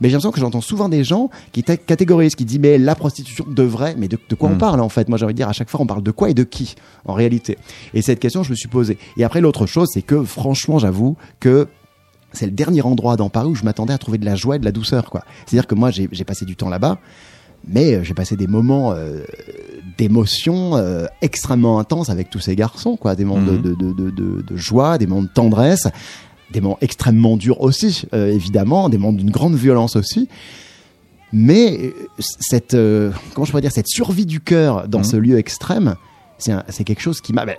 Mais 0.00 0.08
j'ai 0.08 0.12
l'impression 0.14 0.32
que 0.32 0.40
j'entends 0.40 0.60
souvent 0.60 0.88
des 0.88 1.04
gens 1.04 1.30
qui 1.52 1.62
catégorisent, 1.62 2.34
qui 2.34 2.44
disent 2.44 2.58
mais 2.60 2.78
la 2.78 2.94
prostitution 2.94 3.44
devrait, 3.48 3.94
mais 3.98 4.08
de, 4.08 4.18
de 4.28 4.34
quoi 4.34 4.48
on 4.48 4.52
Mhm. 4.52 4.58
parle 4.58 4.80
en 4.80 4.88
fait? 4.88 5.08
Moi, 5.08 5.18
j'ai 5.18 5.24
envie 5.24 5.34
de 5.34 5.38
dire 5.38 5.48
à 5.48 5.52
chaque 5.52 5.70
fois, 5.70 5.80
on 5.80 5.86
parle 5.86 6.02
de 6.02 6.10
quoi 6.10 6.30
et 6.30 6.34
de 6.34 6.44
qui 6.44 6.74
en 7.04 7.14
réalité? 7.14 7.58
Et 7.94 8.02
cette 8.02 8.20
question, 8.20 8.42
je 8.42 8.50
me 8.50 8.54
suis 8.56 8.68
posée. 8.68 8.98
Et 9.16 9.24
après, 9.24 9.40
l'autre 9.40 9.66
chose, 9.66 9.88
c'est 9.92 10.02
que 10.02 10.22
franchement, 10.24 10.78
j'avoue 10.78 11.16
que 11.40 11.68
c'est 12.32 12.46
le 12.46 12.52
dernier 12.52 12.80
endroit 12.82 13.16
dans 13.16 13.28
Paris 13.28 13.48
où 13.48 13.54
je 13.54 13.62
m'attendais 13.64 13.92
à 13.92 13.98
trouver 13.98 14.16
de 14.18 14.24
la 14.24 14.34
joie 14.36 14.56
et 14.56 14.58
de 14.58 14.64
la 14.64 14.72
douceur. 14.72 15.10
quoi. 15.10 15.22
C'est-à-dire 15.46 15.66
que 15.66 15.74
moi, 15.74 15.90
j'ai 15.90 16.08
j'ai 16.12 16.24
passé 16.24 16.44
du 16.46 16.56
temps 16.56 16.68
là-bas, 16.70 16.98
mais 17.68 17.94
euh, 17.94 18.02
j'ai 18.04 18.14
passé 18.14 18.36
des 18.36 18.46
moments 18.46 18.92
euh, 18.92 19.22
d'émotion 19.98 20.76
euh, 20.76 21.06
extrêmement 21.20 21.78
intenses 21.78 22.10
avec 22.10 22.30
tous 22.30 22.40
ces 22.40 22.56
garçons, 22.56 22.96
quoi. 22.96 23.14
Des 23.14 23.24
moments 23.24 23.44
de, 23.46 23.52
Mhm. 23.56 23.62
de, 23.62 23.74
de, 23.74 24.10
de, 24.10 24.42
de- 24.42 24.56
joie, 24.56 24.98
des 24.98 25.06
moments 25.06 25.22
de 25.22 25.28
tendresse, 25.28 25.88
des 26.52 26.60
moments 26.60 26.78
extrêmement 26.80 27.36
durs 27.36 27.60
aussi, 27.60 28.04
euh, 28.14 28.32
évidemment, 28.32 28.88
des 28.88 28.98
moments 28.98 29.16
d'une 29.16 29.30
grande 29.30 29.54
violence 29.54 29.96
aussi. 29.96 30.28
Mais 31.32 31.78
euh, 31.80 31.92
cette, 32.18 32.76
comment 33.34 33.44
je 33.44 33.50
pourrais 33.50 33.62
dire, 33.62 33.72
cette 33.72 33.88
survie 33.88 34.26
du 34.26 34.40
cœur 34.40 34.86
dans 34.88 34.98
Mhm. 34.98 35.04
ce 35.04 35.16
lieu 35.16 35.38
extrême, 35.38 35.94
c'est 36.68 36.84
quelque 36.84 37.00
chose 37.00 37.20
qui 37.20 37.32
m'a. 37.32 37.44
ben, 37.46 37.56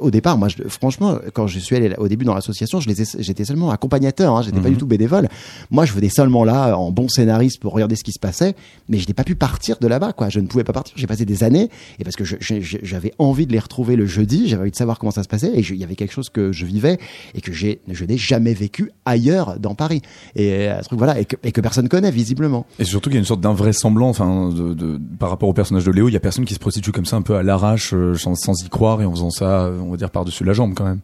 au 0.00 0.10
départ, 0.10 0.38
moi, 0.38 0.48
je- 0.48 0.68
franchement, 0.68 1.18
quand 1.32 1.46
je 1.46 1.58
suis 1.58 1.76
allé 1.76 1.94
au 1.98 2.08
début 2.08 2.24
dans 2.24 2.34
l'association, 2.34 2.80
j'étais 2.80 3.44
seulement 3.44 3.70
accompagnateur, 3.70 4.34
hein, 4.36 4.42
j'étais 4.42 4.60
pas 4.60 4.68
Mhm. 4.68 4.74
du 4.74 4.78
tout 4.78 4.86
bénévole. 4.86 5.28
Moi, 5.70 5.84
je 5.84 5.92
venais 5.92 6.08
seulement 6.08 6.44
là 6.44 6.76
en 6.76 6.90
bon 6.90 7.08
scénariste 7.08 7.60
pour 7.60 7.72
regarder 7.72 7.96
ce 7.96 8.04
qui 8.04 8.12
se 8.12 8.18
passait, 8.18 8.54
mais 8.88 8.98
je 8.98 9.06
n'ai 9.08 9.14
pas 9.14 9.24
pu 9.24 9.34
partir 9.34 9.76
de 9.80 9.86
là-bas, 9.86 10.12
quoi. 10.12 10.28
Je 10.28 10.40
ne 10.40 10.46
pouvais 10.46 10.64
pas 10.64 10.72
partir. 10.72 10.94
J'ai 10.96 11.06
passé 11.06 11.24
des 11.24 11.44
années, 11.44 11.70
et 11.98 12.04
parce 12.04 12.16
que 12.16 12.24
j'avais 12.24 13.12
envie 13.18 13.46
de 13.46 13.52
les 13.52 13.58
retrouver 13.58 13.96
le 13.96 14.06
jeudi, 14.06 14.48
j'avais 14.48 14.62
envie 14.62 14.70
de 14.70 14.76
savoir 14.76 14.98
comment 14.98 15.10
ça 15.12 15.22
se 15.22 15.28
passait, 15.28 15.48
et 15.54 15.60
il 15.60 15.76
y 15.76 15.84
avait 15.84 15.96
quelque 15.96 16.12
chose 16.12 16.28
que 16.30 16.52
je 16.52 16.64
vivais 16.66 16.98
et 17.34 17.40
que 17.40 17.52
j'ai, 17.52 17.80
je 17.88 18.04
n'ai 18.04 18.16
jamais 18.18 18.54
vécu 18.54 18.90
ailleurs 19.04 19.58
dans 19.58 19.74
Paris, 19.74 20.02
et 20.34 20.68
un 20.68 20.80
truc 20.80 20.98
voilà, 20.98 21.18
et 21.20 21.24
que, 21.24 21.36
et 21.42 21.52
que 21.52 21.60
personne 21.60 21.88
connaît 21.88 22.10
visiblement. 22.10 22.66
Et 22.78 22.84
surtout 22.84 23.10
qu'il 23.10 23.14
y 23.16 23.18
a 23.18 23.20
une 23.20 23.26
sorte 23.26 23.40
d'invraisemblance 23.40 24.20
enfin, 24.20 24.50
de, 24.50 24.74
de- 24.74 25.00
par 25.18 25.30
rapport 25.30 25.48
au 25.48 25.52
personnage 25.52 25.84
de 25.84 25.90
Léo. 25.90 26.08
Il 26.08 26.12
y 26.12 26.16
a 26.16 26.20
personne 26.20 26.44
qui 26.44 26.54
se 26.54 26.58
prostitue 26.58 26.92
comme 26.92 27.04
ça 27.06 27.16
un 27.16 27.22
peu 27.22 27.36
à 27.36 27.42
l'arrache, 27.42 27.92
euh, 27.94 28.14
sans, 28.34 28.34
sans 28.34 28.64
y 28.64 28.68
croire 28.68 29.00
et 29.00 29.04
en 29.04 29.10
faisant 29.12 29.30
ça, 29.30 29.70
on 29.82 29.90
va 29.90 29.96
dire 29.96 30.10
par-dessus 30.10 30.44
la 30.44 30.52
jambe 30.52 30.74
quand 30.74 30.84
même. 30.84 31.00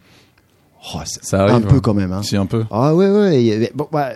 Oh, 0.95 0.99
Ça 1.05 1.45
un 1.45 1.49
arrive. 1.49 1.67
peu 1.69 1.81
quand 1.81 1.95
même. 1.95 2.13
Hein. 2.13 2.23
Si 2.25 2.37
un 2.37 2.47
peu. 2.47 2.65
Ah 2.73 2.95
ouais 2.95 3.09
ouais. 3.09 3.71
Bon, 3.75 3.87
bah, 3.93 4.11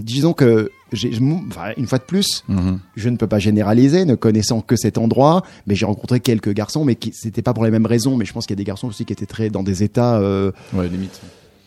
disons 0.00 0.32
que 0.32 0.70
enfin, 0.92 1.70
une 1.76 1.86
fois 1.86 1.98
de 1.98 2.02
plus, 2.02 2.42
Mhm. 2.48 2.80
je 2.96 3.08
ne 3.10 3.16
peux 3.16 3.28
pas 3.28 3.38
généraliser, 3.38 4.04
ne 4.04 4.16
connaissant 4.16 4.60
que 4.60 4.74
cet 4.74 4.98
endroit, 4.98 5.42
mais 5.68 5.76
j'ai 5.76 5.86
rencontré 5.86 6.18
quelques 6.18 6.52
garçons, 6.52 6.84
mais 6.84 6.96
qui 6.96 7.12
c'était 7.14 7.42
pas 7.42 7.54
pour 7.54 7.64
les 7.64 7.70
mêmes 7.70 7.86
raisons. 7.86 8.16
Mais 8.16 8.24
je 8.24 8.32
pense 8.32 8.46
qu'il 8.46 8.54
y 8.54 8.58
a 8.58 8.62
des 8.62 8.64
garçons 8.64 8.88
aussi 8.88 9.04
qui 9.04 9.12
étaient 9.12 9.24
très 9.26 9.50
dans 9.50 9.62
des 9.62 9.84
états, 9.84 10.16
euh, 10.18 10.50
Ouais, 10.72 10.88
limite. 10.88 11.20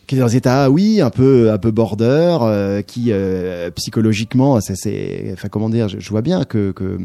qui 0.07 0.15
étaient 0.15 0.21
dans 0.21 0.27
des 0.27 0.35
états, 0.35 0.69
oui, 0.69 0.99
un 0.99 1.09
peu, 1.09 1.49
un 1.53 1.57
peu 1.57 1.71
border, 1.71 2.37
euh, 2.41 2.81
qui 2.81 3.13
euh, 3.13 3.71
psychologiquement, 3.71 4.59
c'est, 4.59 4.75
c'est, 4.75 5.29
enfin 5.31 5.47
comment 5.47 5.69
dire, 5.69 5.87
je, 5.87 5.99
je 5.99 6.09
vois 6.09 6.21
bien 6.21 6.43
que, 6.43 6.71
que 6.73 6.97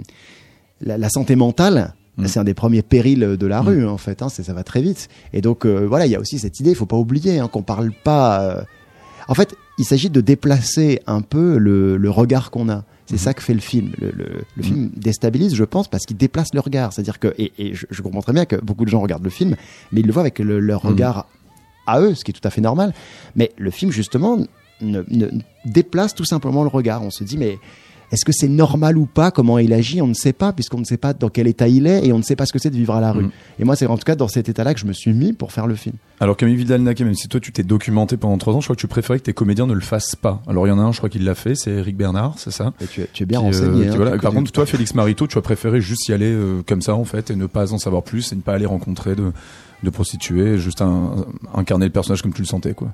la, 0.80 0.98
la 0.98 1.08
santé 1.08 1.36
mentale. 1.36 1.94
Mm. 2.18 2.26
C'est 2.26 2.38
un 2.40 2.44
des 2.44 2.54
premiers 2.54 2.82
périls 2.82 3.36
de 3.38 3.46
la 3.46 3.62
Mm. 3.62 3.66
rue, 3.66 3.86
en 3.86 3.96
fait. 3.98 4.22
Hein, 4.22 4.28
ça 4.28 4.52
va 4.52 4.64
très 4.64 4.82
vite. 4.82 5.08
Et 5.32 5.40
donc, 5.40 5.64
euh, 5.64 5.86
voilà, 5.86 6.06
il 6.06 6.12
y 6.12 6.16
a 6.16 6.20
aussi 6.20 6.38
cette 6.38 6.60
idée, 6.60 6.70
il 6.70 6.76
faut 6.76 6.86
pas 6.86 6.96
oublier, 6.96 7.38
hein, 7.38 7.48
qu'on 7.48 7.62
parle 7.62 7.92
pas. 8.04 8.40
euh, 8.42 8.62
En 9.30 9.34
fait, 9.34 9.54
il 9.78 9.84
s'agit 9.84 10.08
de 10.10 10.20
déplacer 10.22 11.00
un 11.06 11.20
peu 11.20 11.58
le, 11.58 11.96
le 11.98 12.10
regard 12.10 12.50
qu'on 12.50 12.68
a. 12.70 12.84
C'est 13.06 13.14
Mhm. 13.16 13.18
ça 13.18 13.34
que 13.34 13.42
fait 13.42 13.52
le 13.54 13.60
film. 13.60 13.92
Le, 14.00 14.10
le- 14.10 14.42
le 14.56 14.62
film 14.62 14.90
déstabilise, 14.96 15.54
je 15.54 15.64
pense, 15.64 15.86
parce 15.86 16.06
qu'il 16.06 16.16
déplace 16.16 16.48
le 16.54 16.60
regard. 16.60 16.92
C'est-à-dire 16.94 17.18
que, 17.18 17.34
et, 17.38 17.52
et 17.58 17.74
je, 17.74 17.84
je 17.90 18.00
comprends 18.02 18.22
très 18.22 18.32
bien 18.32 18.46
que 18.46 18.56
beaucoup 18.56 18.84
de 18.86 18.90
gens 18.90 19.00
regardent 19.00 19.24
le 19.24 19.30
film, 19.30 19.54
mais 19.92 20.00
ils 20.00 20.06
le 20.06 20.12
voient 20.12 20.22
avec 20.22 20.38
le- 20.38 20.60
leur 20.60 20.80
regard 20.82 21.26
à 21.86 22.00
eux, 22.00 22.14
ce 22.14 22.24
qui 22.24 22.30
est 22.30 22.34
tout 22.34 22.46
à 22.46 22.50
fait 22.50 22.60
normal. 22.62 22.94
Mais 23.36 23.52
le 23.58 23.70
film, 23.70 23.92
justement, 23.92 24.38
ne, 24.80 25.02
ne- 25.08 25.28
déplace 25.66 26.14
tout 26.14 26.24
simplement 26.24 26.62
le 26.62 26.68
regard. 26.70 27.02
On 27.02 27.10
se 27.10 27.22
dit, 27.24 27.36
mais 27.36 27.58
est-ce 28.10 28.24
que 28.24 28.32
c'est 28.32 28.48
normal 28.48 28.96
ou 28.96 29.06
pas? 29.06 29.30
Comment 29.30 29.58
il 29.58 29.72
agit? 29.72 30.00
On 30.00 30.06
ne 30.06 30.14
sait 30.14 30.32
pas, 30.32 30.52
puisqu'on 30.52 30.78
ne 30.78 30.84
sait 30.84 30.96
pas 30.96 31.12
dans 31.12 31.28
quel 31.28 31.46
état 31.46 31.68
il 31.68 31.86
est 31.86 32.06
et 32.06 32.12
on 32.12 32.18
ne 32.18 32.22
sait 32.22 32.36
pas 32.36 32.46
ce 32.46 32.52
que 32.52 32.58
c'est 32.58 32.70
de 32.70 32.76
vivre 32.76 32.94
à 32.94 33.00
la 33.00 33.12
rue. 33.12 33.24
Mhm. 33.24 33.30
Et 33.60 33.64
moi, 33.64 33.76
c'est 33.76 33.86
en 33.86 33.96
tout 33.98 34.04
cas 34.04 34.14
dans 34.16 34.28
cet 34.28 34.48
état-là 34.48 34.72
que 34.74 34.80
je 34.80 34.86
me 34.86 34.92
suis 34.92 35.12
mis 35.12 35.32
pour 35.32 35.52
faire 35.52 35.66
le 35.66 35.74
film. 35.74 35.96
Alors 36.20 36.36
Camille 36.36 36.56
Vidal-Naquet, 36.56 37.04
même 37.04 37.14
si 37.14 37.28
toi 37.28 37.38
tu 37.38 37.52
t'es 37.52 37.62
documenté 37.62 38.16
pendant 38.16 38.38
trois 38.38 38.54
ans, 38.54 38.60
je 38.60 38.66
crois 38.66 38.76
que 38.76 38.80
tu 38.80 38.88
préférais 38.88 39.18
que 39.18 39.24
tes 39.24 39.32
comédiens 39.34 39.66
ne 39.66 39.74
le 39.74 39.80
fassent 39.80 40.16
pas. 40.16 40.42
Alors 40.48 40.66
il 40.66 40.70
y 40.70 40.72
en 40.72 40.78
a 40.78 40.82
un, 40.82 40.92
je 40.92 40.96
crois 40.98 41.08
qu'il 41.10 41.24
l'a 41.24 41.34
fait, 41.34 41.54
c'est 41.54 41.70
Eric 41.70 41.96
Bernard, 41.96 42.34
c'est 42.38 42.50
ça? 42.50 42.72
Et 42.80 42.86
tu, 42.86 43.02
es- 43.02 43.08
tu 43.12 43.22
es 43.22 43.26
bien 43.26 43.38
Qui, 43.40 43.44
euh, 43.44 43.48
renseigné. 43.48 43.82
qui, 43.84 43.88
hein, 43.90 43.96
voilà. 43.96 44.18
Par 44.18 44.32
contre, 44.32 44.50
toi, 44.52 44.64
Félix 44.66 44.94
Marito, 44.94 45.26
tu 45.26 45.36
as 45.38 45.42
préféré 45.42 45.80
juste 45.80 46.08
y 46.08 46.12
aller 46.12 46.32
euh, 46.32 46.62
comme 46.66 46.82
ça, 46.82 46.94
en 46.94 47.04
fait, 47.04 47.30
et 47.30 47.36
ne 47.36 47.46
pas 47.46 47.72
en 47.72 47.78
savoir 47.78 48.02
plus, 48.02 48.32
et 48.32 48.36
ne 48.36 48.40
pas 48.40 48.54
aller 48.54 48.66
rencontrer 48.66 49.14
de, 49.14 49.32
de 49.84 49.90
prostituées, 49.90 50.58
juste 50.58 50.82
un, 50.82 51.26
incarner 51.54 51.86
le 51.86 51.92
personnage 51.92 52.22
comme 52.22 52.32
tu 52.32 52.42
le 52.42 52.46
sentais, 52.48 52.74
quoi. 52.74 52.88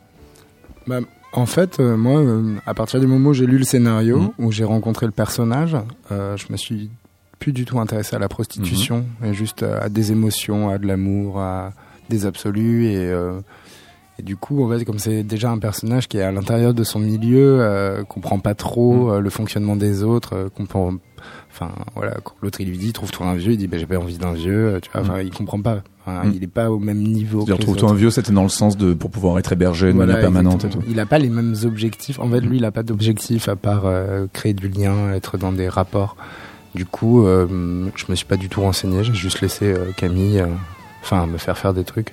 Bah, 0.87 0.99
en 1.35 1.47
fait, 1.47 1.81
euh, 1.81 1.97
moi, 1.97 2.21
euh, 2.21 2.55
à 2.67 2.75
partir 2.75 3.01
du 3.01 3.07
moment 3.07 3.31
où 3.31 3.35
j'ai 3.35 3.47
lu 3.47 3.59
le 3.59 3.65
scénario, 3.65 4.19
Mhm. 4.21 4.31
où 4.39 4.53
j'ai 4.53 4.65
rencontré 4.65 5.07
le 5.07 5.13
personnage, 5.13 5.77
euh, 6.13 6.37
je 6.37 6.47
me 6.51 6.57
suis 6.57 6.91
plus 7.39 7.53
du 7.53 7.65
tout 7.65 7.79
intéressé 7.79 8.17
à 8.17 8.19
la 8.19 8.29
prostitution, 8.29 9.05
Mhm. 9.21 9.27
et 9.29 9.35
juste 9.35 9.63
à, 9.63 9.79
à 9.85 9.89
des 9.89 10.13
émotions, 10.13 10.71
à 10.71 10.79
de 10.79 10.87
l'amour, 10.87 11.39
à 11.41 11.73
des 12.09 12.25
absolus. 12.27 12.87
Et, 12.87 12.97
euh, 12.97 13.41
et 14.19 14.23
du 14.23 14.37
coup, 14.37 14.65
en 14.65 14.69
fait, 14.71 14.85
comme 14.85 14.99
c'est 14.99 15.23
déjà 15.25 15.51
un 15.51 15.59
personnage 15.59 16.07
qui 16.09 16.19
est 16.19 16.23
à 16.23 16.31
l'intérieur 16.33 16.73
de 16.73 16.85
son 16.85 17.01
milieu, 17.01 17.59
euh, 17.61 18.05
comprend 18.05 18.39
pas 18.39 18.55
trop 18.55 19.07
Mhm. 19.07 19.11
euh, 19.11 19.21
le 19.21 19.31
fonctionnement 19.31 19.77
des 19.77 20.03
autres, 20.05 20.35
euh, 20.35 20.49
comprend. 20.49 20.93
Enfin, 21.51 21.71
voilà, 21.97 22.17
quand 22.23 22.35
l'autre 22.43 22.61
il 22.61 22.69
lui 22.69 22.79
dit 22.79 22.93
trouve-toi 22.93 23.27
un 23.27 23.35
vieux, 23.35 23.53
il 23.53 23.59
dit 23.59 23.67
bah, 23.67 23.79
j'ai 23.79 23.87
pas 23.87 23.97
envie 23.99 24.19
d'un 24.19 24.33
vieux, 24.33 24.75
euh, 24.75 24.81
tu 24.81 24.91
vois. 24.93 25.03
Enfin, 25.03 25.21
il 25.21 25.31
comprend 25.31 25.61
pas. 25.61 25.83
Enfin, 26.07 26.25
Mhm. 26.25 26.33
Il 26.37 26.45
est 26.45 26.49
pas 26.49 26.71
au 26.71 26.79
même 26.79 26.99
niveau. 27.03 27.41
que 27.41 27.47
C'est-à-dire, 27.47 27.59
les 27.59 27.65
trouve-toi 27.65 27.91
un 27.91 27.95
vieux, 27.95 28.11
c'était 28.11 28.33
dans 28.33 28.43
le 28.43 28.49
sens 28.51 28.77
de 28.77 28.93
pour 28.93 29.11
pouvoir 29.11 29.39
être 29.39 29.53
hébergé 29.53 29.89
de 29.93 29.97
manière 29.97 30.21
permanente 30.21 30.65
et 30.65 30.69
tout. 30.69 30.81
Il 30.89 30.97
n'a 30.97 31.07
pas 31.07 31.19
les 31.19 31.31
mêmes 31.31 31.55
objectifs. 31.65 32.19
En 32.21 32.29
fait, 32.29 32.41
lui, 32.41 32.59
il 32.59 32.65
a 32.65 32.71
pas 32.71 32.83
d'objectif 32.83 33.49
à 33.49 33.57
part 33.57 33.83
euh, 33.87 34.27
créer 34.33 34.53
du 34.53 34.69
lien, 34.69 35.13
être 35.15 35.39
dans 35.39 35.53
des 35.53 35.69
rapports. 35.69 36.17
Du 36.75 36.85
coup, 36.85 37.25
euh, 37.25 37.89
je 37.95 38.05
me 38.09 38.15
suis 38.17 38.27
pas 38.27 38.37
du 38.37 38.49
tout 38.49 38.61
renseigné. 38.61 39.03
J'ai 39.05 39.15
juste 39.15 39.41
laissé 39.41 39.67
euh, 39.73 39.93
Camille, 39.97 40.41
euh, 40.41 40.47
enfin, 41.03 41.27
me 41.27 41.39
faire 41.39 41.57
faire 41.57 41.73
des 41.73 41.85
trucs. 41.85 42.13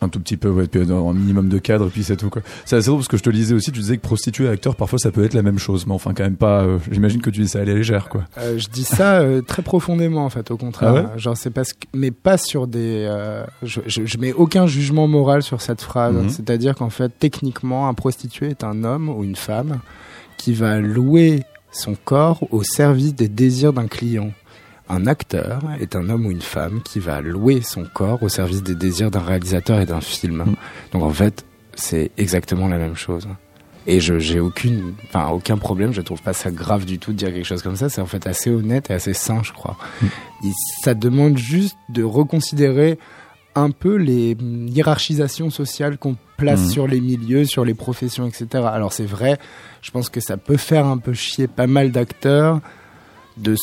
Un 0.00 0.08
tout 0.08 0.20
petit 0.20 0.36
peu, 0.36 0.50
ouais, 0.50 0.66
puis 0.66 0.80
un 0.80 1.12
minimum 1.12 1.48
de 1.48 1.58
cadre, 1.58 1.86
et 1.86 1.90
puis 1.90 2.04
c'est 2.04 2.16
tout, 2.16 2.30
quoi. 2.30 2.42
C'est 2.64 2.76
assez 2.76 2.88
drôle 2.88 3.00
parce 3.00 3.08
que 3.08 3.16
je 3.16 3.22
te 3.22 3.30
lisais 3.30 3.54
aussi, 3.54 3.72
tu 3.72 3.80
disais 3.80 3.96
que 3.96 4.02
prostituée 4.02 4.44
et 4.46 4.48
acteur, 4.48 4.76
parfois 4.76 4.98
ça 4.98 5.10
peut 5.10 5.24
être 5.24 5.34
la 5.34 5.42
même 5.42 5.58
chose, 5.58 5.86
mais 5.86 5.94
enfin, 5.94 6.12
quand 6.14 6.24
même 6.24 6.36
pas, 6.36 6.62
euh, 6.62 6.78
j'imagine 6.90 7.20
que 7.22 7.30
tu 7.30 7.40
dis 7.40 7.48
ça 7.48 7.60
à 7.60 7.64
la 7.64 7.74
légère, 7.74 8.08
quoi. 8.08 8.24
Euh, 8.38 8.58
je 8.58 8.68
dis 8.68 8.84
ça 8.84 9.20
euh, 9.20 9.40
très 9.40 9.62
profondément, 9.62 10.24
en 10.24 10.30
fait, 10.30 10.50
au 10.50 10.56
contraire. 10.56 11.10
Ah 11.14 11.18
Genre, 11.18 11.36
c'est 11.36 11.50
parce 11.50 11.72
que, 11.72 11.86
mais 11.94 12.10
pas 12.10 12.36
sur 12.38 12.66
des. 12.66 13.08
je, 13.62 13.80
je, 13.86 14.04
je 14.04 14.18
mets 14.18 14.32
aucun 14.32 14.66
jugement 14.66 15.06
moral 15.08 15.42
sur 15.42 15.60
cette 15.60 15.80
phrase. 15.80 16.14
Mhm. 16.14 16.28
C'est-à-dire 16.28 16.74
qu'en 16.74 16.90
fait, 16.90 17.12
techniquement, 17.18 17.88
un 17.88 17.94
prostitué 17.94 18.48
est 18.48 18.64
un 18.64 18.84
homme 18.84 19.08
ou 19.08 19.24
une 19.24 19.36
femme 19.36 19.80
qui 20.36 20.52
va 20.52 20.80
louer 20.80 21.44
son 21.72 21.94
corps 21.94 22.46
au 22.50 22.62
service 22.62 23.14
des 23.14 23.28
désirs 23.28 23.72
d'un 23.72 23.86
client. 23.86 24.30
Un 24.88 25.06
acteur 25.06 25.60
est 25.80 25.96
un 25.96 26.08
homme 26.10 26.26
ou 26.26 26.30
une 26.30 26.42
femme 26.42 26.82
qui 26.82 26.98
va 26.98 27.20
louer 27.22 27.62
son 27.62 27.84
corps 27.84 28.22
au 28.22 28.28
service 28.28 28.62
des 28.62 28.74
désirs 28.74 29.10
d'un 29.10 29.20
réalisateur 29.22 29.80
et 29.80 29.86
d'un 29.86 30.00
film. 30.02 30.44
Mhm. 30.46 30.54
Donc 30.92 31.02
en 31.02 31.10
fait, 31.10 31.44
c'est 31.74 32.10
exactement 32.18 32.68
la 32.68 32.76
même 32.78 32.94
chose. 32.94 33.26
Et 33.86 34.00
je 34.00 34.18
j'ai 34.18 34.40
aucune, 34.40 34.94
enfin 35.06 35.28
aucun 35.28 35.56
problème. 35.58 35.92
Je 35.92 36.00
trouve 36.00 36.22
pas 36.22 36.32
ça 36.32 36.50
grave 36.50 36.84
du 36.84 36.98
tout 36.98 37.12
de 37.12 37.18
dire 37.18 37.28
quelque 37.32 37.44
chose 37.46 37.62
comme 37.62 37.76
ça. 37.76 37.88
C'est 37.88 38.00
en 38.00 38.06
fait 38.06 38.26
assez 38.26 38.50
honnête 38.50 38.90
et 38.90 38.94
assez 38.94 39.12
sain, 39.14 39.42
je 39.42 39.52
crois. 39.52 39.76
Et 40.02 40.50
ça 40.82 40.94
demande 40.94 41.36
juste 41.38 41.76
de 41.90 42.02
reconsidérer 42.02 42.98
un 43.54 43.70
peu 43.70 43.96
les 43.96 44.36
hiérarchisations 44.40 45.48
sociales 45.50 45.96
qu'on 45.98 46.16
place 46.36 46.60
Mhm. 46.62 46.70
sur 46.70 46.86
les 46.88 47.00
milieux, 47.00 47.44
sur 47.44 47.64
les 47.64 47.74
professions, 47.74 48.26
etc. 48.26 48.46
Alors 48.66 48.92
c'est 48.92 49.04
vrai, 49.06 49.38
je 49.80 49.90
pense 49.90 50.08
que 50.10 50.20
ça 50.20 50.36
peut 50.36 50.56
faire 50.56 50.86
un 50.86 50.98
peu 50.98 51.12
chier 51.12 51.46
pas 51.46 51.66
mal 51.66 51.90
d'acteurs 51.92 52.60
de 53.36 53.54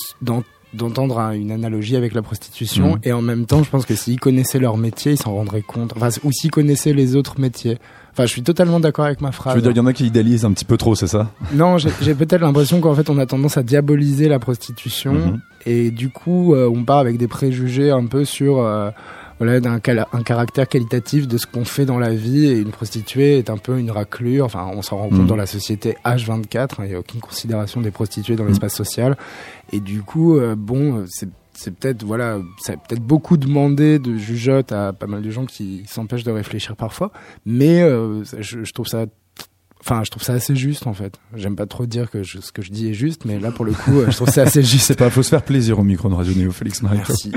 d'entendre 0.74 1.20
un- 1.20 1.34
une 1.34 1.52
analogie 1.52 1.96
avec 1.96 2.14
la 2.14 2.22
prostitution 2.22 2.92
Mhm. 2.94 3.00
et 3.04 3.12
en 3.14 3.22
même 3.22 3.46
temps 3.46 3.62
je 3.64 3.70
pense 3.70 3.86
que 3.86 3.94
s'ils 3.96 4.20
connaissaient 4.20 4.60
leur 4.60 4.78
métier 4.78 5.14
ils 5.14 5.18
s'en 5.18 5.34
rendraient 5.34 5.62
compte 5.62 5.94
enfin 5.96 6.10
ou 6.24 6.32
s'ils 6.32 6.50
connaissaient 6.52 6.94
les 6.94 7.16
autres 7.18 7.40
métiers 7.40 7.78
enfin 8.14 8.24
je 8.26 8.32
suis 8.32 8.42
totalement 8.44 8.80
d'accord 8.80 9.06
avec 9.06 9.20
ma 9.22 9.32
phrase 9.34 9.56
veux 9.56 9.62
dire, 9.62 9.72
il 9.72 9.78
y 9.78 9.80
en 9.82 9.86
a 9.86 9.92
qui 9.94 10.06
idéalisent 10.06 10.46
un 10.46 10.52
petit 10.54 10.64
peu 10.66 10.78
trop, 10.78 10.96
c'est 10.96 11.08
ça? 11.08 11.30
non, 11.54 11.78
j'ai 11.78 12.16
peut-être 12.16 12.42
l'impression 12.42 12.80
qu'en 12.80 12.96
fait 12.96 13.10
on 13.10 13.18
a 13.18 13.26
tendance 13.26 13.58
à 13.58 13.64
diaboliser 13.64 14.30
la 14.30 14.40
prostitution 14.40 15.14
Mhm. 15.14 15.40
et 15.66 15.92
du 15.92 16.10
coup 16.10 16.54
euh, 16.56 16.70
on 16.74 16.84
part 16.86 17.00
avec 17.00 17.18
des 17.18 17.28
préjugés 17.28 17.92
un 17.92 18.06
peu 18.06 18.24
sur 18.24 18.60
euh, 18.60 18.92
voilà 19.42 19.60
d'un 19.60 19.74
un 20.14 20.24
caractère 20.24 20.68
qualitatif 20.68 21.28
de 21.28 21.38
ce 21.38 21.48
qu'on 21.48 21.66
fait 21.66 21.86
dans 21.86 21.98
la 21.98 22.14
vie 22.14 22.46
et 22.46 22.60
une 22.60 22.70
prostituée 22.72 23.40
est 23.40 23.50
un 23.50 23.58
peu 23.58 23.80
une 23.80 23.90
raclure. 23.90 24.46
Enfin, 24.46 24.70
on 24.74 24.82
s'en 24.82 24.98
rend 24.98 25.10
compte 25.10 25.20
Mhm. 25.22 25.28
dans 25.28 25.36
la 25.36 25.48
société 25.48 25.98
H24. 26.06 26.80
hein, 26.80 26.84
Il 26.86 26.90
n'y 26.90 26.96
a 26.96 27.00
aucune 27.00 27.22
considération 27.22 27.82
des 27.82 27.90
prostituées 27.92 28.36
dans 28.36 28.44
Mhm. 28.44 28.50
l'espace 28.50 28.76
social 28.76 29.18
et 29.72 29.80
du 29.80 30.04
coup 30.04 30.38
euh, 30.38 30.56
bon 30.56 31.06
c'est 31.08 31.28
c'est 31.54 31.76
peut-être 31.76 32.04
voilà, 32.04 32.40
c'est 32.60 32.74
peut-être 32.78 33.02
beaucoup 33.04 33.36
demandé 33.38 34.00
de 34.00 34.16
jugeote 34.16 34.72
à 34.72 34.94
pas 34.94 35.06
mal 35.06 35.22
de 35.22 35.30
gens 35.30 35.46
qui 35.46 35.84
s'empêchent 35.86 36.24
de 36.24 36.32
réfléchir 36.32 36.76
parfois, 36.76 37.12
mais 37.46 37.82
euh, 37.82 38.24
je, 38.40 38.64
je 38.64 38.74
trouve 38.74 38.88
ça 38.88 39.06
Enfin, 39.84 40.04
je 40.06 40.12
trouve 40.12 40.22
ça 40.24 40.34
assez 40.34 40.56
juste 40.56 40.86
en 40.86 40.94
fait. 40.94 41.15
J'aime 41.36 41.56
pas 41.56 41.65
trop 41.65 41.86
dire 41.88 42.12
que 42.12 42.22
je- 42.22 42.39
ce 42.39 42.52
que 42.52 42.62
je 42.62 42.72
dis 42.72 42.89
est 42.89 42.94
juste, 42.94 43.26
mais 43.26 43.39
là 43.39 43.52
pour 43.52 43.65
le 43.65 43.72
coup, 43.72 43.98
euh, 44.00 44.12
je 44.12 44.15
trouve 44.15 44.30
ça 44.30 44.44
assez 44.44 44.62
juste. 44.62 44.86
C'est 44.86 44.98
pas, 44.98 45.10
faut 45.10 45.24
se 45.24 45.30
faire 45.30 45.41
plaisir 45.41 45.80
au 45.80 45.84
micro 45.84 46.08
de 46.08 46.13
Radio 46.13 46.34
Néo, 46.36 46.52
Félix 46.52 46.84
Marie. 46.84 46.98
Merci. 46.98 47.32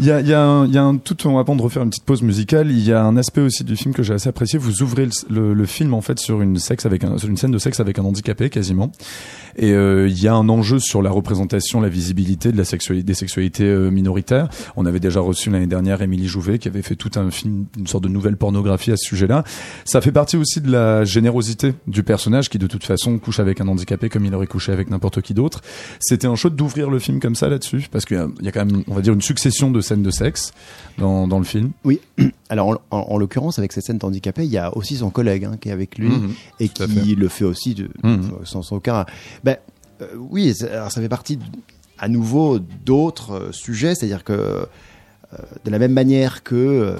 Il 0.00 0.06
y 0.06 0.10
a, 0.10 0.20
il 0.20 0.26
y 0.26 0.32
a 0.32 0.42
un, 0.42 0.66
il 0.66 0.72
y 0.72 0.78
a 0.78 0.82
un 0.82 0.96
tout, 0.96 1.16
avant 1.38 1.54
de 1.54 1.60
refaire 1.62 1.82
une 1.82 1.90
petite 1.90 2.04
pause 2.04 2.22
musicale, 2.22 2.70
il 2.70 2.80
y 2.80 2.92
a 2.92 3.02
un 3.04 3.16
aspect 3.18 3.42
aussi 3.42 3.62
du 3.62 3.76
film 3.76 3.92
que 3.94 4.02
j'ai 4.02 4.14
assez 4.14 4.28
apprécié. 4.28 4.58
Vous 4.58 4.82
ouvrez 4.82 5.04
le, 5.06 5.12
le- 5.28 5.54
le 5.54 5.66
film 5.66 5.92
en 5.92 6.00
fait 6.00 6.18
sur 6.18 6.40
une 6.40 6.58
sexe 6.58 6.86
avec 6.86 7.04
un, 7.04 7.18
sur 7.18 7.28
une 7.28 7.36
scène 7.36 7.50
de 7.52 7.58
sexe 7.58 7.78
avec 7.78 7.98
un 7.98 8.04
handicapé 8.04 8.48
quasiment. 8.48 8.90
Et 9.58 9.72
euh, 9.72 10.06
il 10.08 10.22
y 10.22 10.28
a 10.28 10.34
un 10.34 10.48
enjeu 10.48 10.78
sur 10.78 11.00
la 11.02 11.10
représentation, 11.10 11.80
la 11.80 11.88
visibilité 11.88 12.52
de 12.52 12.56
la 12.58 12.64
sexualité, 12.64 13.04
des 13.04 13.14
sexualités 13.14 13.64
euh, 13.64 13.90
minoritaires. 13.90 14.48
On 14.76 14.84
avait 14.86 15.00
déjà 15.00 15.20
reçu 15.20 15.50
l'année 15.50 15.66
dernière 15.66 16.02
Émilie 16.02 16.26
Jouvet 16.28 16.58
qui 16.58 16.68
avait 16.68 16.82
fait 16.82 16.96
tout 16.96 17.10
un 17.16 17.30
film, 17.30 17.66
une 17.78 17.86
sorte 17.86 18.04
de 18.04 18.08
nouvelle 18.08 18.36
pornographie 18.36 18.92
à 18.92 18.96
ce 18.96 19.06
sujet-là. 19.08 19.44
Ça 19.84 20.00
fait 20.00 20.12
partie 20.12 20.36
aussi 20.36 20.60
de 20.60 20.70
la 20.70 21.04
générosité 21.04 21.65
du 21.86 22.02
personnage 22.02 22.48
qui 22.48 22.58
de 22.58 22.66
toute 22.66 22.84
façon 22.84 23.18
couche 23.18 23.40
avec 23.40 23.60
un 23.60 23.68
handicapé 23.68 24.08
comme 24.08 24.24
il 24.24 24.34
aurait 24.34 24.46
couché 24.46 24.72
avec 24.72 24.90
n'importe 24.90 25.20
qui 25.22 25.34
d'autre. 25.34 25.60
C'était 26.00 26.26
un 26.26 26.34
choix 26.36 26.50
d'ouvrir 26.50 26.90
le 26.90 26.98
film 26.98 27.20
comme 27.20 27.34
ça 27.34 27.48
là-dessus 27.48 27.86
parce 27.90 28.04
qu'il 28.04 28.16
y 28.16 28.20
a- 28.20 28.28
il 28.40 28.44
y 28.44 28.48
a 28.48 28.52
quand 28.52 28.64
même, 28.64 28.82
on 28.88 28.94
va 28.94 29.00
dire, 29.02 29.12
une 29.12 29.22
succession 29.22 29.70
de 29.70 29.80
scènes 29.80 30.02
de 30.02 30.10
sexe 30.10 30.52
dans, 30.98 31.26
dans 31.28 31.38
le 31.38 31.44
film. 31.44 31.72
Oui. 31.84 32.00
Alors, 32.48 32.68
en, 32.68 32.74
en- 32.90 33.06
en 33.12 33.18
l'occurrence, 33.18 33.58
avec 33.58 33.72
cette 33.72 33.84
scène 33.84 33.98
handicapée, 34.02 34.44
il 34.44 34.50
y 34.50 34.58
a 34.58 34.76
aussi 34.76 34.96
son 34.96 35.10
collègue 35.10 35.44
hein, 35.44 35.56
qui 35.60 35.68
est 35.68 35.72
avec 35.72 35.98
lui 35.98 36.08
Mhm. 36.08 36.32
et 36.60 36.68
qui 36.68 37.14
le 37.14 37.28
fait 37.28 37.44
aussi 37.44 37.74
de, 37.74 37.88
Mhm. 38.02 38.30
sans, 38.44 38.62
sans 38.62 38.76
aucun. 38.76 39.04
Ben, 39.44 39.56
euh, 40.02 40.06
oui, 40.18 40.54
alors 40.70 40.90
ça 40.92 41.00
fait 41.00 41.08
partie, 41.08 41.36
de- 41.36 41.42
à 41.98 42.08
nouveau, 42.08 42.58
d'autres 42.58 43.32
euh, 43.32 43.52
sujets, 43.52 43.94
c'est-à-dire 43.94 44.22
que 44.24 44.32
euh, 44.32 44.66
de 45.64 45.70
la 45.72 45.78
même 45.80 45.92
manière 45.92 46.44
que 46.44 46.96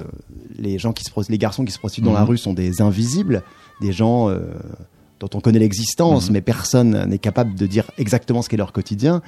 les 0.59 0.79
gens 0.81 0.93
qui 0.93 1.05
se, 1.05 1.11
les 1.31 1.39
garçons 1.39 1.65
qui 1.65 1.71
se 1.73 1.79
prostituent 1.79 2.05
dans 2.07 2.13
la 2.13 2.23
Mhm. 2.23 2.29
rue 2.31 2.39
sont 2.39 2.55
des 2.55 2.83
invisibles, 2.83 3.43
des 3.81 3.93
gens 3.93 4.29
euh, 4.31 4.39
dont 5.21 5.31
on 5.35 5.41
connaît 5.41 5.59
l'existence, 5.59 6.27
Mhm. 6.29 6.33
mais 6.35 6.41
personne 6.43 7.05
n'est 7.09 7.19
capable 7.19 7.55
de 7.55 7.67
dire 7.67 7.91
exactement 7.99 8.43
ce 8.43 8.49
qu'est 8.49 8.57
leur 8.57 8.73
quotidien. 8.73 9.23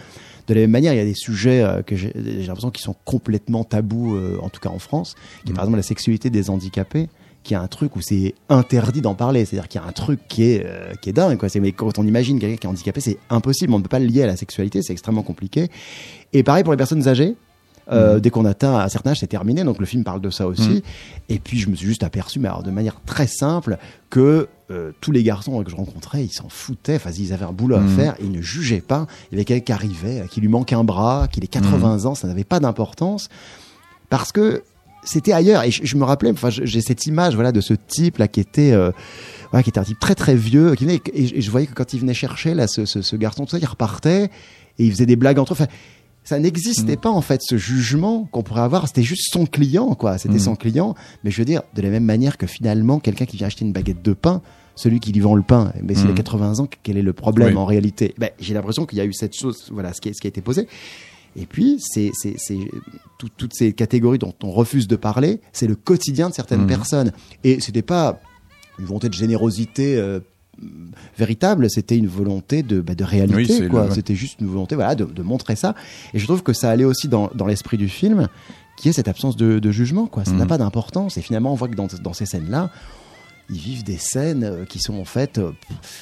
De 0.46 0.54
la 0.54 0.60
même 0.62 0.70
manière, 0.70 0.92
il 0.92 0.96
y 0.96 1.00
a 1.00 1.04
des 1.04 1.14
sujets 1.14 1.62
euh, 1.62 1.82
que 1.82 1.96
j'ai 1.96 2.12
l'impression 2.14 2.70
qui 2.70 2.82
sont 2.82 2.96
complètement 3.04 3.64
tabous, 3.64 4.14
euh, 4.16 4.38
en 4.42 4.48
tout 4.48 4.60
cas 4.60 4.68
en 4.70 4.78
France, 4.78 5.14
qui 5.44 5.52
est 5.52 5.54
par 5.54 5.64
exemple 5.64 5.76
la 5.78 5.82
sexualité 5.82 6.30
des 6.30 6.50
handicapés, 6.50 7.08
qui 7.44 7.54
a 7.54 7.60
un 7.62 7.68
truc 7.68 7.96
où 7.96 8.00
c'est 8.02 8.34
interdit 8.50 9.00
d'en 9.00 9.14
parler. 9.14 9.44
C'est-à-dire 9.46 9.68
qu'il 9.68 9.80
y 9.80 9.84
a 9.84 9.86
un 9.86 9.92
truc 9.92 10.20
qui 10.28 10.42
est, 10.44 10.66
euh, 10.66 10.92
qui 11.00 11.08
est 11.10 11.12
dingue. 11.14 11.38
Quoi. 11.38 11.48
C'est- 11.48 11.60
Mais 11.60 11.72
quand 11.72 11.98
on 11.98 12.06
imagine 12.06 12.38
quelqu'un 12.38 12.56
qui 12.56 12.66
est 12.66 12.70
handicapé, 12.70 13.00
c'est 13.00 13.18
impossible. 13.30 13.72
On 13.72 13.78
ne 13.78 13.82
peut 13.82 13.88
pas 13.88 13.98
le 14.00 14.06
lier 14.06 14.22
à 14.24 14.26
la 14.26 14.36
sexualité, 14.36 14.82
c'est 14.82 14.92
extrêmement 14.92 15.22
compliqué. 15.22 15.68
Et 16.34 16.42
pareil 16.42 16.64
pour 16.64 16.72
les 16.72 16.76
personnes 16.76 17.06
âgées. 17.08 17.34
Euh, 17.90 18.20
Dès 18.20 18.28
qu'on 18.30 18.44
atteint 18.44 18.76
un 18.78 18.88
certain 18.88 19.10
âge, 19.12 19.20
c'est 19.20 19.26
terminé. 19.26 19.64
Donc 19.64 19.78
le 19.78 19.86
film 19.86 20.04
parle 20.04 20.20
de 20.20 20.30
ça 20.30 20.46
aussi. 20.46 20.68
Mhm. 20.68 20.80
Et 21.30 21.38
puis 21.38 21.58
je 21.58 21.68
me 21.70 21.74
suis 21.74 21.86
juste 21.86 22.02
aperçu, 22.02 22.38
mais 22.38 22.48
alors 22.48 22.62
de 22.62 22.70
manière 22.70 23.00
très 23.06 23.26
simple, 23.26 23.78
que 24.10 24.48
euh, 24.70 24.92
tous 25.00 25.10
les 25.12 25.22
garçons 25.22 25.62
que 25.64 25.70
je 25.70 25.76
rencontrais, 25.76 26.22
ils 26.24 26.30
s'en 26.32 26.48
foutaient. 26.50 26.96
Enfin, 26.96 27.10
ils 27.18 27.32
avaient 27.32 27.46
un 27.46 27.52
boulot 27.52 27.76
à 27.76 27.80
Mhm. 27.80 27.96
faire. 27.96 28.14
Ils 28.20 28.30
ne 28.30 28.42
jugeaient 28.42 28.82
pas. 28.82 29.06
Il 29.30 29.34
y 29.34 29.38
avait 29.38 29.44
quelqu'un 29.46 29.64
qui 29.64 29.72
arrivait, 29.72 30.24
qui 30.30 30.40
lui 30.42 30.48
manque 30.48 30.72
un 30.74 30.84
bras, 30.84 31.28
qu'il 31.32 31.42
ait 31.44 31.48
80 31.48 32.04
ans, 32.04 32.14
ça 32.14 32.28
n'avait 32.28 32.44
pas 32.44 32.60
d'importance 32.60 33.28
parce 34.10 34.32
que 34.32 34.62
c'était 35.04 35.32
ailleurs. 35.32 35.62
Et 35.62 35.70
je, 35.70 35.84
je 35.84 35.96
me 35.96 36.04
rappelais, 36.04 36.30
enfin, 36.32 36.50
j'ai 36.50 36.80
cette 36.82 37.06
image, 37.06 37.34
voilà, 37.34 37.52
de 37.52 37.60
ce 37.62 37.72
type 37.72 38.18
là 38.18 38.28
qui 38.28 38.40
était, 38.40 38.72
euh, 38.72 38.90
qui 39.62 39.70
était 39.70 39.78
un 39.78 39.84
type 39.84 39.98
très 40.00 40.14
très 40.14 40.34
vieux, 40.34 40.74
qui 40.74 40.84
venait, 40.84 41.00
et, 41.14 41.26
je- 41.26 41.34
et 41.36 41.40
je 41.40 41.50
voyais 41.50 41.66
que 41.66 41.72
quand 41.74 41.94
il 41.94 42.00
venait 42.00 42.12
chercher 42.14 42.52
là, 42.52 42.66
ce, 42.68 42.84
ce, 42.84 43.00
ce 43.00 43.16
garçon, 43.16 43.44
tout 43.46 43.52
ça, 43.52 43.58
il 43.58 43.64
repartait 43.66 44.24
et 44.78 44.84
il 44.84 44.90
faisait 44.92 45.06
des 45.06 45.16
blagues 45.16 45.38
entre 45.38 45.52
eux. 45.52 45.56
Enfin, 45.58 45.66
ça 46.28 46.38
n'existait 46.38 46.96
pas 46.98 47.08
en 47.10 47.22
fait 47.22 47.40
ce 47.42 47.56
jugement 47.56 48.28
qu'on 48.30 48.42
pourrait 48.42 48.60
avoir. 48.60 48.86
C'était 48.86 49.02
juste 49.02 49.32
son 49.32 49.46
client, 49.46 49.94
quoi. 49.94 50.18
C'était 50.18 50.34
Mhm. 50.34 50.40
son 50.40 50.56
client. 50.56 50.94
Mais 51.24 51.30
je 51.30 51.38
veux 51.38 51.46
dire, 51.46 51.62
de 51.74 51.80
la 51.80 51.88
même 51.88 52.04
manière 52.04 52.36
que 52.36 52.46
finalement, 52.46 53.00
quelqu'un 53.00 53.24
qui 53.24 53.38
vient 53.38 53.46
acheter 53.46 53.64
une 53.64 53.72
baguette 53.72 54.02
de 54.02 54.12
pain, 54.12 54.42
celui 54.74 55.00
qui 55.00 55.10
lui 55.12 55.20
vend 55.20 55.34
le 55.34 55.42
pain, 55.42 55.72
mais 55.82 55.94
s'il 55.94 56.06
a 56.06 56.10
Mhm. 56.10 56.14
80 56.16 56.60
ans, 56.60 56.68
quel 56.82 56.98
est 56.98 57.02
le 57.02 57.12
problème 57.14 57.48
Oui. 57.54 57.56
en 57.56 57.64
réalité? 57.64 58.14
Ben, 58.18 58.28
J'ai 58.38 58.52
l'impression 58.52 58.84
qu'il 58.84 58.98
y 58.98 59.00
a 59.00 59.06
eu 59.06 59.12
cette 59.14 59.34
chose, 59.34 59.68
voilà, 59.72 59.92
ce 59.94 60.00
qui, 60.02 60.10
est- 60.10 60.12
ce 60.12 60.20
qui 60.20 60.26
a 60.26 60.30
été 60.30 60.40
posé. 60.42 60.68
Et 61.34 61.46
puis, 61.46 61.78
c'est 61.80 62.10
c'est- 62.12 62.34
c'est 62.36 62.58
tout- 63.18 63.28
toutes 63.36 63.54
ces 63.54 63.72
catégories 63.72 64.18
dont 64.18 64.34
on 64.42 64.50
refuse 64.50 64.86
de 64.86 64.96
parler, 64.96 65.40
c'est 65.52 65.66
le 65.66 65.76
quotidien 65.76 66.28
de 66.28 66.34
certaines 66.34 66.66
personnes. 66.66 67.12
Et 67.42 67.58
c'était 67.60 67.82
pas 67.82 68.20
une 68.78 68.84
volonté 68.84 69.08
de 69.08 69.14
générosité 69.14 69.96
euh, 69.96 70.20
véritable, 71.16 71.70
c'était 71.70 71.96
une 71.96 72.06
volonté 72.08 72.62
de, 72.62 72.80
bah, 72.80 72.94
de 72.94 73.04
réalité. 73.04 73.68
quoi. 73.68 73.88
C'était 73.94 74.14
juste 74.14 74.40
une 74.40 74.48
volonté 74.48 74.74
voilà, 74.74 74.94
de, 74.94 75.04
de 75.04 75.22
montrer 75.22 75.56
ça. 75.56 75.74
Et 76.14 76.18
je 76.18 76.24
trouve 76.24 76.42
que 76.42 76.52
ça 76.52 76.70
allait 76.70 76.84
aussi 76.84 77.08
dans, 77.08 77.30
dans 77.34 77.46
l'esprit 77.46 77.76
du 77.76 77.88
film, 77.88 78.28
qui 78.76 78.88
est 78.88 78.92
cette 78.92 79.08
absence 79.08 79.36
de, 79.36 79.58
de 79.58 79.70
jugement. 79.70 80.06
Quoi. 80.06 80.24
Ça 80.24 80.32
n'a 80.32 80.42
Mhm. 80.44 80.48
pas 80.48 80.58
d'importance. 80.58 81.16
Et 81.18 81.22
finalement, 81.22 81.52
on 81.52 81.56
voit 81.56 81.68
que 81.68 81.74
dans, 81.76 81.88
dans 82.02 82.12
ces 82.12 82.26
scènes-là, 82.26 82.70
ils 83.50 83.58
vivent 83.58 83.82
des 83.82 83.96
scènes 83.96 84.44
euh, 84.44 84.64
qui 84.66 84.78
sont 84.78 84.98
en 84.98 85.06
fait, 85.06 85.38
euh, 85.38 85.52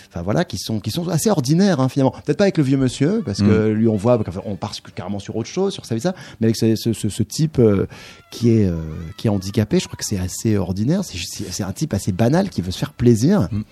enfin 0.09 0.23
voilà, 0.23 0.45
qui 0.45 0.59
sont 0.59 0.81
qui 0.81 0.91
sont 0.91 1.07
assez 1.09 1.31
ordinaires 1.31 1.79
hein, 1.79 1.89
finalement. 1.89 2.11
Peut-être 2.25 2.39
pas 2.39 2.43
avec 2.45 2.59
le 2.59 2.65
vieux 2.65 2.77
monsieur 2.77 3.23
parce 3.25 3.41
que 3.41 3.69
lui 3.69 3.87
on 3.87 3.95
voit, 3.95 4.21
on 4.47 4.57
part 4.57 4.73
carrément 4.97 5.21
sur 5.21 5.37
autre 5.37 5.49
chose, 5.49 5.73
sur 5.73 5.85
ça 5.87 5.95
et 5.95 6.01
ça, 6.01 6.13
mais 6.41 6.49
avec 6.49 6.57
ce, 6.57 6.75
ce, 6.75 6.93
ce- 6.93 7.09
ce 7.09 7.23
type 7.23 7.61
euh, 7.61 7.87
qui 8.33 8.51
est 8.51 8.69
qui 9.17 9.29
est 9.29 9.31
handicapé, 9.31 9.79
je 9.79 9.87
crois 9.87 9.97
que 9.97 10.05
c'est 10.05 10.19
assez 10.19 10.57
ordinaire. 10.57 11.03
C'est 11.05 11.63
un 11.63 11.73
type 11.73 11.95
assez 11.95 12.11
banal 12.11 12.51
qui 12.51 12.63
veut 12.63 12.73
se 12.73 12.79
faire 12.79 12.93
plaisir. 12.93 13.43
Mm. 13.53 13.63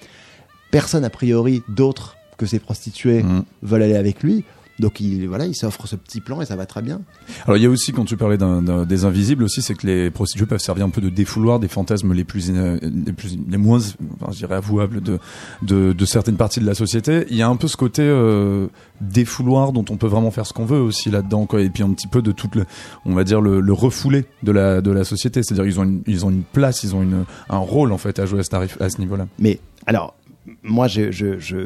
Personne 0.71 1.05
a 1.05 1.11
priori 1.11 1.63
d'autres 1.69 2.17
que 2.37 2.47
ces 2.47 2.59
prostituées 2.59 3.23
Mm. 3.23 3.45
veulent 3.63 3.83
aller 3.83 3.97
avec 3.97 4.23
lui. 4.23 4.45
Donc 4.81 4.99
il 4.99 5.29
voilà, 5.29 5.47
il 5.47 5.55
s'offre 5.55 5.87
ce 5.87 5.95
petit 5.95 6.21
plan 6.21 6.41
et 6.41 6.47
ça 6.47 6.57
va 6.57 6.67
très 6.67 6.83
bien. 6.83 7.01
Alors 7.45 7.57
il 7.57 7.63
y 7.63 7.67
a 7.67 7.71
aussi 7.71 7.93
quand 7.93 8.05
tu 8.05 8.17
parlais 8.17 8.37
des 8.37 9.05
invisibles 9.05 9.45
aussi, 9.45 9.63
c'est 9.63 9.77
que 9.77 9.87
les 9.87 10.11
prostituées 10.11 10.47
peuvent 10.47 10.59
servir 10.59 10.85
un 10.85 10.91
peu 10.91 11.01
de 11.01 11.11
défouloir 11.11 11.61
des 11.61 11.69
fantasmes 11.69 12.13
les 12.13 12.25
plus 12.25 12.49
ina- 12.49 12.75
les 12.83 13.13
plus 13.13 13.39
les 13.49 13.57
moins 13.57 13.79
enfin, 14.21 14.33
je 14.33 14.39
dirais 14.39 14.57
avouables 14.57 15.01
de, 15.01 15.21
de 15.63 15.93
de 15.93 16.05
certaines 16.05 16.37
parties 16.37 16.59
de 16.59 16.67
la 16.67 16.75
société. 16.75 17.25
Il 17.31 17.37
y 17.37 17.43
a 17.43 17.49
un 17.49 17.55
peu 17.55 17.69
ce 17.69 17.77
côté 17.77 18.03
euh, 18.03 18.67
défouloir 19.01 19.71
dont 19.71 19.85
on 19.91 19.97
peut 19.97 20.09
vraiment 20.09 20.33
faire 20.33 20.45
ce 20.45 20.53
qu'on 20.53 20.65
veut 20.65 20.81
aussi 20.81 21.09
là-dedans 21.09 21.47
quoi. 21.47 21.61
Et 21.61 21.71
puis 21.71 21.85
un 21.85 21.93
petit 21.93 22.09
peu 22.09 22.21
de 22.21 22.33
toute 22.33 22.57
le 22.57 22.65
on 23.05 23.15
va 23.15 23.23
dire 23.23 23.41
le, 23.41 23.61
le 23.61 23.73
refoulé 23.73 24.25
de 24.43 24.51
la 24.51 24.81
de 24.81 24.91
la 24.91 25.05
société. 25.05 25.45
C'est-à-dire 25.45 25.67
ils 25.67 25.79
ont 25.79 25.85
une, 25.85 26.03
ils 26.09 26.27
ont 26.27 26.31
une 26.31 26.43
place, 26.43 26.83
ils 26.83 26.97
ont 26.97 27.03
une 27.05 27.25
un 27.49 27.59
rôle 27.59 27.93
en 27.93 27.99
fait 27.99 28.19
à 28.19 28.27
jouer 28.27 28.41
à 28.41 28.43
ce 28.43 28.83
à 28.83 28.91
ce 28.91 28.99
niveau-là. 28.99 29.29
Mais 29.39 29.61
alors, 29.87 30.17
moi, 30.63 30.89
je, 30.89 31.11
je, 31.11 31.39
je 31.39 31.57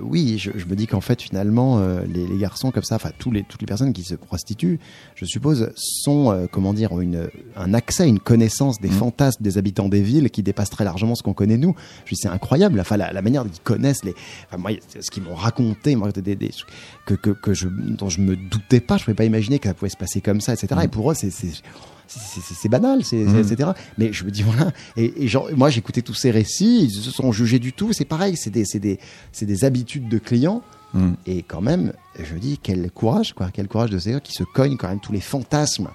oui, 0.00 0.38
je, 0.38 0.50
je 0.56 0.66
me 0.66 0.74
dis 0.74 0.86
qu'en 0.88 1.00
fait, 1.00 1.22
finalement, 1.22 1.78
euh, 1.78 2.00
les, 2.12 2.26
les 2.26 2.36
garçons 2.38 2.70
comme 2.72 2.82
ça, 2.82 2.96
enfin, 2.96 3.10
tous 3.18 3.30
les, 3.30 3.44
toutes 3.44 3.60
les 3.60 3.66
personnes 3.66 3.92
qui 3.92 4.02
se 4.02 4.14
prostituent, 4.16 4.80
je 5.14 5.24
suppose, 5.24 5.70
sont, 5.76 6.32
euh, 6.32 6.46
comment 6.50 6.72
dire, 6.74 6.92
ont 6.92 7.00
une, 7.00 7.28
un 7.56 7.74
accès, 7.74 8.08
une 8.08 8.18
connaissance 8.18 8.80
des 8.80 8.88
fantasmes 8.88 9.42
des 9.42 9.56
habitants 9.56 9.88
des 9.88 10.02
villes 10.02 10.30
qui 10.30 10.42
dépasse 10.42 10.70
très 10.70 10.84
largement 10.84 11.14
ce 11.14 11.22
qu'on 11.22 11.32
connaît 11.34 11.58
nous. 11.58 11.76
Je 12.06 12.10
dis, 12.14 12.20
c'est 12.20 12.28
incroyable, 12.28 12.80
enfin, 12.80 12.96
la, 12.96 13.12
la 13.12 13.22
manière 13.22 13.44
dont 13.44 13.50
ils 13.54 13.60
connaissent 13.60 14.04
les, 14.04 14.14
enfin, 14.48 14.58
moi, 14.58 14.72
ce 15.00 15.10
qu'ils 15.10 15.22
m'ont 15.22 15.34
raconté, 15.36 15.94
moi, 15.94 16.10
des, 16.10 16.34
des- 16.34 16.50
que, 17.06 17.14
que, 17.14 17.30
que 17.30 17.54
je, 17.54 17.68
dont 17.68 18.08
je 18.08 18.20
me 18.20 18.34
doutais 18.36 18.80
pas, 18.80 18.96
je 18.96 19.04
pouvais 19.04 19.14
pas 19.14 19.24
imaginer 19.24 19.58
que 19.60 19.68
ça 19.68 19.74
pouvait 19.74 19.88
se 19.90 19.96
passer 19.96 20.20
comme 20.20 20.40
ça, 20.40 20.54
etc. 20.54 20.80
Et 20.84 20.88
pour 20.88 21.10
eux, 21.10 21.14
c'est, 21.14 21.30
c'est, 22.18 22.68
banal, 22.68 23.04
c'est, 23.04 23.26
c'est- 23.26 23.52
etc. 23.52 23.70
Mais 23.98 24.12
je 24.12 24.24
me 24.24 24.30
dis 24.30 24.42
voilà. 24.42 24.72
Et, 24.96 25.24
et 25.24 25.28
genre, 25.28 25.48
moi, 25.56 25.70
j'écoutais 25.70 26.02
tous 26.02 26.14
ces 26.14 26.30
récits, 26.30 26.84
ils 26.84 26.90
se 26.90 27.10
sont 27.10 27.32
jugés 27.32 27.58
du 27.58 27.72
tout. 27.72 27.92
C'est 27.92 28.04
pareil, 28.04 28.36
c'est 28.36 28.50
des, 28.50 28.64
des, 28.78 28.98
des 29.42 29.64
habitudes 29.64 30.08
de 30.08 30.18
clients. 30.18 30.62
Mm. 30.94 31.12
Et 31.26 31.42
quand 31.42 31.60
même, 31.60 31.92
je 32.22 32.34
me 32.34 32.38
dis 32.38 32.58
quel 32.62 32.90
courage, 32.90 33.32
quoi, 33.34 33.48
quel 33.52 33.66
courage 33.68 33.90
de 33.90 33.98
ces 33.98 34.12
gars 34.12 34.20
qui 34.20 34.32
se 34.32 34.44
cognent 34.44 34.76
quand 34.76 34.88
même 34.88 35.00
tous 35.00 35.12
les 35.12 35.20
fantasmes 35.20 35.88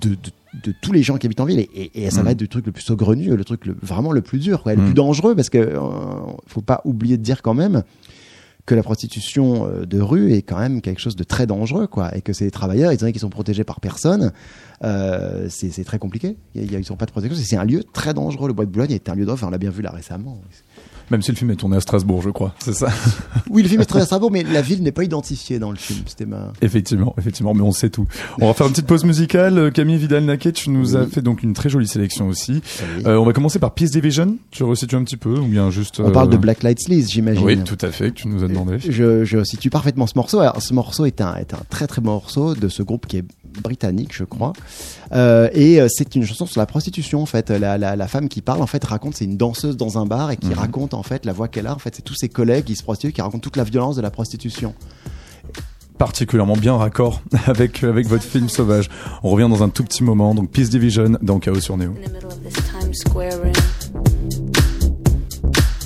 de, 0.00 0.10
de, 0.10 0.16
de 0.64 0.74
tous 0.80 0.92
les 0.92 1.02
gens 1.02 1.16
qui 1.18 1.26
habitent 1.26 1.40
en 1.40 1.44
ville. 1.44 1.58
Et, 1.60 1.68
et- 1.74 2.04
et 2.04 2.10
ça 2.10 2.22
Mm. 2.22 2.24
va 2.24 2.30
être 2.32 2.40
le 2.40 2.48
truc 2.48 2.66
le 2.66 2.72
plus 2.72 2.82
saugrenu, 2.82 3.36
le 3.36 3.44
truc 3.44 3.66
le- 3.66 3.76
vraiment 3.82 4.12
le 4.12 4.22
plus 4.22 4.38
dur, 4.38 4.62
quoi, 4.62 4.74
le 4.74 4.82
Mm. 4.82 4.84
plus 4.86 4.94
dangereux, 4.94 5.34
parce 5.34 5.50
que 5.50 5.58
euh, 5.58 5.80
faut 6.46 6.62
pas 6.62 6.80
oublier 6.84 7.16
de 7.16 7.22
dire 7.22 7.42
quand 7.42 7.54
même 7.54 7.82
que 8.66 8.74
la 8.74 8.82
prostitution 8.82 9.66
euh, 9.66 9.86
de 9.86 10.00
rue 10.00 10.32
est 10.32 10.42
quand 10.42 10.58
même 10.58 10.80
quelque 10.80 11.00
chose 11.00 11.16
de 11.16 11.24
très 11.24 11.46
dangereux, 11.46 11.86
quoi, 11.86 12.14
et 12.16 12.20
que 12.20 12.32
ces 12.32 12.50
travailleurs, 12.50 12.90
étant 12.90 13.02
donné 13.02 13.12
qu'ils 13.12 13.20
sont 13.20 13.30
protégés 13.30 13.64
par 13.64 13.80
personne, 13.80 14.32
euh, 14.84 15.46
c'est 15.48 15.84
très 15.84 15.98
compliqué. 15.98 16.36
Ils 16.54 16.84
n'ont 16.90 16.96
pas 16.96 17.06
de 17.06 17.12
protection. 17.12 17.40
C'est 17.42 17.56
un 17.56 17.64
lieu 17.64 17.84
très 17.84 18.12
dangereux. 18.12 18.48
Le 18.48 18.52
bois 18.52 18.66
de 18.66 18.70
Boulogne 18.70 18.92
est 18.92 19.08
un 19.08 19.14
lieu 19.14 19.24
d'offre. 19.24 19.46
On 19.46 19.50
l'a 19.50 19.58
bien 19.58 19.70
vu 19.70 19.82
là 19.82 19.90
récemment. 19.90 20.40
Même 21.10 21.22
si 21.22 21.30
le 21.30 21.36
film 21.36 21.50
est 21.50 21.56
tourné 21.56 21.76
à 21.76 21.80
Strasbourg, 21.80 22.20
je 22.22 22.30
crois. 22.30 22.54
C'est 22.58 22.74
ça. 22.74 22.88
Oui, 23.50 23.62
le 23.62 23.68
film 23.68 23.80
est 23.80 23.84
très 23.86 24.00
à 24.00 24.04
Strasbourg, 24.04 24.30
mais 24.32 24.42
la 24.42 24.60
ville 24.60 24.82
n'est 24.82 24.92
pas 24.92 25.04
identifiée 25.04 25.58
dans 25.58 25.70
le 25.70 25.76
film. 25.76 26.00
C'était 26.06 26.26
ma. 26.26 26.52
Effectivement, 26.62 27.14
effectivement, 27.16 27.54
mais 27.54 27.62
on 27.62 27.70
sait 27.72 27.90
tout. 27.90 28.06
On 28.40 28.48
va 28.48 28.54
faire 28.54 28.66
une 28.66 28.72
petite 28.72 28.86
pause 28.86 29.04
musicale. 29.04 29.56
Euh, 29.58 29.70
Camille 29.70 29.96
Vidal-Naquet, 29.98 30.52
tu 30.52 30.70
nous 30.70 30.96
as 30.96 31.02
Oui. 31.04 31.10
fait 31.10 31.22
donc 31.22 31.42
une 31.42 31.54
très 31.54 31.68
jolie 31.68 31.86
sélection 31.86 32.26
aussi. 32.28 32.60
Oui. 32.96 33.04
Euh, 33.06 33.16
on 33.18 33.24
va 33.24 33.32
commencer 33.32 33.58
par 33.58 33.72
Peace 33.72 33.90
Division. 33.90 34.36
Tu 34.50 34.62
resitues 34.64 34.96
un 34.96 35.04
petit 35.04 35.16
peu 35.16 35.38
ou 35.38 35.46
bien 35.46 35.70
juste 35.70 36.00
On 36.00 36.08
euh, 36.08 36.10
parle 36.10 36.28
de 36.28 36.36
Black 36.36 36.62
Light 36.64 36.80
Sleaze, 36.80 37.10
j'imagine. 37.10 37.44
Oui, 37.44 37.58
tout 37.64 37.78
à 37.80 37.90
fait, 37.92 38.10
que 38.10 38.14
tu 38.16 38.28
nous 38.28 38.42
as 38.44 38.48
demandé. 38.48 38.78
Je, 38.80 39.24
je 39.24 39.42
situe 39.44 39.70
parfaitement 39.70 40.06
ce 40.06 40.14
morceau. 40.16 40.40
Alors, 40.40 40.60
ce 40.60 40.74
morceau 40.74 41.06
est 41.06 41.20
un, 41.20 41.36
est 41.36 41.54
un 41.54 41.60
très 41.70 41.86
très 41.86 42.02
bon 42.02 42.12
morceau 42.12 42.54
de 42.54 42.68
ce 42.68 42.82
groupe 42.82 43.06
qui 43.06 43.18
est 43.18 43.24
britannique, 43.62 44.10
je 44.14 44.24
crois. 44.24 44.52
Euh, 45.12 45.48
et 45.52 45.80
euh, 45.80 45.86
c'est 45.88 46.14
une 46.14 46.24
chanson 46.24 46.46
sur 46.46 46.60
la 46.60 46.66
prostitution, 46.66 47.22
en 47.22 47.26
fait. 47.26 47.50
La, 47.50 47.78
la, 47.78 47.96
la 47.96 48.08
femme 48.08 48.28
qui 48.28 48.42
parle, 48.42 48.60
en 48.60 48.66
fait, 48.66 48.84
raconte, 48.84 49.14
c'est 49.16 49.24
une 49.24 49.36
danseuse 49.36 49.76
dans 49.76 49.98
un 49.98 50.04
bar 50.06 50.30
et 50.32 50.36
qui 50.36 50.48
Mhm. 50.48 50.54
raconte, 50.54 50.94
en 50.96 51.02
fait, 51.02 51.24
la 51.24 51.32
voix 51.32 51.48
qu'elle 51.48 51.66
a. 51.66 51.74
En 51.74 51.78
fait, 51.78 51.94
c'est 51.94 52.02
tous 52.02 52.14
ses 52.14 52.28
collègues 52.28 52.64
qui 52.64 52.76
se 52.76 52.82
prostituent, 52.82 53.12
qui 53.12 53.22
racontent 53.22 53.40
toute 53.40 53.56
la 53.56 53.64
violence 53.64 53.96
de 53.96 54.02
la 54.02 54.10
prostitution. 54.10 54.74
Particulièrement 55.98 56.56
bien 56.56 56.76
raccord 56.76 57.22
avec 57.46 57.82
avec 57.82 58.06
votre 58.06 58.24
film 58.24 58.48
Sauvage. 58.48 58.90
On 59.22 59.30
revient 59.30 59.48
dans 59.48 59.62
un 59.62 59.68
tout 59.70 59.84
petit 59.84 60.04
moment. 60.04 60.34
Donc 60.34 60.50
Peace 60.50 60.68
Division 60.68 61.16
dans 61.22 61.38
Chaos 61.38 61.60
sur 61.60 61.76
Neo. 61.76 61.92
in 61.92 62.02
the 62.02 62.12
middle 62.12 62.30
of 62.30 62.42
this 62.42 62.54
Times 62.70 62.98
Square 62.98 63.38
room, 63.38 63.54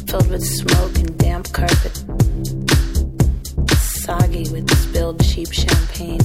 filled 0.07 0.31
with 0.31 0.45
smoke 0.45 0.99
and 0.99 1.17
damp 1.19 1.53
carpet, 1.53 2.05
soggy 4.05 4.51
with 4.51 4.69
spilled 4.71 5.23
cheap 5.23 5.53
champagne, 5.53 6.19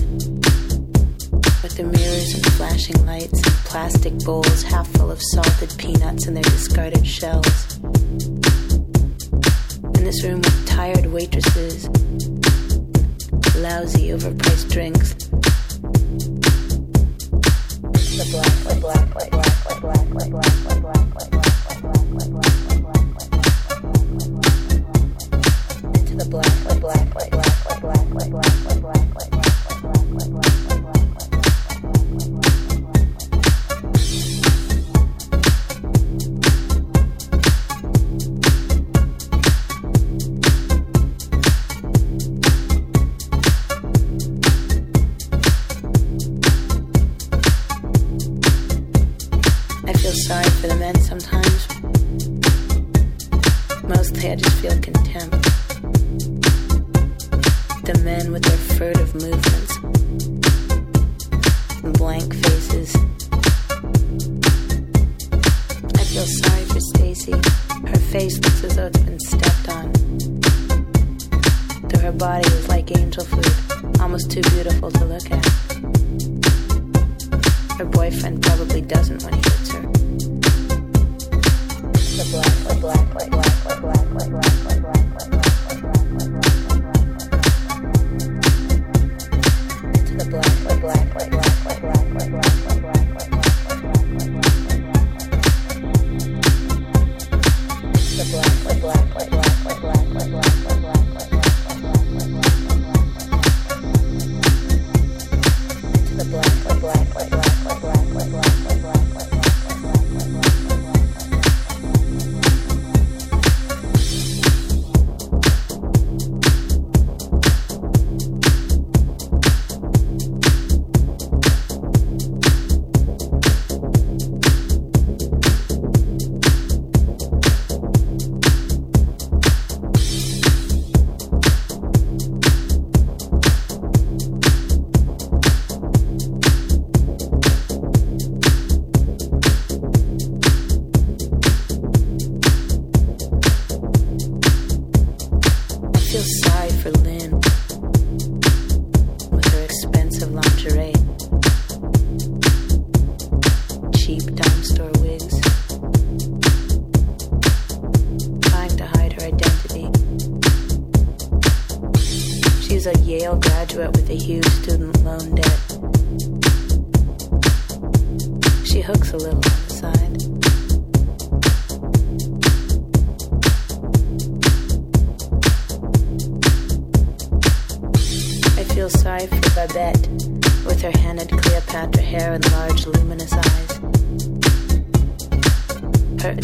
with 1.62 1.76
the 1.78 1.84
mirrors 1.84 2.34
and 2.34 2.46
flashing 2.54 3.06
lights 3.06 3.46
and 3.46 3.56
plastic 3.66 4.14
bowls 4.26 4.64
half 4.64 4.88
full 4.94 5.12
of 5.12 5.22
salted 5.22 5.74
peanuts 5.78 6.26
and 6.26 6.36
their 6.36 6.44
discarded 6.44 7.06
shells. 7.06 7.80
This 10.06 10.24
room 10.24 10.38
with 10.38 10.68
tired 10.68 11.08
waitresses, 11.08 11.88
lousy 13.58 14.10
overpriced 14.10 14.70
drinks. 14.72 15.16
The 18.14 18.28
black, 18.30 18.54
black, 18.80 18.82
black, 18.82 19.10
black, 19.10 19.32
black, 19.32 19.82
black, 19.82 20.30
black, 20.30 20.30
black, 20.30 20.30
black, 20.30 21.10
black, 25.50 25.52
black, 25.52 25.90
to 26.06 26.14
the 26.14 26.28
black, 26.30 26.54
black, 26.64 26.80
black, 26.80 27.10
black, 27.10 27.32
black, 27.32 27.50
black, 27.50 27.82
black, 27.82 27.82
black, 27.82 28.06
black, 28.12 28.30
black, 28.30 28.55
feel 54.66 54.82
contempt. 54.82 55.44
The 57.86 58.02
men 58.04 58.32
with 58.32 58.44
their 58.44 58.58
furtive 58.78 59.14
movements 59.14 59.78
blank 62.00 62.34
faces. 62.34 62.96
I 65.94 66.04
feel 66.10 66.26
sorry 66.26 66.66
for 66.66 66.80
Stacy. 66.80 67.34
Her 67.92 68.02
face 68.12 68.36
looks 68.40 68.64
as 68.64 68.76
though 68.76 68.88
it's 68.88 68.98
been 69.00 69.20
stepped 69.20 69.70
on. 69.70 69.92
Though 71.90 72.00
her 72.00 72.12
body 72.12 72.48
is 72.48 72.68
like 72.68 72.98
angel 72.98 73.24
food, 73.24 74.02
almost 74.02 74.32
too 74.32 74.42
beautiful 74.42 74.90
to 74.90 75.06
look 75.06 75.30
at. 75.32 75.46
Her 77.78 77.86
boyfriend 77.86 78.42
probably 78.42 78.82
doesn't 78.82 79.24
when 79.24 79.34
he 79.34 79.42
hits 79.42 79.72
her. 79.74 79.82
The 82.18 82.26
black, 82.32 82.54
black, 82.64 82.80
black, 82.82 83.12
black, 83.12 83.35
Franklin. 84.26 84.75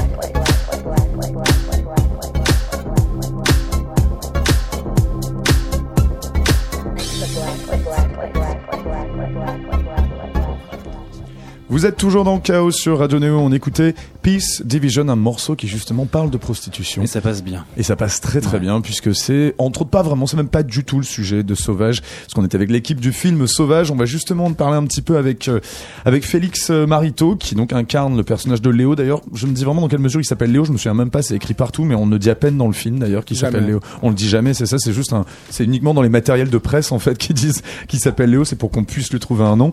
Vous 11.78 11.86
êtes 11.86 11.96
toujours 11.96 12.24
dans 12.24 12.40
Chaos 12.40 12.72
sur 12.72 12.98
Radio 12.98 13.20
Néo. 13.20 13.38
On 13.38 13.52
écoutait 13.52 13.94
Peace 14.22 14.62
Division, 14.64 15.08
un 15.08 15.14
morceau 15.14 15.54
qui 15.54 15.68
justement 15.68 16.06
parle 16.06 16.28
de 16.28 16.36
prostitution. 16.36 17.02
Et 17.04 17.06
ça 17.06 17.20
passe 17.20 17.44
bien. 17.44 17.66
Et 17.76 17.84
ça 17.84 17.94
passe 17.94 18.20
très 18.20 18.40
très 18.40 18.54
Ouais. 18.54 18.58
bien 18.58 18.80
puisque 18.80 19.14
c'est 19.14 19.54
entre 19.58 19.82
autres 19.82 19.90
pas 19.90 20.02
vraiment, 20.02 20.26
c'est 20.26 20.36
même 20.36 20.48
pas 20.48 20.64
du 20.64 20.82
tout 20.82 20.96
le 20.96 21.04
sujet 21.04 21.44
de 21.44 21.54
Sauvage. 21.54 22.00
Parce 22.02 22.34
qu'on 22.34 22.44
était 22.44 22.56
avec 22.56 22.72
l'équipe 22.72 22.98
du 23.00 23.12
film 23.12 23.46
Sauvage. 23.46 23.92
On 23.92 23.94
va 23.94 24.06
justement 24.06 24.52
parler 24.54 24.76
un 24.76 24.82
petit 24.86 25.02
peu 25.02 25.18
avec 25.18 25.46
euh, 25.46 25.60
avec 26.04 26.24
Félix 26.24 26.66
euh, 26.70 26.84
Marito 26.84 27.36
qui 27.36 27.54
donc 27.54 27.72
incarne 27.72 28.16
le 28.16 28.24
personnage 28.24 28.60
de 28.60 28.70
Léo. 28.70 28.96
D'ailleurs, 28.96 29.20
je 29.32 29.46
me 29.46 29.52
dis 29.52 29.62
vraiment 29.64 29.82
dans 29.82 29.88
quelle 29.88 30.00
mesure 30.00 30.20
il 30.20 30.24
s'appelle 30.24 30.50
Léo. 30.50 30.64
Je 30.64 30.72
me 30.72 30.78
souviens 30.78 30.94
même 30.94 31.10
pas. 31.10 31.22
C'est 31.22 31.36
écrit 31.36 31.54
partout, 31.54 31.84
mais 31.84 31.94
on 31.94 32.06
ne 32.06 32.18
dit 32.18 32.28
à 32.30 32.34
peine 32.34 32.56
dans 32.56 32.66
le 32.66 32.72
film 32.72 32.98
d'ailleurs 32.98 33.24
qu'il 33.24 33.36
s'appelle 33.36 33.66
Léo. 33.66 33.78
On 34.02 34.08
le 34.08 34.16
dit 34.16 34.28
jamais. 34.28 34.52
C'est 34.52 34.66
ça. 34.66 34.78
C'est 34.80 34.92
juste 34.92 35.12
un. 35.12 35.24
C'est 35.48 35.62
uniquement 35.62 35.94
dans 35.94 36.02
les 36.02 36.08
matériels 36.08 36.50
de 36.50 36.58
presse 36.58 36.90
en 36.90 36.98
fait 36.98 37.16
qui 37.18 37.34
disent 37.34 37.62
qu'il 37.86 38.00
s'appelle 38.00 38.30
Léo. 38.30 38.44
C'est 38.44 38.56
pour 38.56 38.72
qu'on 38.72 38.82
puisse 38.82 39.12
lui 39.12 39.20
trouver 39.20 39.44
un 39.44 39.54
nom. 39.54 39.70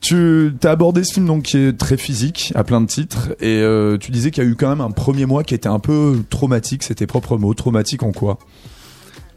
Tu 0.00 0.54
as 0.62 0.70
abordé 0.70 1.04
ce 1.04 1.14
film 1.14 1.26
donc 1.26 1.44
qui 1.44 1.56
est 1.56 1.72
très 1.72 1.96
physique 1.96 2.52
à 2.54 2.64
plein 2.64 2.80
de 2.80 2.86
titres 2.86 3.30
et 3.40 3.60
euh, 3.60 3.96
tu 3.98 4.10
disais 4.10 4.30
qu'il 4.30 4.44
y 4.44 4.46
a 4.46 4.50
eu 4.50 4.54
quand 4.54 4.68
même 4.68 4.80
un 4.80 4.90
premier 4.90 5.26
mois 5.26 5.42
qui 5.42 5.54
était 5.54 5.68
un 5.68 5.78
peu 5.78 6.22
traumatique, 6.30 6.82
c'est 6.82 6.96
tes 6.96 7.06
propres 7.06 7.38
mots. 7.38 7.54
Traumatique 7.54 8.02
en 8.02 8.12
quoi? 8.12 8.38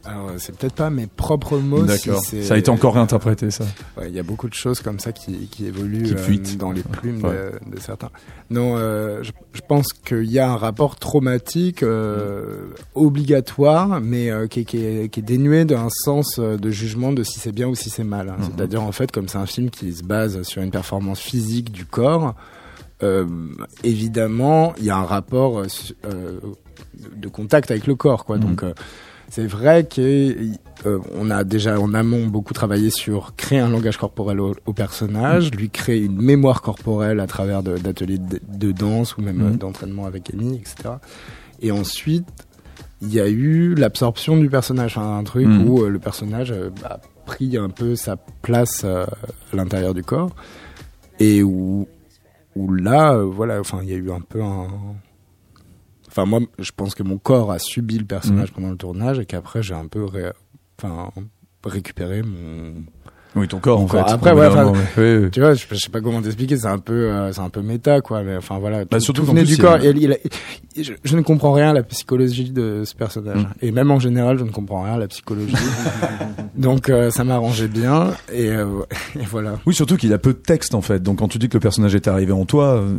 Alors, 0.09 0.29
euh, 0.29 0.33
c'est 0.37 0.57
peut-être 0.57 0.73
pas 0.75 0.89
mes 0.89 1.07
propres 1.07 1.57
mots. 1.57 1.83
D'accord. 1.83 2.21
si 2.23 2.43
ça 2.43 2.55
a 2.55 2.57
été 2.57 2.69
encore 2.71 2.95
réinterprété 2.95 3.51
ça. 3.51 3.65
Ouais, 3.97 4.09
il 4.09 4.15
y 4.15 4.19
a 4.19 4.23
beaucoup 4.23 4.49
de 4.49 4.53
choses 4.53 4.79
comme 4.81 4.99
ça 4.99 5.11
qui, 5.11 5.47
qui 5.47 5.65
évoluent 5.67 6.03
Qui 6.15 6.53
euh, 6.53 6.57
dans 6.57 6.71
les 6.71 6.81
plumes 6.83 7.23
Ouais. 7.23 7.51
de, 7.65 7.75
de 7.75 7.79
certains. 7.79 8.09
Non, 8.49 8.75
euh, 8.77 9.21
je, 9.23 9.31
je 9.53 9.61
pense 9.67 9.93
qu'il 9.93 10.31
y 10.31 10.39
a 10.39 10.49
un 10.51 10.55
rapport 10.55 10.95
traumatique 10.95 11.83
euh, 11.83 12.67
obligatoire, 12.95 13.99
mais 14.01 14.31
euh, 14.31 14.47
qui, 14.47 14.61
est, 14.61 14.65
qui, 14.65 14.77
est, 14.85 15.09
qui 15.09 15.19
est 15.19 15.23
dénué 15.23 15.65
d'un 15.65 15.89
sens 15.89 16.39
de 16.39 16.69
jugement 16.71 17.11
de 17.13 17.23
si 17.23 17.39
c'est 17.39 17.51
bien 17.51 17.67
ou 17.67 17.75
si 17.75 17.89
c'est 17.89 18.03
mal. 18.03 18.29
hein. 18.29 18.35
Mhm. 18.39 18.49
C'est-à-dire 18.55 18.81
en 18.83 18.91
fait, 18.91 19.11
comme 19.11 19.27
c'est 19.27 19.37
un 19.37 19.45
film 19.45 19.69
qui 19.69 19.93
se 19.93 20.03
base 20.03 20.41
sur 20.43 20.61
une 20.61 20.71
performance 20.71 21.19
physique 21.19 21.71
du 21.71 21.85
corps, 21.85 22.35
euh, 23.03 23.25
évidemment, 23.83 24.73
il 24.77 24.85
y 24.85 24.89
a 24.89 24.97
un 24.97 25.05
rapport 25.05 25.63
de 26.03 27.27
contact 27.27 27.71
avec 27.71 27.87
le 27.87 27.95
corps, 27.95 28.25
quoi. 28.25 28.37
Mhm. 28.37 28.43
Donc 28.43 28.63
euh, 28.63 28.73
c'est 29.29 29.45
vrai 29.45 29.87
qu'on 29.87 31.29
a 31.29 31.43
déjà 31.43 31.79
en 31.79 31.93
amont 31.93 32.25
beaucoup 32.27 32.53
travaillé 32.53 32.89
sur 32.89 33.35
créer 33.35 33.59
un 33.59 33.69
langage 33.69 33.97
corporel 33.97 34.39
au, 34.39 34.55
au 34.65 34.73
personnage, 34.73 35.51
lui 35.51 35.69
créer 35.69 35.99
une 36.03 36.21
mémoire 36.21 36.61
corporelle 36.61 37.19
à 37.19 37.27
travers 37.27 37.61
d'ateliers 37.63 38.17
de, 38.17 38.39
de 38.47 38.71
danse 38.71 39.15
ou 39.17 39.21
même 39.21 39.41
euh, 39.41 39.49
Mhm. 39.51 39.57
d'entraînement 39.57 40.05
avec 40.05 40.33
Amy, 40.33 40.55
etc. 40.57 40.95
Et 41.61 41.71
ensuite, 41.71 42.25
il 43.01 43.13
y 43.13 43.19
a 43.19 43.27
eu 43.29 43.75
l'absorption 43.75 44.35
du 44.37 44.49
personnage, 44.49 44.97
enfin, 44.97 45.17
un 45.17 45.23
truc 45.23 45.45
Mhm. 45.47 45.67
où 45.69 45.83
euh, 45.83 45.89
le 45.89 45.99
personnage 45.99 46.51
euh, 46.51 46.69
a 46.83 46.99
pris 47.25 47.55
un 47.57 47.69
peu 47.69 47.95
sa 47.95 48.15
place 48.41 48.81
euh, 48.83 49.05
à 49.53 49.55
l'intérieur 49.55 49.93
du 49.93 50.03
corps 50.03 50.31
et 51.19 51.43
où, 51.43 51.87
où 52.55 52.73
là, 52.73 53.13
euh, 53.13 53.23
voilà, 53.25 53.59
enfin, 53.59 53.79
il 53.83 53.89
y 53.89 53.93
a 53.93 53.97
eu 53.97 54.11
un 54.11 54.21
peu 54.21 54.41
un. 54.41 54.67
Enfin, 56.09 56.25
moi, 56.25 56.39
je 56.59 56.71
pense 56.75 56.95
que 56.95 57.03
mon 57.03 57.17
corps 57.17 57.51
a 57.51 57.59
subi 57.59 57.97
le 57.97 58.05
personnage 58.05 58.51
pendant 58.51 58.69
le 58.71 58.77
tournage 58.77 59.19
et 59.19 59.25
qu'après, 59.25 59.61
j'ai 59.63 59.75
un 59.75 59.87
peu 59.87 60.03
ré- 60.05 60.31
enfin, 60.77 61.09
récupéré 61.63 62.21
mon. 62.23 62.73
Oui, 63.35 63.47
ton 63.47 63.59
corps 63.59 63.79
en 63.79 63.83
Encore. 63.83 64.07
fait. 64.07 64.13
Après, 64.13 64.31
ouais, 64.33 64.47
enfin, 64.47 64.65
ouais. 64.71 64.79
Oui, 64.97 65.23
oui. 65.25 65.29
Tu 65.31 65.39
vois, 65.39 65.53
je, 65.53 65.63
je 65.69 65.75
sais 65.75 65.89
pas 65.91 66.01
comment 66.01 66.19
t'expliquer, 66.19 66.57
c'est 66.57 66.65
un 66.65 66.79
peu, 66.79 67.11
euh, 67.11 67.31
c'est 67.31 67.41
un 67.41 67.49
peu 67.51 67.61
méta, 67.61 68.01
quoi. 68.01 68.23
Mais 68.23 68.35
enfin 68.35 68.57
voilà, 68.57 68.85
Bah, 68.85 68.97
tout, 68.97 69.01
surtout 69.01 69.21
tout 69.21 69.27
venait 69.27 69.43
du 69.43 69.55
corps. 69.55 69.77
Et 69.83 69.89
il- 69.91 70.01
il 70.01 70.13
a- 70.13 70.17
je, 70.75 70.93
je 71.03 71.15
ne 71.15 71.21
comprends 71.21 71.51
rien 71.53 71.69
à 71.69 71.73
la 71.73 71.83
psychologie 71.83 72.49
de 72.49 72.81
ce 72.85 72.95
personnage. 72.95 73.37
Mm. 73.43 73.47
Et 73.61 73.71
même 73.71 73.91
en 73.91 73.99
général, 73.99 74.39
je 74.39 74.43
ne 74.45 74.49
comprends 74.49 74.81
rien 74.81 74.93
à 74.95 74.97
la 74.97 75.07
psychologie. 75.07 75.53
Donc 76.57 76.89
euh, 76.89 77.11
ça 77.11 77.23
m'arrangeait 77.23 77.67
bien. 77.67 78.13
Et, 78.33 78.49
euh, 78.49 78.65
et 79.15 79.25
voilà. 79.29 79.59
Oui, 79.67 79.75
surtout 79.75 79.95
qu'il 79.97 80.11
a 80.13 80.17
peu 80.17 80.33
de 80.33 80.39
texte 80.39 80.73
en 80.73 80.81
fait. 80.81 81.03
Donc 81.03 81.19
quand 81.19 81.27
tu 81.27 81.37
dis 81.37 81.49
que 81.49 81.53
le 81.57 81.61
personnage 81.61 81.93
est 81.93 82.07
arrivé 82.07 82.31
en 82.31 82.45
toi, 82.45 82.77
euh, 82.77 82.97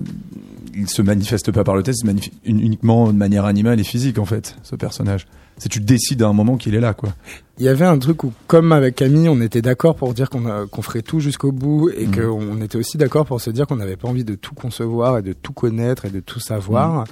il 0.81 0.89
se 0.89 1.03
manifeste 1.03 1.53
pas 1.53 1.65
par 1.65 1.75
le 1.77 1.83
texte, 1.83 2.01
il 2.01 2.03
se 2.03 2.07
manifeste 2.07 2.35
uniquement 2.45 3.09
de 3.13 3.17
manière 3.17 3.45
animale 3.45 3.79
et 3.81 3.85
physique 3.85 4.19
en 4.19 4.25
fait, 4.25 4.57
ce 4.63 4.77
personnage. 4.77 5.27
C'est 5.59 5.69
tu 5.69 5.81
décides 5.81 6.23
à 6.23 6.29
un 6.29 6.33
moment 6.33 6.57
qu'il 6.57 6.75
est 6.75 6.81
là 6.81 6.95
quoi. 6.95 7.11
Il 7.59 7.65
y 7.65 7.69
avait 7.69 7.85
un 7.85 7.99
truc 7.99 8.25
où, 8.25 8.33
comme 8.47 8.73
avec 8.73 8.95
Camille, 8.97 9.29
on 9.29 9.41
était 9.43 9.61
d'accord 9.61 9.95
pour 9.95 10.15
dire 10.15 10.31
qu'on 10.31 10.83
ferait 10.83 11.03
tout 11.03 11.21
jusqu'au 11.21 11.53
bout 11.53 11.91
et 11.91 12.07
Mhm. 12.07 12.15
qu'on 12.15 12.63
était 12.63 12.79
aussi 12.79 12.97
d'accord 12.97 13.27
pour 13.27 13.41
se 13.43 13.51
dire 13.51 13.67
qu'on 13.67 13.77
n'avait 13.77 13.97
pas 13.97 14.09
envie 14.09 14.25
de 14.25 14.35
tout 14.35 14.55
concevoir 14.55 15.19
et 15.19 15.23
de 15.23 15.35
tout 15.35 15.53
connaître 15.53 16.07
et 16.07 16.11
de 16.11 16.21
tout 16.21 16.41
savoir. 16.41 17.05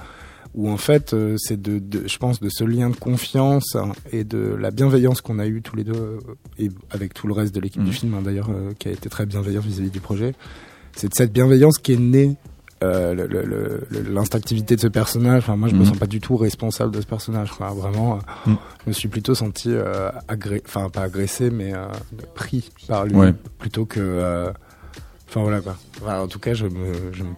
Où 0.54 0.70
en 0.70 0.78
fait, 0.78 1.12
euh, 1.12 1.34
c'est 1.36 1.60
de, 1.60 1.78
de, 1.78 2.08
je 2.08 2.16
pense, 2.16 2.40
de 2.40 2.48
ce 2.48 2.64
lien 2.64 2.88
de 2.88 2.96
confiance 2.96 3.76
et 4.12 4.24
de 4.24 4.56
la 4.58 4.70
bienveillance 4.70 5.20
qu'on 5.20 5.38
a 5.38 5.46
eu 5.46 5.60
tous 5.60 5.76
les 5.76 5.84
deux 5.84 5.92
euh, 5.92 6.18
et 6.58 6.70
avec 6.90 7.12
tout 7.12 7.26
le 7.26 7.34
reste 7.34 7.54
de 7.54 7.60
l'équipe 7.60 7.84
du 7.84 7.92
film 7.92 8.14
hein, 8.14 8.22
d'ailleurs, 8.24 8.48
euh, 8.50 8.70
qui 8.78 8.88
a 8.88 8.92
été 8.92 9.10
très 9.10 9.26
bienveillant 9.26 9.60
vis-à-vis 9.60 9.90
du 9.90 10.00
projet. 10.00 10.34
C'est 10.96 11.08
de 11.10 11.14
cette 11.14 11.32
bienveillance 11.34 11.76
qui 11.76 11.92
est 11.92 11.98
née. 11.98 12.36
Euh, 12.84 13.78
l'instinctivité 14.08 14.76
de 14.76 14.80
ce 14.80 14.86
personnage 14.86 15.38
enfin 15.38 15.56
moi 15.56 15.68
je 15.68 15.74
me 15.74 15.80
Mhm. 15.80 15.86
sens 15.86 15.96
pas 15.98 16.06
du 16.06 16.20
tout 16.20 16.36
responsable 16.36 16.94
de 16.94 17.00
ce 17.00 17.06
personnage 17.06 17.50
vraiment 17.58 18.14
euh, 18.14 18.50
Mhm. 18.50 18.56
je 18.84 18.88
me 18.90 18.92
suis 18.92 19.08
plutôt 19.08 19.34
senti 19.34 19.70
euh, 19.72 20.10
agré 20.28 20.62
enfin 20.66 20.88
pas 20.88 21.02
agressé 21.02 21.50
mais 21.50 21.74
euh, 21.74 21.86
pris 22.34 22.70
par 22.86 23.04
lui 23.06 23.14
Ouais. 23.16 23.34
plutôt 23.58 23.84
que 23.84 24.52
enfin 25.28 25.42
voilà 25.42 25.60
quoi 25.60 25.76
Enfin, 26.02 26.20
en 26.20 26.28
tout 26.28 26.38
cas 26.38 26.54
je 26.54 26.66
me 26.66 26.94
je, 27.12 27.22
me- 27.24 27.28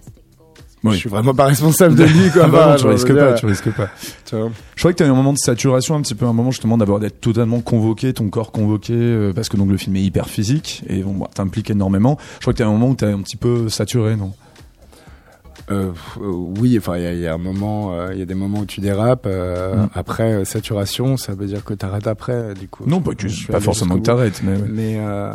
Oui. 0.84 0.93
je 0.95 0.99
suis 0.99 1.09
vraiment 1.11 1.34
pas 1.34 1.45
responsable 1.47 1.95
de 1.95 2.05
lui 2.05 2.30
quoi 2.30 2.43
Ah 2.45 2.49
bah 2.49 2.70
non, 2.70 2.76
tu 2.76 2.86
risques 2.86 3.14
pas, 3.14 3.32
tu 3.34 3.47
risques 3.47 3.70
pas. 3.74 3.88
tu. 4.24 4.36
Je 4.76 4.80
crois 4.80 4.93
que 4.93 4.97
tu 4.99 5.03
as 5.03 5.07
eu 5.07 5.11
un 5.11 5.14
moment 5.14 5.32
de 5.34 5.38
saturation 5.38 5.95
un 5.95 6.01
petit 6.03 6.14
peu, 6.14 6.24
un 6.26 6.32
moment 6.32 6.51
justement 6.51 6.78
d'avoir 6.78 7.01
d'être 7.01 7.20
totalement 7.20 7.61
convoqué, 7.61 8.12
ton 8.14 8.28
corps 8.30 8.51
convoqué, 8.53 8.95
euh, 8.95 9.32
parce 9.34 9.49
que 9.51 9.57
donc 9.59 9.70
le 9.70 9.76
film 9.76 9.97
est 9.97 10.03
hyper 10.03 10.28
physique 10.28 10.82
et 10.86 11.03
bon, 11.03 11.12
bah, 11.14 11.28
t'implique 11.34 11.70
énormément. 11.70 12.16
Je 12.36 12.41
crois 12.41 12.53
que 12.55 12.59
tu 12.59 12.62
as 12.62 12.66
un 12.66 12.72
moment 12.72 12.88
où 12.91 12.95
tu 12.95 13.05
un 13.05 13.20
petit 13.20 13.36
peu 13.36 13.68
saturé, 13.68 14.16
non? 14.16 14.32
Euh, 15.71 15.93
euh, 16.21 16.27
oui, 16.59 16.77
enfin, 16.79 16.99
il 16.99 17.18
y 17.18 17.21
y 17.21 17.27
a 17.27 17.35
un 17.35 17.39
moment, 17.39 17.93
euh, 17.95 18.09
il 18.12 18.18
y 18.18 18.23
a 18.23 18.27
des 18.27 18.35
moments 18.35 18.61
où 18.61 18.66
tu 18.66 18.81
dérapes. 18.81 19.27
euh, 19.27 19.77
Mm. 19.77 19.89
Après, 19.95 20.33
euh, 20.33 20.45
saturation, 20.45 21.16
ça 21.16 21.35
veut 21.35 21.47
dire 21.47 21.64
que 21.64 21.75
t'arrêtes 21.75 22.07
après, 22.07 22.55
du 22.55 22.68
coup. 22.68 22.85
Non, 22.87 23.01
pas, 23.01 23.14
que, 23.14 23.29
Je 23.29 23.35
suis 23.35 23.47
pas 23.47 23.61
forcément 23.61 23.97
que 23.97 24.03
t'arrêtes, 24.03 24.43
mais 24.43 24.57
ouais. 24.57 24.68
Mais 24.68 24.97
euh, 24.99 25.33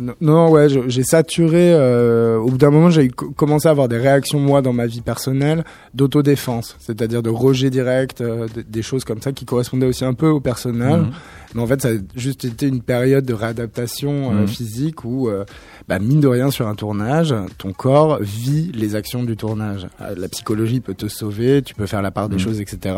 non, 0.00 0.14
non, 0.20 0.50
ouais, 0.50 0.68
j'ai 0.88 1.02
saturé. 1.04 1.72
euh, 1.74 2.36
au 2.38 2.46
bout 2.50 2.58
d'un 2.58 2.70
moment, 2.70 2.90
j'ai 2.90 3.08
co- 3.08 3.30
commencé 3.30 3.68
à 3.68 3.70
avoir 3.70 3.88
des 3.88 3.98
réactions 3.98 4.40
moi 4.40 4.60
dans 4.62 4.72
ma 4.72 4.86
vie 4.86 5.00
personnelle 5.00 5.64
d'autodéfense, 5.94 6.76
c'est-à-dire 6.80 7.22
de 7.22 7.30
rejet 7.30 7.70
direct, 7.70 8.20
euh, 8.20 8.48
de- 8.54 8.62
des 8.62 8.82
choses 8.82 9.04
comme 9.04 9.20
ça 9.20 9.32
qui 9.32 9.44
correspondaient 9.44 9.86
aussi 9.86 10.04
un 10.04 10.14
peu 10.14 10.28
au 10.28 10.40
personnage. 10.40 11.02
Mhm. 11.02 11.10
Mais 11.54 11.60
en 11.62 11.66
fait, 11.66 11.82
ça 11.82 11.88
a 11.88 11.92
juste 12.16 12.44
été 12.44 12.66
une 12.66 12.80
période 12.82 13.24
de 13.24 13.34
réadaptation 13.34 14.30
euh, 14.32 14.40
Mhm. 14.42 14.48
physique 14.48 15.04
où, 15.04 15.28
euh, 15.28 15.44
bah, 15.88 15.98
mine 15.98 16.20
de 16.20 16.28
rien, 16.28 16.50
sur 16.50 16.66
un 16.66 16.74
tournage, 16.74 17.34
ton 17.58 17.72
corps 17.72 18.18
vit 18.20 18.72
les 18.74 18.96
actions 18.96 19.22
du 19.22 19.36
tournage. 19.36 19.86
Euh, 20.00 20.14
La 20.16 20.28
psychologie 20.28 20.80
peut 20.80 20.94
te 20.94 21.06
sauver, 21.08 21.62
tu 21.62 21.74
peux 21.74 21.86
faire 21.86 22.02
la 22.02 22.10
part 22.10 22.28
des 22.28 22.36
Mhm. 22.36 22.40
choses, 22.42 22.60
etc. 22.60 22.96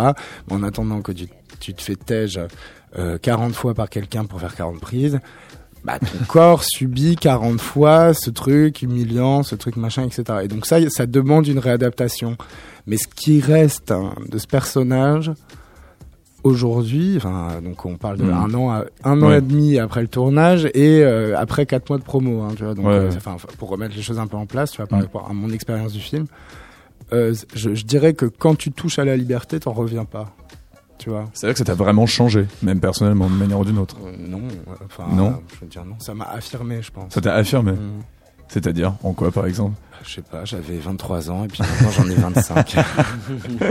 Mais 0.48 0.54
en 0.54 0.62
attendant 0.62 1.02
que 1.02 1.12
tu, 1.12 1.26
tu 1.60 1.74
te 1.74 1.82
fais 1.82 1.96
tège 1.96 2.40
euh, 2.96 3.18
40 3.20 3.54
fois 3.56 3.74
par 3.74 3.90
quelqu'un 3.90 4.24
pour 4.24 4.38
faire 4.40 4.54
40 4.54 4.78
prises, 4.78 5.18
bah, 5.84 5.98
ton 5.98 6.24
corps 6.28 6.64
subit 6.64 7.16
40 7.16 7.60
fois 7.60 8.14
ce 8.14 8.30
truc 8.30 8.82
humiliant, 8.82 9.42
ce 9.42 9.54
truc 9.54 9.76
machin, 9.76 10.04
etc. 10.04 10.24
Et 10.44 10.48
donc 10.48 10.66
ça, 10.66 10.78
ça 10.90 11.06
demande 11.06 11.46
une 11.46 11.58
réadaptation. 11.58 12.36
Mais 12.86 12.96
ce 12.96 13.06
qui 13.08 13.40
reste 13.40 13.90
hein, 13.92 14.14
de 14.28 14.38
ce 14.38 14.46
personnage 14.46 15.30
aujourd'hui, 16.42 17.14
enfin, 17.16 17.60
donc 17.62 17.86
on 17.86 17.96
parle 17.96 18.18
de 18.18 18.24
Mhm. 18.24 18.32
un 18.34 18.54
an, 18.54 18.70
à- 18.70 18.84
un 19.04 19.22
an 19.22 19.32
et 19.32 19.40
demi 19.40 19.78
après 19.78 20.02
le 20.02 20.08
tournage 20.08 20.66
et 20.74 21.02
euh, 21.02 21.38
après 21.38 21.64
quatre 21.64 21.88
mois 21.88 21.98
de 21.98 22.04
promo, 22.04 22.42
hein, 22.42 22.48
tu 22.56 22.64
vois. 22.64 22.74
Donc, 22.74 22.84
Ouais, 22.86 22.92
euh, 22.92 23.08
ouais. 23.10 23.36
pour 23.58 23.70
remettre 23.70 23.96
les 23.96 24.02
choses 24.02 24.18
un 24.18 24.26
peu 24.26 24.36
en 24.36 24.44
place, 24.46 24.70
tu 24.72 24.76
vois, 24.78 24.86
par 24.86 24.98
Mhm. 24.98 25.04
rapport 25.06 25.30
à 25.30 25.32
mon 25.32 25.48
expérience 25.50 25.92
du 25.92 26.00
film, 26.00 26.26
euh, 27.12 27.34
je, 27.54 27.74
je 27.74 27.84
dirais 27.84 28.12
que 28.12 28.26
quand 28.26 28.56
tu 28.56 28.72
touches 28.72 28.98
à 28.98 29.04
la 29.06 29.16
liberté, 29.16 29.58
t'en 29.60 29.72
reviens 29.72 30.04
pas. 30.04 30.34
Tu 30.98 31.10
vois. 31.10 31.24
C'est-à-dire 31.34 31.54
que 31.54 31.58
ça 31.58 31.64
t'a 31.64 31.74
vraiment 31.74 32.06
changé, 32.06 32.46
même 32.62 32.80
personnellement, 32.80 33.26
d'une 33.28 33.38
manière 33.38 33.58
ou 33.60 33.64
d'une 33.64 33.78
autre. 33.78 33.96
Euh, 34.04 34.14
non, 34.18 34.42
enfin, 34.84 35.04
Non. 35.12 35.26
euh, 35.28 35.32
je 35.54 35.60
veux 35.60 35.66
dire 35.66 35.84
non, 35.84 35.96
ça 35.98 36.14
m'a 36.14 36.24
affirmé, 36.24 36.80
je 36.82 36.90
pense. 36.90 37.12
Ça 37.12 37.20
t'a 37.20 37.34
affirmé. 37.34 37.72
Mm. 37.72 38.02
C'est-à-dire, 38.48 38.94
en 39.02 39.12
quoi 39.14 39.32
par 39.32 39.46
exemple? 39.46 39.74
Je 40.06 40.16
sais 40.16 40.22
pas, 40.22 40.44
j'avais 40.44 40.76
23 40.78 41.30
ans 41.30 41.44
et 41.44 41.48
puis 41.48 41.60
maintenant 41.62 41.90
j'en 41.90 42.08
ai 42.10 42.14
25. 42.14 42.76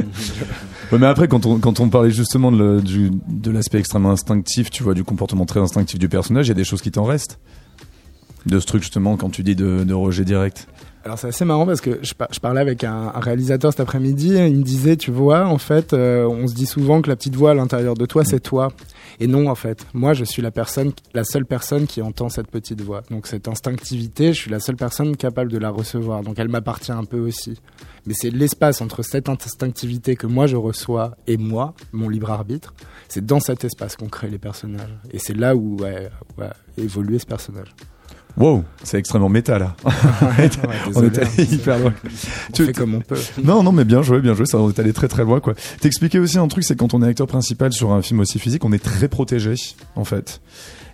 Ouais, 0.91 0.97
mais 0.99 1.05
après, 1.07 1.27
quand 1.27 1.45
on, 1.45 1.59
quand 1.59 1.79
on 1.79 1.89
parlait 1.89 2.11
justement 2.11 2.51
de, 2.51 2.57
le- 2.57 2.81
du, 2.81 3.11
de 3.27 3.51
l'aspect 3.51 3.79
extrêmement 3.79 4.11
instinctif, 4.11 4.69
tu 4.69 4.83
vois, 4.83 4.93
du 4.93 5.03
comportement 5.03 5.45
très 5.45 5.59
instinctif 5.59 5.99
du 5.99 6.09
personnage, 6.09 6.47
il 6.47 6.49
y 6.49 6.51
a 6.51 6.55
des 6.55 6.63
choses 6.63 6.81
qui 6.81 6.91
t'en 6.91 7.03
restent? 7.03 7.39
De 8.45 8.59
ce 8.59 8.65
truc, 8.65 8.81
justement, 8.83 9.15
quand 9.15 9.29
tu 9.29 9.41
dis 9.43 9.55
de, 9.55 9.83
de 9.83 9.93
rejet 9.93 10.25
direct? 10.25 10.67
Alors 11.05 11.19
c'est 11.19 11.27
assez 11.27 11.43
marrant 11.43 11.65
parce 11.65 11.81
que 11.81 11.99
je, 12.01 12.13
par- 12.13 12.29
je 12.31 12.39
parlais 12.39 12.61
avec 12.61 12.85
un, 12.85 13.11
un 13.13 13.19
réalisateur 13.19 13.71
cet 13.71 13.81
après-midi, 13.81 14.35
il 14.37 14.57
me 14.57 14.63
disait, 14.63 14.95
tu 14.95 15.11
vois, 15.11 15.45
en 15.47 15.57
fait, 15.57 15.91
euh, 15.91 16.25
on 16.25 16.47
se 16.47 16.53
dit 16.53 16.65
souvent 16.65 17.01
que 17.01 17.09
la 17.09 17.17
petite 17.17 17.35
voix 17.35 17.51
à 17.51 17.53
l'intérieur 17.53 17.95
de 17.95 18.05
toi, 18.05 18.23
c'est 18.23 18.39
toi. 18.39 18.69
Et 19.19 19.27
non, 19.27 19.47
en 19.47 19.55
fait, 19.55 19.85
moi, 19.93 20.13
je 20.13 20.23
suis 20.23 20.41
la 20.41 20.49
personne, 20.51 20.93
la 21.13 21.25
seule 21.25 21.45
personne 21.45 21.87
qui 21.87 22.01
entend 22.01 22.29
cette 22.29 22.49
petite 22.49 22.79
voix. 22.81 23.01
Donc 23.11 23.27
cette 23.27 23.49
instinctivité, 23.49 24.31
je 24.31 24.39
suis 24.39 24.49
la 24.49 24.61
seule 24.61 24.77
personne 24.77 25.17
capable 25.17 25.51
de 25.51 25.57
la 25.57 25.69
recevoir. 25.71 26.23
Donc 26.23 26.39
elle 26.39 26.47
m'appartient 26.49 26.91
un 26.93 27.03
peu 27.03 27.19
aussi. 27.19 27.59
Mais 28.05 28.13
c'est 28.15 28.29
l'espace 28.31 28.81
entre 28.81 29.03
cette 29.03 29.27
instinctivité 29.27 30.15
que 30.15 30.25
moi 30.25 30.47
je 30.47 30.55
reçois 30.55 31.15
et 31.27 31.35
moi, 31.35 31.73
mon 31.91 32.07
libre 32.07 32.31
arbitre. 32.31 32.73
C'est 33.09 33.25
dans 33.25 33.39
cet 33.41 33.65
espace 33.65 33.97
qu'on 33.97 34.07
crée 34.09 34.29
les 34.29 34.39
personnages. 34.39 34.95
Et 35.11 35.19
c'est 35.19 35.35
là 35.35 35.53
où 35.55 35.75
ouais, 35.81 36.09
ouais, 36.37 36.49
évoluer 36.77 37.19
ce 37.19 37.25
personnage. 37.25 37.75
Wow, 38.35 38.63
c'est 38.83 38.97
extrêmement 38.97 39.29
méta 39.29 39.59
là. 39.59 39.75
Ouais, 39.85 40.49
on 40.95 41.03
est 41.03 41.17
allé 41.19 41.27
hein, 41.39 41.45
hyper 41.51 41.77
loin. 41.79 41.93
On 42.49 42.53
Tu- 42.53 42.65
fait 42.65 42.73
comme 42.73 42.95
on 42.95 43.01
peut. 43.01 43.17
Non, 43.43 43.61
non, 43.61 43.71
mais 43.71 43.85
bien 43.85 44.01
joué, 44.01 44.21
bien 44.21 44.33
joué. 44.33 44.45
Ça, 44.47 44.57
on 44.57 44.69
est 44.69 44.79
allé 44.79 44.91
très 44.93 45.07
très 45.07 45.23
loin, 45.23 45.39
quoi. 45.39 45.53
T'expliquais 45.81 46.17
aussi 46.19 46.39
un 46.39 46.47
truc, 46.47 46.63
c'est 46.63 46.75
quand 46.75 46.93
on 46.95 47.03
est 47.03 47.07
acteur 47.07 47.27
principal 47.27 47.71
sur 47.73 47.91
un 47.91 48.01
film 48.01 48.19
aussi 48.21 48.39
physique, 48.39 48.65
on 48.65 48.71
est 48.71 48.83
très 48.83 49.07
protégé, 49.07 49.53
en 49.95 50.03
fait. 50.03 50.41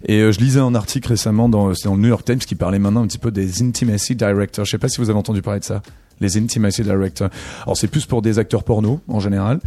Et 0.06 0.20
euh, 0.20 0.32
je 0.32 0.40
lisais 0.40 0.60
un 0.60 0.76
article 0.76 1.08
récemment 1.10 1.48
dans, 1.50 1.72
dans 1.84 1.96
le 1.96 2.02
New 2.02 2.08
York 2.10 2.26
Times 2.26 2.40
qui 2.40 2.56
parlait 2.56 2.80
maintenant 2.80 3.04
un 3.04 3.08
petit 3.08 3.18
peu 3.18 3.32
des 3.32 3.62
intimacy 3.64 4.16
directors. 4.16 4.66
Je 4.66 4.72
sais 4.72 4.78
pas 4.78 4.90
si 4.90 4.98
vous 5.00 5.10
avez 5.10 5.20
entendu 5.20 5.42
parler 5.42 5.60
de 5.62 5.66
ça. 5.66 5.82
Les 6.22 6.38
intimacy 6.38 6.84
directors. 6.84 7.30
Alors 7.63 7.78
c'est 7.78 7.88
plus 7.88 8.05
pour 8.05 8.22
des 8.22 8.39
acteurs 8.39 8.63
porno 8.63 8.99
en 9.07 9.20
général 9.20 9.59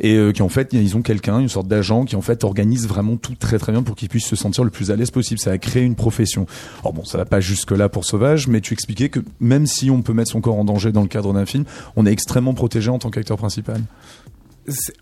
et 0.00 0.16
euh, 0.16 0.32
qui 0.32 0.42
en 0.42 0.48
fait 0.48 0.72
ils 0.72 0.96
ont 0.96 1.02
quelqu'un, 1.02 1.38
une 1.38 1.48
sorte 1.48 1.68
d'agent 1.68 2.04
qui 2.04 2.16
en 2.16 2.20
fait 2.22 2.42
organise 2.44 2.88
vraiment 2.88 3.16
tout 3.16 3.34
très 3.38 3.58
très 3.58 3.72
bien 3.72 3.82
pour 3.82 3.94
qu'ils 3.96 4.08
puissent 4.08 4.26
se 4.26 4.36
sentir 4.36 4.64
le 4.64 4.70
plus 4.70 4.90
à 4.90 4.96
l'aise 4.96 5.10
possible. 5.10 5.38
Ça 5.40 5.52
a 5.52 5.58
créé 5.58 5.82
une 5.84 5.94
profession. 5.94 6.46
Alors 6.80 6.92
bon, 6.92 7.04
ça 7.04 7.16
va 7.18 7.24
pas 7.24 7.40
jusque 7.40 7.70
là 7.70 7.88
pour 7.88 8.04
Sauvage, 8.04 8.48
mais 8.48 8.60
tu 8.60 8.72
expliquais 8.74 9.08
que 9.08 9.20
même 9.40 9.66
si 9.66 9.90
on 9.90 10.02
peut 10.02 10.12
mettre 10.12 10.30
son 10.32 10.40
corps 10.40 10.58
en 10.58 10.64
danger 10.64 10.92
dans 10.92 11.02
le 11.02 11.08
cadre 11.08 11.32
d'un 11.32 11.46
film, 11.46 11.64
on 11.96 12.06
est 12.06 12.12
extrêmement 12.12 12.54
protégé 12.54 12.90
en 12.90 12.98
tant 12.98 13.10
qu'acteur 13.10 13.36
principal. 13.36 13.80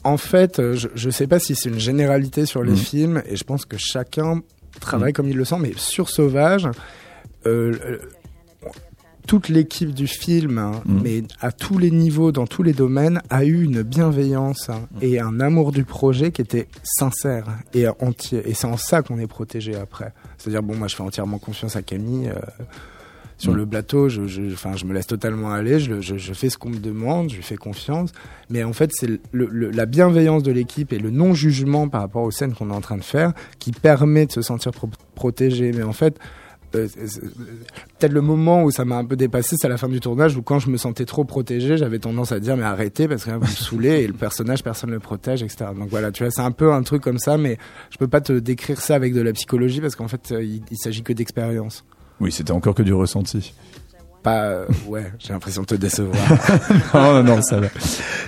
En 0.04 0.16
fait, 0.16 0.59
euh, 0.61 0.74
je, 0.74 0.88
je 0.94 1.11
sais 1.11 1.26
pas 1.26 1.38
si 1.38 1.54
c'est 1.54 1.68
une 1.68 1.78
généralité 1.78 2.46
sur 2.46 2.62
les 2.62 2.72
Mhm. 2.72 2.76
films, 2.78 3.22
et 3.28 3.36
je 3.36 3.44
pense 3.44 3.64
que 3.64 3.76
chacun 3.78 4.42
travaille 4.80 5.12
comme 5.12 5.28
il 5.28 5.36
le 5.36 5.44
sent, 5.44 5.56
mais 5.61 5.72
sur 5.76 6.09
Sauvage, 6.09 6.66
euh, 7.46 7.74
euh, 7.84 7.98
toute 9.29 9.49
l'équipe 9.49 9.95
du 9.95 10.09
film, 10.09 10.59
hein, 10.59 10.72
Mhm. 10.87 11.01
mais 11.05 11.22
à 11.41 11.53
tous 11.53 11.79
les 11.79 11.91
niveaux, 11.93 12.33
dans 12.33 12.47
tous 12.49 12.64
les 12.64 12.72
domaines, 12.72 13.20
a 13.31 13.45
eu 13.45 13.62
une 13.62 13.83
bienveillance 13.83 14.70
hein, 14.70 14.89
et 15.03 15.20
un 15.20 15.39
amour 15.39 15.70
du 15.70 15.85
projet 15.85 16.33
qui 16.33 16.41
était 16.43 16.66
sincère 16.83 17.45
et 17.74 17.87
entier. 18.01 18.43
Et 18.47 18.55
c'est 18.55 18.66
en 18.66 18.76
ça 18.76 19.03
qu'on 19.03 19.18
est 19.20 19.26
protégé 19.29 19.76
après. 19.76 20.12
C'est-à-dire, 20.39 20.62
bon, 20.64 20.74
moi, 20.74 20.89
je 20.89 20.97
fais 20.97 21.03
entièrement 21.05 21.39
confiance 21.39 21.76
à 21.76 21.83
Camille. 21.83 22.29
euh, 22.31 22.64
sur 23.41 23.53
Mhm. 23.53 23.59
le 23.59 23.66
plateau, 23.66 24.09
je, 24.09 24.26
je, 24.26 24.43
enfin, 24.53 24.74
je 24.74 24.85
me 24.85 24.93
laisse 24.93 25.07
totalement 25.07 25.53
aller, 25.53 25.79
je, 25.79 26.01
je, 26.01 26.16
je 26.16 26.33
fais 26.33 26.51
ce 26.51 26.59
qu'on 26.59 26.70
me 26.70 26.79
demande, 26.81 27.31
je 27.31 27.37
lui 27.37 27.43
fais 27.45 27.57
confiance. 27.57 28.11
Mais 28.51 28.64
en 28.64 28.72
fait, 28.72 28.91
c'est 28.93 29.07
le, 29.07 29.20
le- 29.31 29.70
la 29.70 29.87
bienveillance 29.87 30.43
de 30.43 30.51
l'équipe 30.51 30.93
et 30.93 30.99
le 30.99 31.11
non-jugement 31.11 31.89
par 31.89 32.01
rapport 32.01 32.24
aux 32.24 32.33
scènes 32.33 32.53
qu'on 32.53 32.70
est 32.70 32.74
en 32.74 32.81
train 32.81 32.97
de 32.97 33.05
faire 33.05 33.35
qui 33.61 33.70
permet 33.70 34.26
de 34.26 34.33
se 34.33 34.43
sentir 34.43 34.72
pro- 34.72 34.91
protégé. 35.14 35.70
Mais 35.72 35.85
en 35.85 35.93
fait, 35.93 36.18
peut-être 36.71 38.12
le 38.12 38.21
moment 38.21 38.62
où 38.62 38.71
ça 38.71 38.85
m'a 38.85 38.97
un 38.97 39.05
peu 39.05 39.16
dépassé, 39.16 39.57
c'est 39.59 39.66
à 39.66 39.71
la 39.71 39.77
fin 39.77 39.89
du 39.89 40.01
tournage 40.01 40.37
où 40.37 40.43
quand 40.43 40.59
je 40.59 40.71
me 40.71 40.77
sentais 40.77 41.05
trop 41.05 41.25
protégé, 41.25 41.77
j'avais 41.77 41.99
tendance 41.99 42.33
à 42.33 42.41
dire 42.41 42.57
mais 42.57 42.64
arrêtez 42.64 43.09
parce 43.09 43.25
que 43.25 43.31
là, 43.31 43.39
vous 43.39 43.47
me 43.47 43.51
saoulez 43.51 44.03
et 44.03 44.07
le 44.07 44.12
personnage 44.12 44.62
personne 44.62 44.91
ne 44.91 44.95
le 44.95 45.01
protège, 45.01 45.43
etc. 45.43 45.71
Donc 45.77 45.89
voilà, 45.89 46.12
tu 46.12 46.23
vois, 46.23 46.31
c'est 46.31 46.43
un 46.43 46.51
peu 46.51 46.73
un 46.73 46.83
truc 46.83 47.03
comme 47.03 47.19
ça, 47.19 47.39
mais 47.39 47.59
je 47.91 47.99
peux 47.99 48.09
pas 48.09 48.21
te 48.21 48.33
décrire 48.33 48.81
ça 48.81 48.95
avec 48.95 49.14
de 49.14 49.21
la 49.21 49.33
psychologie 49.33 49.81
parce 49.81 49.97
qu'en 49.97 50.09
fait, 50.09 50.33
euh, 50.33 50.43
il, 50.43 50.62
il 50.71 50.79
s'agit 50.79 51.03
que 51.03 51.12
d'expérience. 51.12 51.85
Oui, 52.21 52.33
c'était 52.33 52.53
encore 52.53 52.75
que 52.75 52.83
du 52.83 52.93
ressenti. 52.93 53.55
Pas, 54.23 54.43
euh, 54.47 54.66
ouais, 54.89 55.12
j'ai 55.21 55.33
l'impression 55.33 55.62
de 55.62 55.66
te 55.66 55.75
décevoir. 55.77 56.16
non, 56.95 57.14
non, 57.14 57.23
non, 57.37 57.43
ça 57.43 57.61
va. 57.61 57.69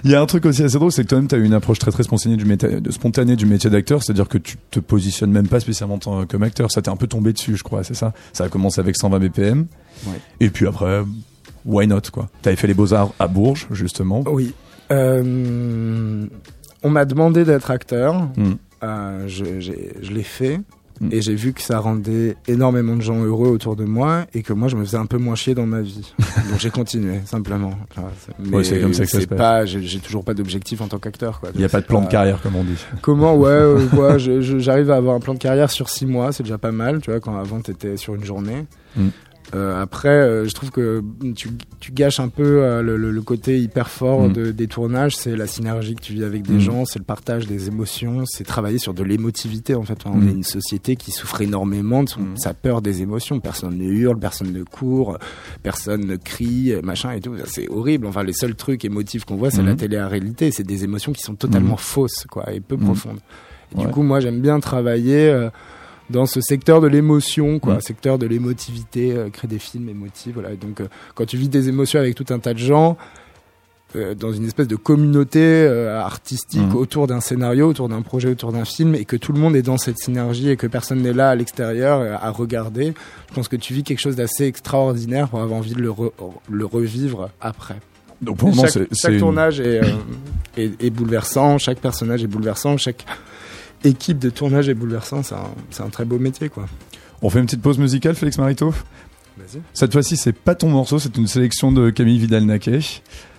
Il 0.04 0.10
y 0.10 0.14
a 0.14 0.20
un 0.20 0.26
truc 0.26 0.46
aussi 0.46 0.62
assez 0.62 0.78
drôle, 0.78 0.92
c'est 0.92 1.02
que 1.02 1.08
toi-même, 1.08 1.26
tu 1.28 1.34
as 1.34 1.38
une 1.38 1.52
approche 1.52 1.78
très 1.80 1.90
très 1.90 2.04
spontanée 2.04 2.36
du, 2.36 2.44
méta- 2.46 2.80
de 2.80 2.90
spontanée 2.92 3.34
du 3.36 3.44
métier 3.44 3.70
d'acteur, 3.70 4.02
c'est-à-dire 4.02 4.28
que 4.28 4.38
tu 4.38 4.56
te 4.70 4.78
positionnes 4.80 5.32
même 5.32 5.48
pas 5.48 5.58
spécialement 5.60 5.98
comme 5.98 6.42
acteur. 6.44 6.70
Ça 6.70 6.80
t'est 6.80 6.90
un 6.90 6.96
peu 6.96 7.06
tombé 7.08 7.32
dessus, 7.32 7.56
je 7.56 7.64
crois, 7.64 7.82
c'est 7.84 7.94
ça? 7.94 8.12
Ça 8.32 8.44
a 8.44 8.48
commencé 8.48 8.80
avec 8.80 8.96
120 8.96 9.18
BPM. 9.18 9.66
Ouais. 10.06 10.12
Et 10.38 10.50
puis 10.50 10.66
après, 10.66 11.02
why 11.64 11.86
not, 11.88 12.02
quoi? 12.12 12.28
T'avais 12.42 12.56
fait 12.56 12.68
les 12.68 12.74
beaux-arts 12.74 13.12
à 13.18 13.26
Bourges, 13.26 13.66
justement. 13.72 14.22
Oui. 14.26 14.54
Euh, 14.92 16.24
on 16.82 16.90
m'a 16.90 17.04
demandé 17.04 17.44
d'être 17.44 17.70
acteur. 17.70 18.14
Mm. 18.36 18.52
Euh, 18.82 19.24
je 19.26 20.12
l'ai 20.12 20.22
fait. 20.22 20.60
Mm. 21.00 21.08
Et 21.12 21.22
j'ai 21.22 21.34
vu 21.34 21.52
que 21.54 21.62
ça 21.62 21.78
rendait 21.78 22.36
énormément 22.46 22.94
de 22.94 23.00
gens 23.00 23.22
heureux 23.24 23.48
autour 23.48 23.74
de 23.74 23.84
moi 23.84 24.26
et 24.34 24.42
que 24.42 24.52
moi 24.52 24.68
je 24.68 24.76
me 24.76 24.84
faisais 24.84 24.98
un 24.98 25.06
peu 25.06 25.16
moins 25.16 25.34
chier 25.34 25.54
dans 25.54 25.64
ma 25.66 25.80
vie. 25.80 26.12
Donc 26.50 26.58
j'ai 26.58 26.70
continué 26.70 27.20
simplement. 27.24 27.72
Enfin, 27.90 28.08
c'est- 28.20 28.32
mais 28.38 28.56
Ouais, 28.58 28.64
c'est 28.64 28.80
comme 28.80 28.92
ça 28.92 29.04
que 29.04 29.10
ça 29.10 29.20
se 29.20 29.26
passe. 29.26 29.38
pas, 29.38 29.64
j'ai, 29.64 29.98
toujours 29.98 30.24
pas 30.24 30.34
d'objectif 30.34 30.80
en 30.82 30.88
tant 30.88 30.98
qu'acteur. 30.98 31.40
Il 31.54 31.58
n'y 31.58 31.64
a 31.64 31.70
pas 31.70 31.80
de 31.80 31.86
plan 31.86 32.02
de 32.02 32.08
carrière, 32.08 32.42
comme 32.42 32.56
on 32.56 32.64
dit. 32.64 32.76
Comment 33.00 33.34
Ouais, 33.34 33.48
euh, 33.48 33.78
ouais, 33.96 34.18
j'arrive 34.18 34.90
à 34.90 34.96
avoir 34.96 35.16
un 35.16 35.20
plan 35.20 35.32
de 35.34 35.38
carrière 35.38 35.70
sur 35.70 35.88
six 35.88 36.04
mois, 36.06 36.32
c'est 36.32 36.42
déjà 36.42 36.58
pas 36.58 36.72
mal. 36.72 37.00
Tu 37.00 37.10
vois, 37.10 37.20
quand 37.20 37.38
avant 37.38 37.60
t'étais 37.60 37.96
sur 37.96 38.14
une 38.14 38.24
journée. 38.24 38.66
Mm. 38.96 39.08
Euh, 39.54 39.82
après, 39.82 40.08
euh, 40.08 40.46
je 40.46 40.54
trouve 40.54 40.70
que 40.70 41.02
tu, 41.34 41.48
tu 41.80 41.90
gâches 41.92 42.20
un 42.20 42.28
peu 42.28 42.62
euh, 42.62 42.82
le, 42.82 42.96
le- 42.96 43.10
le 43.10 43.22
côté 43.22 43.58
hyper 43.60 43.90
fort 43.90 44.28
Mm. 44.28 44.32
de, 44.32 44.50
des 44.52 44.66
tournages. 44.68 45.16
C'est 45.16 45.34
la 45.34 45.46
synergie 45.48 45.96
que 45.96 46.02
tu 46.02 46.12
vis 46.12 46.22
avec 46.24 46.42
des 46.42 46.54
Mm. 46.54 46.60
gens, 46.60 46.84
c'est 46.84 46.98
le 47.00 47.04
partage 47.04 47.46
des 47.48 47.66
émotions, 47.66 48.22
c'est 48.26 48.44
travailler 48.44 48.78
sur 48.78 48.94
de 48.94 49.02
l'émotivité 49.02 49.74
en 49.74 49.82
fait. 49.82 49.98
On 50.06 50.14
Mm. 50.16 50.28
est 50.28 50.32
une 50.32 50.42
société 50.44 50.94
qui 50.94 51.10
souffre 51.10 51.40
énormément 51.40 52.04
de 52.04 52.08
son, 52.08 52.20
sa 52.36 52.54
peur 52.54 52.80
des 52.80 53.02
émotions. 53.02 53.40
Personne 53.40 53.76
ne 53.76 53.84
hurle, 53.84 54.18
personne 54.20 54.52
ne 54.52 54.62
court, 54.62 55.18
personne 55.62 56.06
ne 56.06 56.14
crie, 56.16 56.72
machin 56.84 57.10
et 57.12 57.20
tout. 57.20 57.34
C'est 57.46 57.68
horrible. 57.70 58.06
Enfin, 58.06 58.22
les 58.22 58.32
seuls 58.32 58.54
trucs 58.54 58.84
émotifs 58.84 59.24
qu'on 59.24 59.36
voit, 59.36 59.50
c'est 59.50 59.62
la 59.62 59.74
télé-réalité. 59.74 60.50
C'est 60.52 60.62
des 60.62 60.84
émotions 60.84 61.12
qui 61.12 61.22
sont 61.22 61.34
totalement 61.34 61.76
fausses, 61.76 62.24
quoi, 62.30 62.52
et 62.52 62.60
peu 62.60 62.76
profondes. 62.76 63.18
Et 63.74 63.80
Du 63.80 63.88
coup, 63.88 64.02
moi, 64.02 64.20
j'aime 64.20 64.40
bien 64.40 64.58
travailler 64.60 65.28
euh, 65.28 65.48
dans 66.10 66.26
ce 66.26 66.40
secteur 66.40 66.80
de 66.80 66.86
l'émotion, 66.88 67.58
quoi, 67.58 67.76
Mm. 67.76 67.80
secteur 67.80 68.18
de 68.18 68.26
l'émotivité, 68.26 69.12
euh, 69.12 69.30
créer 69.30 69.48
des 69.48 69.58
films 69.58 69.88
émotifs, 69.88 70.34
voilà. 70.34 70.52
Et 70.52 70.56
donc, 70.56 70.80
euh, 70.80 70.88
quand 71.14 71.24
tu 71.24 71.36
vis 71.36 71.48
des 71.48 71.68
émotions 71.68 71.98
avec 72.00 72.14
tout 72.14 72.26
un 72.30 72.38
tas 72.38 72.52
de 72.52 72.58
gens, 72.58 72.96
euh, 73.96 74.14
dans 74.14 74.32
une 74.32 74.44
espèce 74.44 74.68
de 74.68 74.76
communauté 74.76 75.40
euh, 75.42 75.98
artistique 76.00 76.60
Mm. 76.72 76.76
autour 76.76 77.06
d'un 77.08 77.20
scénario, 77.20 77.68
autour 77.68 77.88
d'un 77.88 78.02
projet, 78.02 78.28
autour 78.28 78.52
d'un 78.52 78.64
film, 78.64 78.94
et 78.94 79.04
que 79.04 79.16
tout 79.16 79.32
le 79.32 79.40
monde 79.40 79.56
est 79.56 79.62
dans 79.62 79.78
cette 79.78 79.98
synergie 79.98 80.48
et 80.50 80.56
que 80.56 80.66
personne 80.68 81.00
n'est 81.02 81.12
là 81.12 81.30
à 81.30 81.34
l'extérieur 81.34 82.18
à 82.22 82.30
regarder, 82.30 82.94
je 83.30 83.34
pense 83.34 83.48
que 83.48 83.56
tu 83.56 83.74
vis 83.74 83.82
quelque 83.82 83.98
chose 84.00 84.14
d'assez 84.16 84.44
extraordinaire 84.44 85.28
pour 85.28 85.40
avoir 85.40 85.58
envie 85.58 85.74
de 85.74 85.80
le, 85.80 85.90
re- 85.90 86.12
le 86.50 86.64
revivre 86.66 87.30
après. 87.40 87.76
Donc 88.22 88.36
pour 88.36 88.54
chaque, 88.54 88.70
c'est- 88.70 88.88
chaque 88.94 89.18
tournage 89.18 89.58
est, 89.60 89.80
est, 90.56 90.70
est 90.84 90.90
bouleversant, 90.90 91.58
chaque 91.58 91.78
personnage 91.78 92.22
est 92.22 92.26
bouleversant, 92.28 92.76
chaque 92.76 93.04
équipe 93.84 94.18
de 94.18 94.30
tournage 94.30 94.68
est 94.68 94.74
bouleversant. 94.74 95.22
C'est 95.22 95.34
un, 95.34 95.50
c'est 95.70 95.82
un 95.82 95.88
très 95.88 96.04
beau 96.04 96.18
métier, 96.18 96.48
quoi. 96.48 96.66
On 97.22 97.30
fait 97.30 97.38
une 97.38 97.46
petite 97.46 97.62
pause 97.62 97.78
musicale, 97.78 98.14
Félix 98.14 98.38
Marito 98.38 98.72
Vas-y. 99.36 99.62
Cette 99.72 99.92
fois-ci, 99.92 100.16
c'est 100.16 100.32
pas 100.32 100.54
ton 100.54 100.68
morceau, 100.68 100.98
c'est 100.98 101.16
une 101.16 101.26
sélection 101.26 101.72
de 101.72 101.90
Camille 101.90 102.18
Vidal-Naquet. 102.18 102.80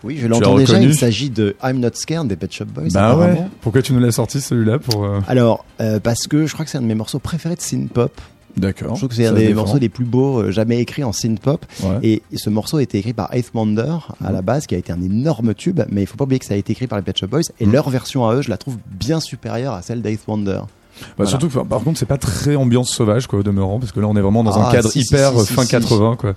Oui, 0.04 0.18
je 0.20 0.28
l'entends 0.28 0.56
déjà. 0.56 0.80
Il 0.82 0.96
s'agit 0.96 1.30
de 1.30 1.56
I'm 1.64 1.80
Not 1.80 1.90
Scared 1.94 2.28
des 2.28 2.36
Pet 2.36 2.52
Shop 2.52 2.66
Boys. 2.66 2.88
Bah 2.92 3.16
ouais. 3.16 3.38
Pourquoi 3.62 3.82
tu 3.82 3.94
nous 3.94 4.00
l'as 4.00 4.12
sorti 4.12 4.42
celui-là 4.42 4.80
pour 4.80 5.06
euh, 5.06 5.20
Alors, 5.28 5.66
euh, 5.80 6.00
parce 6.00 6.28
que 6.28 6.48
je 6.48 6.54
crois 6.54 6.66
que 6.66 6.72
c'est 6.72 6.78
un 6.78 6.82
de 6.82 6.88
mes 6.88 6.96
morceaux 6.96 7.20
préférés 7.20 7.56
de 7.56 7.62
synth 7.62 7.92
pop. 7.92 8.20
D'accord. 8.58 8.96
Je 8.96 9.00
trouve 9.00 9.10
que 9.10 9.16
c'est 9.16 9.26
un 9.26 9.34
des 9.34 9.48
défend. 9.48 9.62
morceaux 9.62 9.78
les 9.78 9.90
plus 9.90 10.06
beaux 10.06 10.40
euh, 10.42 10.52
jamais 10.52 10.80
écrits 10.80 11.04
en 11.04 11.12
synth 11.12 11.40
pop. 11.40 11.66
Ouais. 11.84 12.00
Et 12.04 12.22
ce 12.38 12.50
morceau 12.50 12.78
a 12.78 12.84
été 12.84 12.98
écrit 13.00 13.14
par 13.14 13.34
Eighth 13.34 13.52
Wonder 13.54 13.96
à 14.24 14.32
la 14.32 14.42
base, 14.42 14.68
qui 14.68 14.76
a 14.76 14.78
été 14.78 14.92
un 14.92 15.02
énorme 15.02 15.54
tube. 15.54 15.82
Mais 15.90 16.02
il 16.04 16.08
faut 16.08 16.18
pas 16.18 16.24
oublier 16.26 16.40
que 16.40 16.46
ça 16.46 16.54
a 16.54 16.58
été 16.58 16.74
écrit 16.74 16.88
par 16.88 16.98
les 16.98 17.04
Pet 17.04 17.18
Shop 17.18 17.28
Boys. 17.28 17.42
Et 17.60 17.66
leur 17.66 17.90
version 17.90 18.28
à 18.28 18.36
eux, 18.36 18.42
je 18.42 18.50
la 18.50 18.58
trouve 18.58 18.78
bien 18.92 19.20
supérieure 19.20 19.74
à 19.74 19.82
celle 19.82 20.02
d'Eighth 20.02 20.22
Wonder. 20.28 20.62
Bah, 20.62 21.08
Voilà. 21.18 21.30
Surtout 21.30 21.48
que, 21.50 21.60
par 21.60 21.82
contre, 21.82 21.98
c'est 21.98 22.06
pas 22.06 22.18
très 22.18 22.56
ambiance 22.56 22.90
sauvage, 22.90 23.26
quoi, 23.26 23.40
au 23.40 23.44
demeurant, 23.44 23.80
parce 23.80 23.92
que 23.92 24.00
là, 24.00 24.08
on 24.08 24.16
est 24.16 24.22
vraiment 24.22 24.44
dans 24.44 24.60
un 24.60 24.66
Ah, 24.68 24.72
cadre 24.72 24.90
si, 24.92 25.00
hyper 25.00 25.32
si, 25.40 25.46
si, 25.48 25.54
fin 25.54 25.64
si. 25.64 25.70
80, 25.72 26.16
quoi. 26.18 26.34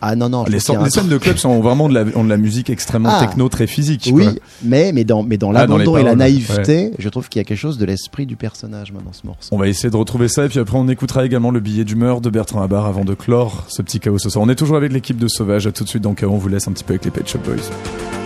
Ah 0.00 0.14
non, 0.16 0.28
non. 0.28 0.44
Les, 0.44 0.60
scènes- 0.60 0.76
un 0.76 0.84
les 0.84 0.90
scènes 0.90 1.08
de 1.08 1.18
club 1.18 1.36
sont 1.38 1.60
vraiment 1.60 1.88
de 1.88 1.94
la, 1.94 2.04
ont 2.16 2.24
de 2.24 2.28
la 2.28 2.36
musique 2.36 2.70
extrêmement 2.70 3.10
Ah. 3.12 3.20
techno, 3.26 3.48
très 3.48 3.66
physique. 3.66 4.08
Oui, 4.12 4.24
quoi. 4.24 4.32
mais, 4.62 4.92
mais 4.92 5.04
dans, 5.04 5.22
mais 5.22 5.36
dans 5.38 5.50
Ah, 5.50 5.60
l'abandon 5.60 5.96
et 5.96 6.02
la 6.02 6.14
naïveté, 6.14 6.92
je 6.98 7.08
trouve 7.08 7.28
qu'il 7.28 7.40
y 7.40 7.42
a 7.42 7.44
quelque 7.44 7.58
chose 7.58 7.78
de 7.78 7.84
l'esprit 7.84 8.26
du 8.26 8.36
personnage 8.36 8.92
dans 8.92 9.12
ce 9.12 9.26
morceau. 9.26 9.48
On 9.52 9.58
va 9.58 9.66
essayer 9.68 9.90
de 9.90 9.96
retrouver 9.96 10.28
ça 10.28 10.44
et 10.44 10.48
puis 10.48 10.58
après 10.60 10.76
on 10.78 10.88
écoutera 10.88 11.24
également 11.24 11.50
le 11.50 11.60
billet 11.60 11.84
d'humeur 11.84 12.20
de 12.20 12.30
Bertrand 12.30 12.62
Habar 12.62 12.86
avant 12.86 13.04
de 13.04 13.14
clore 13.14 13.64
ce 13.68 13.82
petit 13.82 14.00
chaos 14.00 14.18
ce 14.18 14.30
soir. 14.30 14.44
On 14.44 14.48
est 14.48 14.54
toujours 14.54 14.76
avec 14.76 14.92
l'équipe 14.92 15.18
de 15.18 15.28
Sauvage, 15.28 15.66
à 15.66 15.72
tout 15.72 15.84
de 15.84 15.88
suite 15.88 16.02
dans 16.02 16.14
Chaos, 16.14 16.32
on 16.32 16.38
vous 16.38 16.48
laisse 16.48 16.68
un 16.68 16.72
petit 16.72 16.84
peu 16.84 16.92
avec 16.92 17.04
les 17.04 17.10
Pet 17.10 17.26
Shop 17.28 17.38
Boys. 17.44 18.17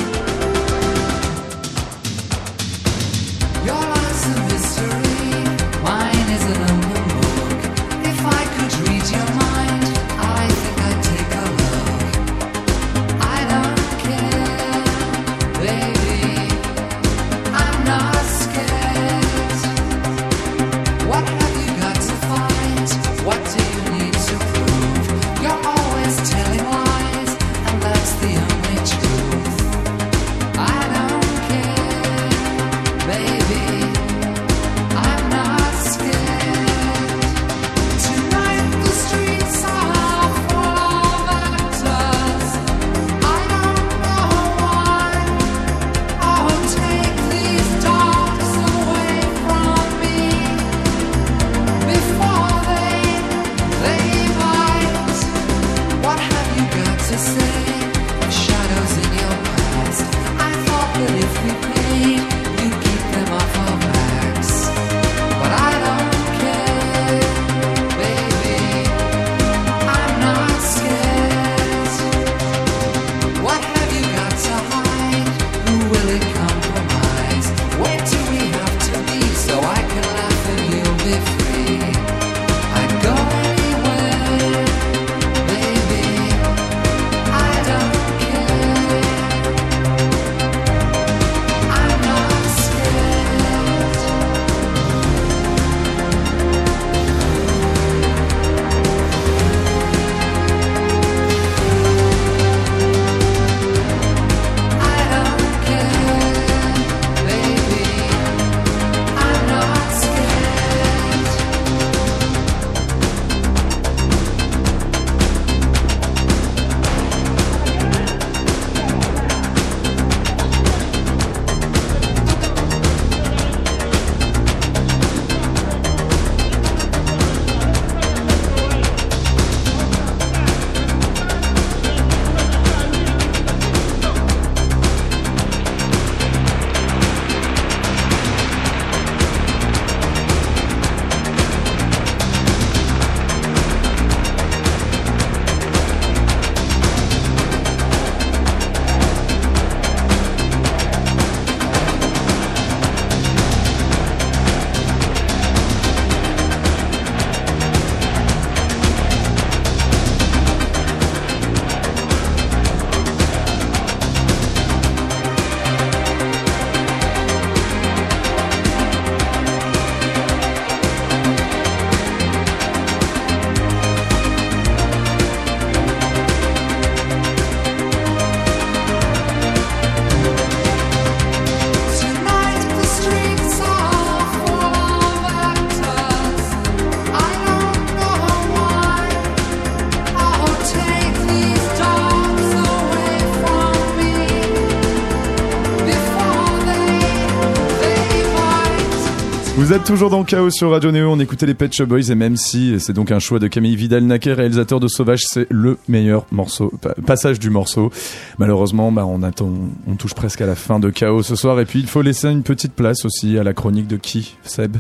Êtes 199.83 199.89
toujours 199.89 200.11
dans 200.11 200.23
Chaos 200.23 200.51
sur 200.51 200.71
Radio 200.71 200.93
Néo, 200.93 201.11
on 201.11 201.19
écoutait 201.19 201.45
les 201.47 201.55
Pet 201.55 201.73
Shop 201.73 201.87
Boys 201.87 202.09
et 202.11 202.15
même 202.15 202.37
si 202.37 202.79
c'est 202.79 202.93
donc 202.93 203.11
un 203.11 203.19
choix 203.19 203.41
de 203.41 203.49
Camille 203.49 203.75
Vidal-Naquet, 203.75 204.33
réalisateur 204.33 204.79
de 204.79 204.87
Sauvage, 204.87 205.25
c'est 205.27 205.49
le 205.51 205.77
meilleur 205.89 206.25
morceau, 206.31 206.73
passage 207.05 207.41
du 207.41 207.51
morceau. 207.51 207.91
Malheureusement, 208.39 208.93
bah, 208.93 209.05
on 209.07 209.25
attend, 209.25 209.51
on 209.89 209.97
touche 209.97 210.15
presque 210.15 210.41
à 210.41 210.47
la 210.47 210.55
fin 210.55 210.79
de 210.79 210.89
Chaos 210.91 211.25
ce 211.25 211.35
soir 211.35 211.59
et 211.59 211.65
puis 211.65 211.81
il 211.81 211.89
faut 211.89 212.01
laisser 212.01 212.29
une 212.29 212.45
petite 212.45 212.75
place 212.75 213.05
aussi 213.05 213.37
à 213.39 213.43
la 213.43 213.55
chronique 213.55 213.89
de 213.89 213.97
qui, 213.97 214.37
Seb? 214.45 214.77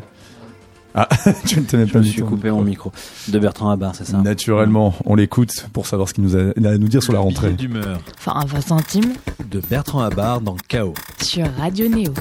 Ah, 0.94 1.08
tu 1.46 1.58
ne 1.60 1.64
Je 1.66 1.92
pas 1.92 1.98
me 1.98 2.04
du 2.04 2.10
suis 2.10 2.22
coupé 2.22 2.52
mon 2.52 2.62
micro. 2.62 2.92
De 3.26 3.40
Bertrand 3.40 3.70
Habar, 3.70 3.96
c'est 3.96 4.04
ça? 4.06 4.18
Naturellement, 4.18 4.94
on 5.04 5.16
l'écoute 5.16 5.66
pour 5.72 5.88
savoir 5.88 6.08
ce 6.08 6.14
qu'il 6.14 6.22
nous 6.22 6.36
a 6.36 6.50
à 6.64 6.78
nous 6.78 6.88
dire 6.88 7.02
sur 7.02 7.12
la 7.12 7.18
rentrée. 7.18 7.54
D'humeur 7.54 7.98
Enfin, 8.18 8.44
20 8.46 8.60
centimes 8.60 9.12
de 9.50 9.60
Bertrand 9.68 10.02
Habar 10.02 10.40
dans 10.40 10.56
Chaos. 10.68 10.94
sur 11.20 11.46
Radio 11.56 11.88
Néo. 11.88 12.12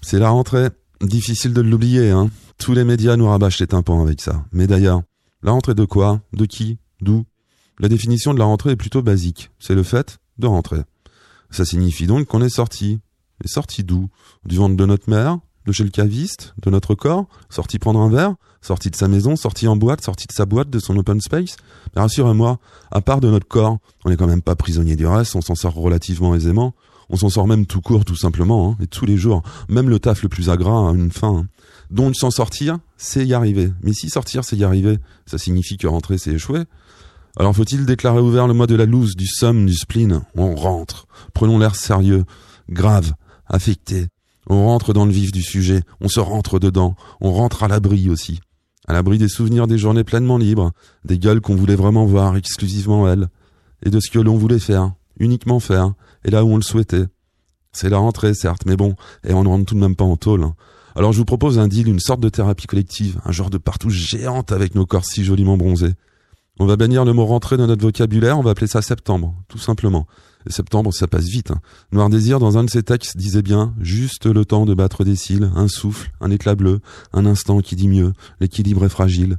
C'est 0.00 0.20
la 0.20 0.28
rentrée. 0.28 0.68
Difficile 1.00 1.54
de 1.54 1.62
l'oublier, 1.62 2.10
hein. 2.10 2.30
Tous 2.58 2.74
les 2.74 2.84
médias 2.84 3.16
nous 3.16 3.26
rabâchent 3.26 3.60
les 3.60 3.66
tympans 3.66 4.02
avec 4.02 4.20
ça. 4.20 4.44
Mais 4.52 4.66
d'ailleurs, 4.66 5.02
la 5.42 5.52
rentrée 5.52 5.74
de 5.74 5.86
quoi? 5.86 6.20
De 6.34 6.44
qui? 6.44 6.78
D'où? 7.00 7.24
La 7.78 7.88
définition 7.88 8.34
de 8.34 8.38
la 8.38 8.44
rentrée 8.44 8.72
est 8.72 8.76
plutôt 8.76 9.00
basique. 9.00 9.50
C'est 9.58 9.74
le 9.74 9.82
fait 9.82 10.18
de 10.38 10.46
rentrer. 10.46 10.82
Ça 11.50 11.64
signifie 11.64 12.06
donc 12.06 12.26
qu'on 12.26 12.42
est 12.42 12.50
sorti. 12.50 13.00
Et 13.42 13.48
sorti 13.48 13.82
d'où? 13.82 14.10
Du 14.44 14.56
ventre 14.56 14.76
de 14.76 14.84
notre 14.84 15.08
mère 15.08 15.38
De 15.64 15.72
chez 15.72 15.84
le 15.84 15.88
caviste 15.88 16.52
De 16.60 16.68
notre 16.68 16.94
corps 16.94 17.26
Sorti 17.48 17.78
prendre 17.78 17.98
un 18.00 18.10
verre 18.10 18.34
Sorti 18.60 18.90
de 18.90 18.96
sa 18.96 19.08
maison 19.08 19.34
Sorti 19.34 19.66
en 19.66 19.76
boîte 19.76 20.04
Sorti 20.04 20.26
de 20.26 20.32
sa 20.32 20.44
boîte 20.44 20.68
De 20.68 20.78
son 20.78 20.94
open 20.98 21.22
space 21.22 21.56
rassurez-moi, 21.96 22.58
à 22.90 23.00
part 23.00 23.20
de 23.20 23.30
notre 23.30 23.48
corps, 23.48 23.78
on 24.04 24.10
n'est 24.10 24.16
quand 24.16 24.26
même 24.26 24.42
pas 24.42 24.56
prisonnier 24.56 24.96
du 24.96 25.06
reste, 25.06 25.34
on 25.36 25.40
s'en 25.40 25.54
sort 25.54 25.74
relativement 25.74 26.34
aisément. 26.34 26.74
On 27.10 27.16
s'en 27.16 27.28
sort 27.28 27.46
même 27.46 27.66
tout 27.66 27.80
court, 27.80 28.04
tout 28.04 28.16
simplement, 28.16 28.70
hein, 28.70 28.76
et 28.80 28.86
tous 28.86 29.04
les 29.04 29.16
jours. 29.16 29.42
Même 29.68 29.90
le 29.90 29.98
taf 29.98 30.22
le 30.22 30.28
plus 30.28 30.48
agrat 30.48 30.90
a 30.90 30.92
une 30.92 31.10
fin. 31.10 31.38
hein. 31.38 31.46
Donc 31.90 32.14
s'en 32.14 32.30
sortir, 32.30 32.78
c'est 32.96 33.26
y 33.26 33.34
arriver. 33.34 33.72
Mais 33.82 33.92
si 33.92 34.08
sortir, 34.08 34.44
c'est 34.44 34.56
y 34.56 34.64
arriver, 34.64 34.98
ça 35.26 35.36
signifie 35.36 35.76
que 35.76 35.88
rentrer, 35.88 36.18
c'est 36.18 36.32
échouer. 36.32 36.62
Alors 37.36 37.54
faut-il 37.54 37.84
déclarer 37.84 38.20
ouvert 38.20 38.46
le 38.46 38.54
mois 38.54 38.66
de 38.66 38.76
la 38.76 38.86
loose, 38.86 39.16
du 39.16 39.26
somme, 39.26 39.66
du 39.66 39.74
spleen? 39.74 40.22
On 40.36 40.54
rentre. 40.54 41.06
Prenons 41.34 41.58
l'air 41.58 41.74
sérieux, 41.74 42.24
grave, 42.68 43.12
affecté. 43.46 44.06
On 44.48 44.66
rentre 44.66 44.92
dans 44.92 45.04
le 45.04 45.12
vif 45.12 45.32
du 45.32 45.42
sujet, 45.42 45.82
on 46.00 46.08
se 46.08 46.20
rentre 46.20 46.58
dedans, 46.58 46.96
on 47.20 47.32
rentre 47.32 47.62
à 47.62 47.68
l'abri 47.68 48.08
aussi. 48.08 48.40
À 48.88 48.92
l'abri 48.92 49.18
des 49.18 49.28
souvenirs 49.28 49.66
des 49.66 49.78
journées 49.78 50.02
pleinement 50.02 50.38
libres, 50.38 50.72
des 51.04 51.18
gueules 51.18 51.40
qu'on 51.40 51.54
voulait 51.54 51.76
vraiment 51.76 52.04
voir, 52.04 52.36
exclusivement 52.36 53.08
elles, 53.08 53.28
et 53.84 53.90
de 53.90 54.00
ce 54.00 54.10
que 54.10 54.18
l'on 54.18 54.36
voulait 54.36 54.58
faire, 54.58 54.92
uniquement 55.18 55.60
faire, 55.60 55.92
et 56.24 56.30
là 56.30 56.44
où 56.44 56.48
on 56.50 56.56
le 56.56 56.62
souhaitait. 56.62 57.06
C'est 57.72 57.88
la 57.88 57.98
rentrée, 57.98 58.34
certes, 58.34 58.62
mais 58.66 58.76
bon, 58.76 58.96
et 59.24 59.32
on 59.32 59.44
ne 59.44 59.48
rentre 59.48 59.66
tout 59.66 59.74
de 59.74 59.80
même 59.80 59.96
pas 59.96 60.04
en 60.04 60.16
tôle. 60.16 60.42
hein. 60.42 60.54
Alors 60.96 61.12
je 61.12 61.18
vous 61.18 61.24
propose 61.24 61.58
un 61.58 61.68
deal, 61.68 61.88
une 61.88 62.00
sorte 62.00 62.20
de 62.20 62.28
thérapie 62.28 62.66
collective, 62.66 63.20
un 63.24 63.30
genre 63.32 63.50
de 63.50 63.58
partout 63.58 63.90
géante 63.90 64.50
avec 64.52 64.74
nos 64.74 64.86
corps 64.86 65.04
si 65.04 65.24
joliment 65.24 65.56
bronzés. 65.56 65.94
On 66.58 66.66
va 66.66 66.76
bannir 66.76 67.04
le 67.04 67.12
mot 67.12 67.24
rentrée 67.24 67.56
de 67.56 67.64
notre 67.64 67.80
vocabulaire, 67.82 68.38
on 68.38 68.42
va 68.42 68.50
appeler 68.50 68.66
ça 68.66 68.82
septembre, 68.82 69.34
tout 69.48 69.58
simplement. 69.58 70.06
Et 70.46 70.52
septembre, 70.52 70.92
ça 70.92 71.06
passe 71.06 71.26
vite. 71.26 71.52
hein. 71.52 71.60
Noir 71.92 72.10
Désir, 72.10 72.38
dans 72.38 72.58
un 72.58 72.64
de 72.64 72.70
ses 72.70 72.82
textes, 72.82 73.16
disait 73.16 73.42
bien 73.42 73.74
juste 73.80 74.26
le 74.26 74.44
temps 74.44 74.66
de 74.66 74.74
battre 74.74 75.04
des 75.04 75.16
cils, 75.16 75.50
un 75.54 75.68
souffle, 75.68 76.12
un 76.20 76.30
éclat 76.30 76.54
bleu, 76.54 76.80
un 77.12 77.24
instant 77.24 77.60
qui 77.60 77.76
dit 77.76 77.88
mieux, 77.88 78.12
l'équilibre 78.40 78.84
est 78.84 78.90
fragile. 78.90 79.38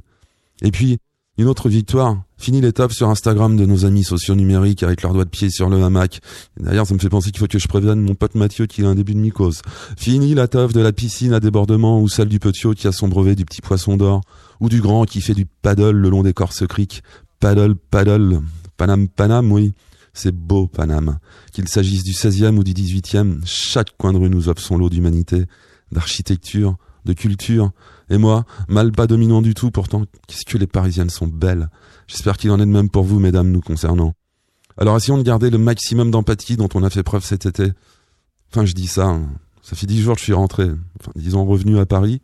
Et 0.62 0.70
puis, 0.70 0.98
une 1.38 1.48
autre 1.48 1.68
victoire. 1.68 2.22
Fini 2.36 2.60
tops 2.72 2.94
sur 2.94 3.08
Instagram 3.08 3.56
de 3.56 3.64
nos 3.64 3.84
amis 3.84 4.04
sociaux 4.04 4.34
numériques 4.34 4.82
avec 4.82 5.02
leurs 5.02 5.12
doigts 5.12 5.24
de 5.24 5.30
pied 5.30 5.48
sur 5.48 5.70
le 5.70 5.82
hamac. 5.82 6.20
D'ailleurs, 6.58 6.86
ça 6.86 6.94
me 6.94 6.98
fait 6.98 7.08
penser 7.08 7.30
qu'il 7.30 7.38
faut 7.38 7.46
que 7.46 7.58
je 7.58 7.68
prévienne 7.68 8.00
mon 8.00 8.14
pote 8.14 8.34
Mathieu 8.34 8.66
qui 8.66 8.84
a 8.84 8.88
un 8.88 8.94
début 8.94 9.14
de 9.14 9.20
mycose. 9.20 9.62
Fini 9.96 10.34
la 10.34 10.46
de 10.46 10.80
la 10.80 10.92
piscine 10.92 11.32
à 11.32 11.40
débordement 11.40 12.00
ou 12.00 12.08
celle 12.08 12.28
du 12.28 12.38
petiot 12.38 12.74
qui 12.74 12.86
a 12.86 12.92
son 12.92 13.08
brevet 13.08 13.34
du 13.34 13.44
petit 13.44 13.62
poisson 13.62 13.96
d'or. 13.96 14.20
Ou 14.60 14.68
du 14.68 14.80
grand 14.80 15.04
qui 15.04 15.20
fait 15.20 15.34
du 15.34 15.46
paddle 15.46 15.96
le 15.96 16.10
long 16.10 16.22
des 16.22 16.34
corses 16.34 16.66
criques. 16.66 17.02
Paddle, 17.40 17.74
paddle. 17.76 18.40
Panam, 18.76 19.08
Panam, 19.08 19.50
oui. 19.52 19.72
C'est 20.14 20.34
beau, 20.34 20.66
Panam. 20.66 21.18
Qu'il 21.52 21.68
s'agisse 21.68 22.04
du 22.04 22.12
16e 22.12 22.56
ou 22.56 22.64
du 22.64 22.74
18e, 22.74 23.40
chaque 23.44 23.96
coin 23.96 24.12
de 24.12 24.18
rue 24.18 24.28
nous 24.28 24.48
offre 24.48 24.60
son 24.60 24.76
lot 24.76 24.90
d'humanité, 24.90 25.46
d'architecture, 25.90 26.76
de 27.04 27.12
culture. 27.12 27.70
Et 28.10 28.18
moi, 28.18 28.44
mal 28.68 28.92
pas 28.92 29.06
dominant 29.06 29.42
du 29.42 29.54
tout, 29.54 29.70
pourtant, 29.70 30.04
qu'est-ce 30.26 30.44
que 30.44 30.58
les 30.58 30.66
Parisiennes 30.66 31.10
sont 31.10 31.26
belles. 31.26 31.68
J'espère 32.06 32.36
qu'il 32.36 32.50
en 32.50 32.56
est 32.56 32.66
de 32.66 32.70
même 32.70 32.90
pour 32.90 33.04
vous, 33.04 33.18
mesdames, 33.20 33.50
nous 33.50 33.60
concernant. 33.60 34.14
Alors 34.78 34.96
essayons 34.96 35.18
de 35.18 35.22
garder 35.22 35.50
le 35.50 35.58
maximum 35.58 36.10
d'empathie 36.10 36.56
dont 36.56 36.68
on 36.74 36.82
a 36.82 36.90
fait 36.90 37.02
preuve 37.02 37.24
cet 37.24 37.46
été. 37.46 37.72
Enfin, 38.50 38.64
je 38.64 38.72
dis 38.72 38.86
ça, 38.86 39.06
hein. 39.06 39.28
ça 39.62 39.76
fait 39.76 39.86
dix 39.86 40.00
jours 40.00 40.14
que 40.14 40.20
je 40.20 40.24
suis 40.24 40.32
rentré, 40.32 40.64
enfin, 41.00 41.12
disons 41.16 41.44
revenu 41.44 41.78
à 41.78 41.86
Paris, 41.86 42.20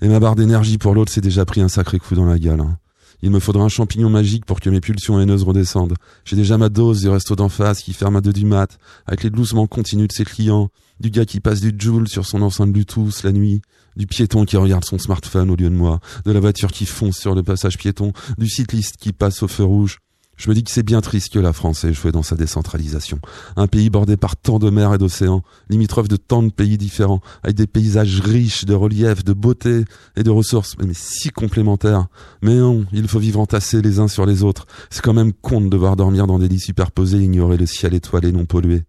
et 0.00 0.08
ma 0.08 0.20
barre 0.20 0.36
d'énergie 0.36 0.78
pour 0.78 0.94
l'autre 0.94 1.12
s'est 1.12 1.20
déjà 1.20 1.44
pris 1.44 1.60
un 1.60 1.68
sacré 1.68 1.98
coup 1.98 2.14
dans 2.14 2.24
la 2.24 2.38
gueule. 2.38 2.60
hein. 2.60 2.78
Il 3.22 3.30
me 3.30 3.38
faudra 3.38 3.64
un 3.64 3.68
champignon 3.68 4.08
magique 4.08 4.46
pour 4.46 4.60
que 4.60 4.70
mes 4.70 4.80
pulsions 4.80 5.20
haineuses 5.20 5.42
redescendent. 5.42 5.94
J'ai 6.24 6.36
déjà 6.36 6.56
ma 6.56 6.70
dose 6.70 7.02
du 7.02 7.08
resto 7.08 7.36
d'en 7.36 7.50
face 7.50 7.82
qui 7.82 7.92
ferme 7.92 8.16
à 8.16 8.22
deux 8.22 8.32
du 8.32 8.46
mat, 8.46 8.78
avec 9.06 9.22
les 9.22 9.30
gloussements 9.30 9.66
continus 9.66 10.08
de 10.08 10.12
ses 10.12 10.24
clients, 10.24 10.70
du 11.00 11.10
gars 11.10 11.26
qui 11.26 11.40
passe 11.40 11.60
du 11.60 11.74
joule 11.78 12.08
sur 12.08 12.24
son 12.24 12.40
enceinte 12.40 12.72
Bluetooth 12.72 13.22
la 13.22 13.32
nuit, 13.32 13.60
du 13.96 14.06
piéton 14.06 14.44
qui 14.44 14.56
regarde 14.56 14.84
son 14.84 14.98
smartphone 14.98 15.50
au 15.50 15.56
lieu 15.56 15.70
de 15.70 15.74
moi, 15.74 16.00
de 16.24 16.32
la 16.32 16.40
voiture 16.40 16.72
qui 16.72 16.86
fonce 16.86 17.18
sur 17.18 17.34
le 17.34 17.42
passage 17.42 17.78
piéton, 17.78 18.12
du 18.38 18.48
cycliste 18.48 18.96
qui 18.96 19.12
passe 19.12 19.42
au 19.42 19.48
feu 19.48 19.64
rouge. 19.64 19.98
Je 20.40 20.48
me 20.48 20.54
dis 20.54 20.64
que 20.64 20.70
c'est 20.70 20.82
bien 20.82 21.02
triste 21.02 21.34
que 21.34 21.38
la 21.38 21.52
France 21.52 21.84
ait 21.84 21.90
échoué 21.90 22.12
dans 22.12 22.22
sa 22.22 22.34
décentralisation. 22.34 23.18
Un 23.56 23.66
pays 23.66 23.90
bordé 23.90 24.16
par 24.16 24.36
tant 24.38 24.58
de 24.58 24.70
mers 24.70 24.94
et 24.94 24.96
d'océans, 24.96 25.42
limitrophe 25.68 26.08
de 26.08 26.16
tant 26.16 26.42
de 26.42 26.50
pays 26.50 26.78
différents, 26.78 27.20
avec 27.42 27.56
des 27.56 27.66
paysages 27.66 28.20
riches 28.20 28.64
de 28.64 28.72
relief, 28.72 29.22
de 29.22 29.34
beauté 29.34 29.84
et 30.16 30.22
de 30.22 30.30
ressources, 30.30 30.76
mais 30.78 30.94
si 30.94 31.28
complémentaires. 31.28 32.06
Mais 32.40 32.54
non, 32.54 32.86
il 32.94 33.06
faut 33.06 33.18
vivre 33.18 33.38
entassés 33.38 33.82
les 33.82 33.98
uns 33.98 34.08
sur 34.08 34.24
les 34.24 34.42
autres. 34.42 34.66
C'est 34.88 35.02
quand 35.02 35.12
même 35.12 35.34
con 35.34 35.60
de 35.60 35.68
devoir 35.68 35.94
dormir 35.94 36.26
dans 36.26 36.38
des 36.38 36.48
lits 36.48 36.58
superposés 36.58 37.18
ignorer 37.18 37.58
le 37.58 37.66
ciel 37.66 37.92
étoilé 37.92 38.32
non 38.32 38.46
pollué. 38.46 38.84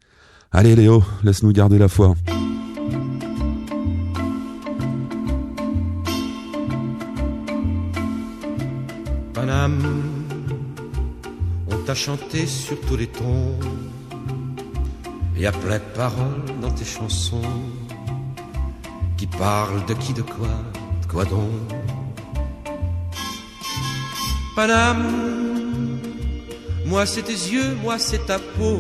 Allez 0.53 0.77
Léo, 0.77 1.03
laisse-nous 1.21 1.51
garder 1.51 1.79
la 1.79 1.89
foi. 1.89 2.15
On 11.69 11.77
t'a 11.85 11.93
chanté 11.93 12.47
sur 12.47 12.79
tous 12.81 12.95
les 12.95 13.07
tons. 13.07 13.59
Et 15.37 15.45
à 15.45 15.51
plein 15.51 15.79
de 15.79 15.89
paroles 15.95 16.45
dans 16.61 16.71
tes 16.71 16.85
chansons 16.85 17.41
qui 19.17 19.27
parlent 19.27 19.85
de 19.87 19.93
qui, 19.95 20.13
de 20.13 20.21
quoi, 20.21 20.55
de 21.01 21.07
quoi 21.11 21.25
donc? 21.25 21.49
Paname, 24.55 25.99
moi 26.85 27.05
c'est 27.05 27.23
tes 27.23 27.41
yeux, 27.53 27.75
moi 27.83 27.97
c'est 27.97 28.25
ta 28.27 28.39
peau 28.39 28.77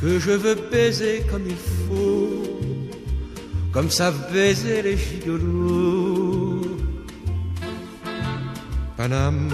que 0.00 0.18
je 0.18 0.32
veux 0.32 0.56
baiser 0.70 1.24
comme 1.30 1.46
il 1.46 1.56
faut, 1.56 2.42
comme 3.72 3.90
savent 3.90 4.32
baiser 4.32 4.82
les 4.82 4.96
gigolos. 4.96 6.41
Paname, 9.02 9.48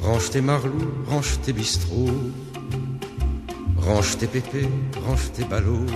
range 0.00 0.30
tes 0.30 0.40
marlous, 0.40 0.94
range 1.08 1.40
tes 1.42 1.52
bistrots, 1.52 2.30
range 3.78 4.16
tes 4.16 4.28
pépés, 4.28 4.68
range 5.04 5.32
tes 5.32 5.42
ballots, 5.42 5.90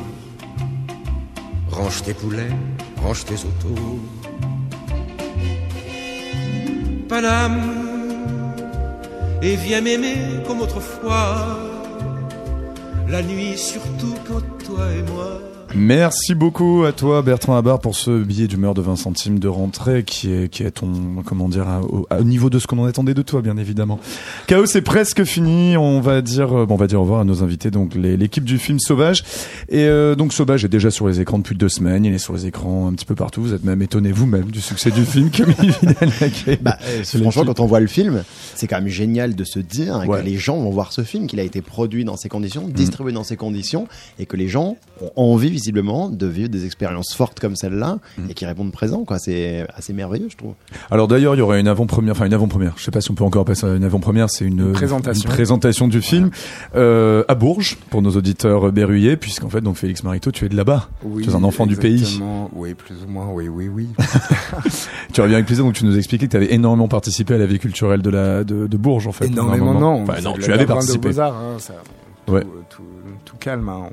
range 1.71 2.03
tes 2.03 2.15
poulets, 2.15 2.57
range 3.01 3.25
tes 3.27 3.37
autos. 3.49 4.01
Paname, 7.09 7.61
et 9.41 9.55
viens 9.55 9.81
m'aimer 9.81 10.43
comme 10.49 10.63
autrefois, 10.63 11.61
la 13.09 13.23
nuit 13.23 13.57
surtout 13.57 14.17
quand 14.27 14.43
toi 14.67 14.85
et 14.93 15.03
moi. 15.13 15.48
Merci 15.75 16.35
beaucoup 16.35 16.85
à 16.85 16.93
toi 16.93 17.21
Bertrand 17.23 17.57
Habar 17.57 17.79
pour 17.79 17.95
ce 17.95 18.23
billet 18.23 18.47
d'humeur 18.47 18.73
de 18.75 18.81
20 18.81 18.97
centimes 18.97 19.39
de 19.39 19.49
rentrée 19.49 20.03
qui 20.03 20.33
est 20.33 20.49
qui 20.49 20.63
est 20.63 20.71
ton 20.71 20.91
comment 21.27 21.49
dire 21.49 21.67
au, 21.89 22.07
au 22.11 22.25
niveau 22.25 22.49
de 22.49 22.59
ce 22.59 22.67
qu'on 22.67 22.79
en 22.79 22.85
attendait 22.87 23.13
de 23.15 23.23
toi 23.23 23.43
bien 23.43 23.57
évidemment. 23.59 24.01
Chaos 24.47 24.67
c'est 24.67 24.81
presque 24.83 25.25
fini, 25.25 25.77
on 25.77 26.01
va 26.01 26.23
dire 26.23 26.53
euh, 26.57 26.67
bon, 26.67 26.75
on 26.75 26.79
va 26.79 26.87
dire 26.87 26.99
au 26.99 27.03
revoir 27.03 27.21
à 27.21 27.25
nos 27.25 27.43
invités 27.43 27.71
donc 27.71 27.95
l'équipe 27.95 28.45
du 28.45 28.59
film 28.59 28.79
Sauvage 28.81 29.23
et 29.69 29.85
euh, 29.85 30.15
donc 30.15 30.33
Sauvage 30.33 30.65
est 30.65 30.69
déjà 30.69 30.91
sur 30.91 31.07
les 31.07 31.21
écrans 31.21 31.39
depuis 31.39 31.55
deux 31.57 31.69
semaines, 31.69 32.05
il 32.07 32.15
est 32.15 32.19
sur 32.19 32.33
les 32.33 32.47
écrans 32.47 32.89
un 32.89 32.95
petit 32.95 33.05
peu 33.07 33.15
partout, 33.15 33.43
vous 33.43 33.53
êtes 33.55 33.65
même 33.65 33.83
étonné 33.83 34.11
vous-même 34.11 34.51
du 34.51 34.61
succès 34.63 34.91
du 34.91 35.05
film 35.05 35.29
Camille 35.31 35.55
Vidal-Naquet. 35.83 36.59
Bah, 36.63 36.79
euh, 36.89 37.05
franchement, 37.05 37.45
quand 37.45 37.61
on 37.61 37.67
voit 37.67 37.81
le 37.81 37.87
film, 37.89 38.25
c'est 38.55 38.67
quand 38.67 38.79
même 38.79 38.89
génial 38.89 39.35
de 39.35 39.45
se 39.45 39.59
dire 39.59 40.03
Ouais. 40.09 40.21
que 40.21 40.25
les 40.25 40.37
gens 40.37 40.57
vont 40.57 40.71
voir 40.71 40.93
ce 40.93 41.03
film, 41.03 41.27
qu'il 41.27 41.41
a 41.41 41.43
été 41.43 41.61
produit 41.61 42.05
dans 42.05 42.17
ces 42.17 42.29
conditions, 42.29 42.67
distribué 42.69 43.13
dans 43.13 43.25
ces 43.25 43.37
conditions, 43.37 43.87
et 44.19 44.27
que 44.27 44.37
les 44.37 44.49
gens 44.49 44.77
ont 45.01 45.11
envie 45.17 45.51
visiblement 45.59 46.09
de 46.09 46.27
vivre 46.27 46.49
des 46.49 46.65
expériences 46.65 47.15
fortes 47.15 47.41
comme 47.41 47.57
celle-là 47.57 47.99
et 48.31 48.35
qui 48.35 48.47
répondent 48.47 48.71
présent. 48.73 49.05
Quoi, 49.05 49.19
c'est 49.19 49.67
assez 49.75 49.93
merveilleux, 49.93 50.29
je 50.31 50.37
trouve. 50.37 50.55
Alors 50.91 51.09
d'ailleurs, 51.09 51.35
il 51.35 51.39
y 51.39 51.41
aurait 51.41 51.61
une 51.61 51.69
avant-première, 51.69 52.13
enfin 52.13 52.27
une 52.27 52.35
avant-première. 52.35 52.75
Je 52.77 52.85
sais 52.85 52.91
pas 52.91 53.01
si 53.01 53.11
on 53.11 53.15
peut 53.15 53.25
encore 53.25 53.43
appeler 53.43 53.55
ça 53.57 53.75
une 53.75 53.85
avant-première. 53.85 54.31
C'est 54.31 54.45
une, 54.45 54.61
Une 54.69 54.73
présentation. 54.73 55.29
une 55.29 55.35
présentation 55.35 55.89
du 55.89 56.01
film 56.01 56.31
euh, 56.77 57.25
à 57.29 57.35
Bourges 57.35 57.77
pour 57.91 58.03
nos 58.03 58.11
auditeurs 58.13 58.71
berruyers, 58.73 59.17
puisqu'en 59.17 59.49
fait, 59.49 59.61
donc 59.61 59.77
Félix 59.77 60.03
Marito, 60.05 60.31
tu 60.31 60.45
es 60.45 60.49
de 60.49 60.57
là-bas. 60.57 60.89
Oui, 61.05 61.25
tu 61.25 61.31
es 61.31 61.35
un 61.35 61.43
enfant 61.45 61.67
du 61.67 61.77
pays. 61.77 61.99
exactement. 62.01 62.51
Oui, 62.55 62.75
plus 62.75 62.95
ou 63.07 63.11
moins. 63.11 63.27
Oui, 63.33 63.49
oui, 63.49 63.69
oui. 63.69 63.89
Tu 65.13 65.21
reviens 65.21 65.37
avec 65.37 65.47
plaisir. 65.47 65.65
Donc 65.65 65.75
tu 65.75 65.85
nous 65.85 65.97
expliquais 65.97 66.27
que 66.27 66.31
tu 66.33 66.37
avais 66.37 66.53
énormément 66.53 66.89
participé 66.89 67.35
à 67.35 67.39
la 67.39 67.47
vie 67.47 67.59
culturelle 67.59 68.03
de 68.03 68.11
la 68.11 68.45
de, 68.45 68.67
de 68.67 68.77
Bourges, 68.77 69.07
en 69.07 69.13
fait. 69.13 69.27
Énormément, 69.27 69.75
non. 69.75 70.03
Enfin, 70.03 70.21
non, 70.23 70.35
tu 70.35 70.53
avais 70.53 70.67
participé. 70.67 71.09
Hein, 71.19 71.57
ça- 71.59 71.75
tout, 72.27 72.33
Ouais. 72.35 72.43
tout, 72.69 72.83
tout 73.25 73.37
calme. 73.41 73.69
hein. 73.69 73.89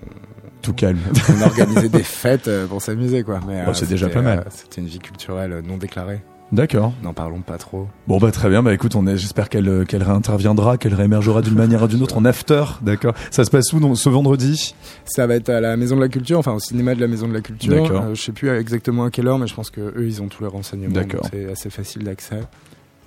Tout 0.66 0.74
calme. 0.74 1.00
On, 1.30 1.46
organisait 1.46 1.90
des 1.90 2.04
fêtes 2.04 2.48
euh, 2.48 2.66
pour 2.68 2.82
s'amuser, 2.82 3.24
quoi. 3.24 3.40
Mais 3.48 3.64
Bon, 3.64 3.72
euh, 3.72 3.74
c'est 3.74 3.88
déjà 3.90 4.10
pas 4.10 4.22
mal. 4.22 4.40
euh, 4.40 4.50
C'était 4.50 4.82
une 4.82 4.88
vie 4.88 5.00
culturelle 5.00 5.62
non 5.66 5.78
déclarée. 5.78 6.22
D'accord. 6.52 6.94
N'en 7.02 7.14
parlons 7.14 7.42
pas 7.42 7.58
trop. 7.58 7.88
Bon 8.08 8.20
bah 8.20 8.32
très 8.32 8.50
bien. 8.50 8.62
Bah 8.62 8.72
écoute, 8.74 8.96
on 8.96 9.08
est. 9.08 9.18
J'espère 9.18 9.50
qu'elle 9.50 9.84
qu'elle 9.88 10.04
réinterviendra, 10.04 10.78
qu'elle 10.78 10.94
réémergera 10.94 11.42
d'une 11.42 11.56
manière 11.56 11.82
ou 11.84 11.88
d'une 11.88 12.04
autre 12.04 12.18
en 12.18 12.24
after. 12.26 12.64
D'accord. 12.82 13.16
Ça 13.32 13.44
se 13.46 13.50
passe 13.50 13.74
où 13.74 13.80
donc 13.80 13.98
ce 13.98 14.10
vendredi? 14.10 14.76
Ça 15.06 15.26
va 15.26 15.36
être 15.36 15.50
à 15.50 15.60
la 15.60 15.76
Maison 15.76 15.96
de 15.96 16.02
la 16.02 16.08
Culture, 16.08 16.38
enfin 16.38 16.54
au 16.54 16.60
cinéma 16.60 16.94
de 16.94 17.02
la 17.02 17.08
Maison 17.08 17.28
de 17.28 17.34
la 17.34 17.42
Culture. 17.42 17.82
D'accord. 17.84 18.04
Euh, 18.04 18.14
je 18.16 18.22
sais 18.22 18.32
plus 18.32 18.50
exactement 18.50 19.06
à 19.06 19.10
quelle 19.10 19.28
heure, 19.28 19.40
mais 19.40 19.48
je 19.48 19.56
pense 19.56 19.72
que 19.72 19.82
eux, 19.82 20.06
ils 20.06 20.22
ont 20.22 20.28
tous 20.28 20.44
les 20.44 20.50
renseignements. 20.50 20.94
D'accord. 20.94 21.28
C'est 21.32 21.50
assez 21.52 21.72
facile 21.72 22.04
d'accès. 22.04 22.40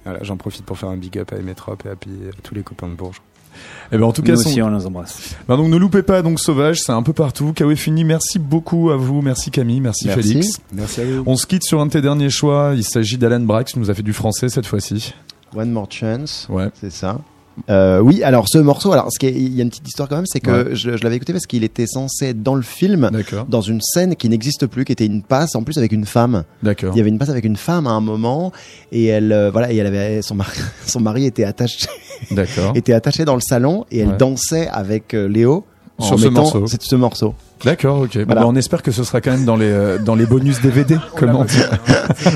Voilà, 0.05 0.19
j'en 0.23 0.37
profite 0.37 0.65
pour 0.65 0.77
faire 0.77 0.89
un 0.89 0.97
big 0.97 1.17
up 1.19 1.33
à 1.33 1.37
Emetrop 1.37 1.85
et 1.87 1.91
à, 1.91 1.93
à 1.93 1.97
tous 2.43 2.55
les 2.57 2.63
copains 2.63 2.89
de 2.89 2.95
Bourges. 2.95 3.23
Eh 3.93 3.97
ben 3.99 4.05
en 4.05 4.13
tout 4.13 4.23
cas, 4.23 4.33
Nous 4.33 4.43
son- 4.43 4.49
aussi, 4.51 4.61
on 4.63 4.71
les 4.77 4.87
embrasse. 4.87 5.35
Bah 5.49 5.57
donc 5.57 5.69
ne 5.69 5.77
loupez 5.77 6.03
pas 6.03 6.21
donc 6.23 6.39
Sauvage, 6.41 6.81
c'est 6.81 6.93
un 6.93 7.03
peu 7.03 7.13
partout. 7.13 7.53
Kawe 7.55 7.75
fini. 7.75 8.05
Merci 8.05 8.39
beaucoup 8.39 8.91
à 8.91 8.97
vous, 8.97 9.23
merci 9.23 9.51
Camille, 9.51 9.81
merci, 9.81 10.07
Merci. 10.09 10.23
Félix. 10.35 10.61
Merci 10.73 11.01
à 11.01 11.05
vous. 11.05 11.23
On 11.27 11.37
se 11.37 11.47
quitte 11.47 11.65
sur 11.65 11.81
un 11.81 11.87
de 11.87 11.91
tes 11.93 12.03
derniers 12.03 12.31
choix. 12.31 12.73
Il 12.77 12.85
s'agit 12.85 13.17
d'Alan 13.19 13.41
Brax, 13.41 13.73
qui 13.73 13.79
nous 13.79 13.91
a 13.91 13.95
fait 13.95 14.03
du 14.03 14.13
français 14.13 14.49
cette 14.49 14.67
fois-ci. 14.67 15.15
One 15.57 15.71
More 15.71 15.89
Chance, 15.91 16.47
Ouais. 16.51 16.69
c'est 16.79 16.91
ça. 16.93 17.19
Euh, 17.71 18.01
oui, 18.01 18.23
alors 18.23 18.47
ce 18.49 18.59
morceau, 18.59 18.93
alors 18.93 19.09
ce 19.13 19.19
qui 19.19 19.27
est- 19.27 19.33
il 19.33 19.55
y 19.55 19.61
a 19.61 19.63
une 19.63 19.71
petite 19.71 19.87
histoire 19.89 20.09
quand 20.09 20.17
même, 20.17 20.27
c'est 20.27 20.41
que 20.41 20.51
Ouais. 20.69 20.75
je, 20.77 20.97
je 20.97 21.03
l'avais 21.05 21.17
écouté 21.17 21.33
parce 21.33 21.47
qu'il 21.47 21.65
était 21.65 21.87
censé 21.87 22.27
être 22.27 22.43
dans 22.43 22.55
le 22.55 22.63
film, 22.63 23.11
dans 23.49 23.61
une 23.61 23.81
scène 23.81 24.17
qui 24.17 24.29
n'existe 24.29 24.67
plus, 24.67 24.85
qui 24.85 24.93
était 24.93 25.07
une 25.07 25.23
passe 25.23 25.55
en 25.55 25.63
plus 25.63 25.77
avec 25.79 25.93
une 25.93 26.05
femme. 26.07 26.45
D'accord. 26.63 26.93
Il 26.95 26.99
y 26.99 27.01
avait 27.01 27.11
une 27.11 27.19
passe 27.19 27.31
avec 27.31 27.45
une 27.45 27.57
femme 27.57 27.87
à 27.87 27.91
un 27.91 28.01
moment 28.01 28.53
et 28.93 29.07
elle, 29.07 29.33
euh, 29.33 29.51
voilà, 29.51 29.73
et 29.73 29.77
elle 29.77 29.87
avait 29.87 30.23
son 30.23 30.35
mari, 30.35 30.59
son 30.87 31.01
mari 31.01 31.25
était 31.27 31.45
attaché, 31.45 31.87
était 32.75 32.93
attaché 32.93 33.25
dans 33.25 33.35
le 33.35 33.41
salon 33.41 33.85
et 33.91 33.99
elle 34.01 34.09
Ouais. 34.09 34.17
dansait 34.17 34.69
avec 34.69 35.15
euh, 35.15 35.29
Léo 35.29 35.65
en 35.99 36.05
Sur 36.05 36.19
ce 36.19 36.25
mettant 36.29 36.43
morceau. 36.43 36.67
c'est 36.67 36.83
ce 36.83 36.97
morceau. 36.97 37.35
D'accord, 37.65 38.01
ok. 38.03 38.25
Bon, 38.25 38.35
bah, 38.35 38.43
on 38.47 38.55
espère 38.57 38.83
que 38.83 38.91
ce 38.93 39.05
sera 39.05 39.21
quand 39.21 39.31
même 39.33 39.45
dans 39.45 39.57
les 39.57 39.67
euh, 39.71 39.99
dans 39.99 40.15
les 40.15 40.27
bonus 40.27 40.61
DVD. 40.61 40.97
Comment 41.17 41.45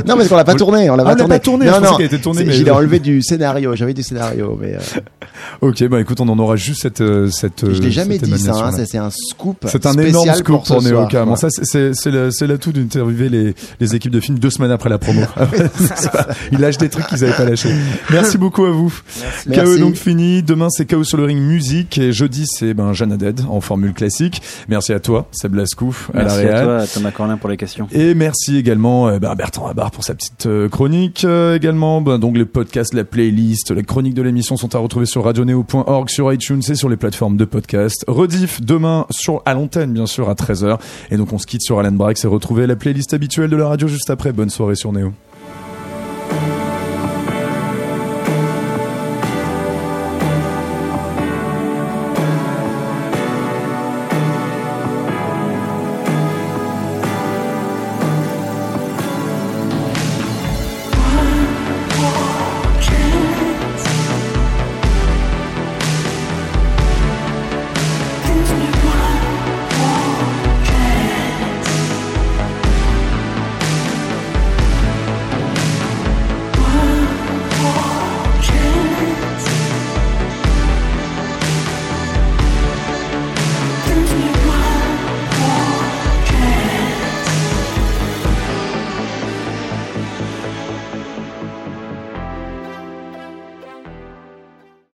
Non, 0.06 0.16
parce 0.16 0.28
qu'on 0.28 0.36
l'a 0.36 0.44
pas 0.44 0.54
tourné, 0.54 0.90
on 0.90 0.96
l'a 0.96 1.04
Ah, 1.06 1.16
pas 1.16 1.26
pas 1.26 1.38
tourné, 1.38 1.66
Non, 1.66 1.74
je 1.76 1.80
non, 1.80 2.18
tournée, 2.22 2.44
mais- 2.44 2.52
je 2.52 2.64
l'ai 2.64 2.70
enlevé 2.70 2.98
du 2.98 3.22
scénario. 3.22 3.74
J'avais 3.76 3.94
du 3.94 4.02
scénario, 4.02 4.58
mais 4.60 4.74
euh, 4.74 4.78
Ok, 5.60 5.82
bah 5.88 6.00
écoute, 6.00 6.20
on 6.20 6.28
en 6.28 6.38
aura 6.38 6.56
juste 6.56 6.82
cette 6.82 7.00
euh, 7.00 7.28
cette. 7.30 7.64
je 7.64 7.78
euh, 7.78 7.84
l'ai 7.84 7.90
jamais 7.90 8.18
cette 8.18 8.28
dit 8.30 8.38
ça. 8.38 8.52
hein, 8.54 8.72
ça, 8.72 8.84
c'est 8.86 8.98
un 8.98 9.10
scoop. 9.10 9.64
C'est 9.68 9.86
un 9.86 9.96
énorme 9.98 10.32
scoop 10.34 10.64
pour 10.66 10.82
Néo 10.82 10.90
soir, 10.96 11.08
carrément. 11.08 11.34
quoi. 11.34 11.48
Ça, 11.50 11.62
c'est- 11.62 11.92
c'est 11.94 12.46
l'atout 12.46 12.72
d'interviewer 12.72 13.28
les 13.28 13.54
les 13.80 13.94
équipes 13.94 14.12
de 14.12 14.20
films 14.20 14.38
deux 14.38 14.50
semaines 14.50 14.70
après 14.70 14.88
la 14.90 14.98
promo. 14.98 15.22
C'est 15.76 15.96
ça. 15.98 16.28
Ils 16.52 16.58
lâchent 16.58 16.78
des 16.78 16.88
trucs 16.88 17.06
qu'ils 17.06 17.24
avaient 17.24 17.32
pas 17.32 17.44
lâchés. 17.44 17.70
Merci 18.10 18.38
beaucoup 18.38 18.64
à 18.64 18.70
vous. 18.70 18.90
KO 18.90 19.50
Merci. 19.50 19.80
donc 19.80 19.94
fini. 19.94 20.42
Demain 20.42 20.68
c'est 20.70 20.86
KO 20.86 21.04
sur 21.04 21.16
le 21.16 21.24
ring 21.24 21.40
musique 21.40 21.98
et 21.98 22.12
jeudi 22.12 22.44
c'est 22.46 22.74
ben 22.74 22.92
Jeanne 22.92 23.16
en 23.48 23.60
formule 23.60 23.92
classique. 23.92 24.42
Merci 24.68 24.92
à 24.92 25.00
toi, 25.00 25.11
Seb 25.32 25.54
Lascouf 25.54 26.10
à 26.14 26.18
la 26.18 26.24
Merci 26.24 26.46
à 26.46 26.62
toi, 26.64 26.86
Thomas 26.86 27.10
Corlin, 27.10 27.36
pour 27.36 27.48
les 27.48 27.56
questions. 27.56 27.88
Et 27.92 28.14
merci 28.14 28.56
également 28.56 29.08
euh, 29.08 29.18
bah, 29.18 29.34
Bertrand 29.34 29.66
Abar 29.66 29.90
pour 29.90 30.04
sa 30.04 30.14
petite 30.14 30.46
euh, 30.46 30.68
chronique. 30.68 31.24
Euh, 31.24 31.56
également, 31.56 32.00
bah, 32.00 32.18
donc 32.18 32.36
les 32.36 32.44
podcasts, 32.44 32.94
la 32.94 33.04
playlist, 33.04 33.70
les 33.70 33.82
chroniques 33.82 34.14
de 34.14 34.22
l'émission 34.22 34.56
sont 34.56 34.74
à 34.74 34.78
retrouver 34.78 35.06
sur 35.06 35.24
radioneo.org, 35.24 36.08
sur 36.08 36.32
iTunes 36.32 36.62
et 36.68 36.74
sur 36.74 36.88
les 36.88 36.96
plateformes 36.96 37.36
de 37.36 37.44
podcast. 37.44 38.04
Rediff 38.08 38.60
demain 38.60 39.06
sur 39.10 39.42
à 39.46 39.54
l'antenne 39.54 39.92
bien 39.92 40.06
sûr 40.06 40.28
à 40.28 40.34
13h. 40.34 40.78
Et 41.10 41.16
donc 41.16 41.32
on 41.32 41.38
se 41.38 41.46
quitte 41.46 41.62
sur 41.62 41.78
Alan 41.78 41.92
Brax 41.92 42.24
et 42.24 42.28
retrouver 42.28 42.66
la 42.66 42.76
playlist 42.76 43.14
habituelle 43.14 43.50
de 43.50 43.56
la 43.56 43.68
radio 43.68 43.88
juste 43.88 44.10
après. 44.10 44.32
Bonne 44.32 44.50
soirée 44.50 44.76
sur 44.76 44.92
Néo. 44.92 45.12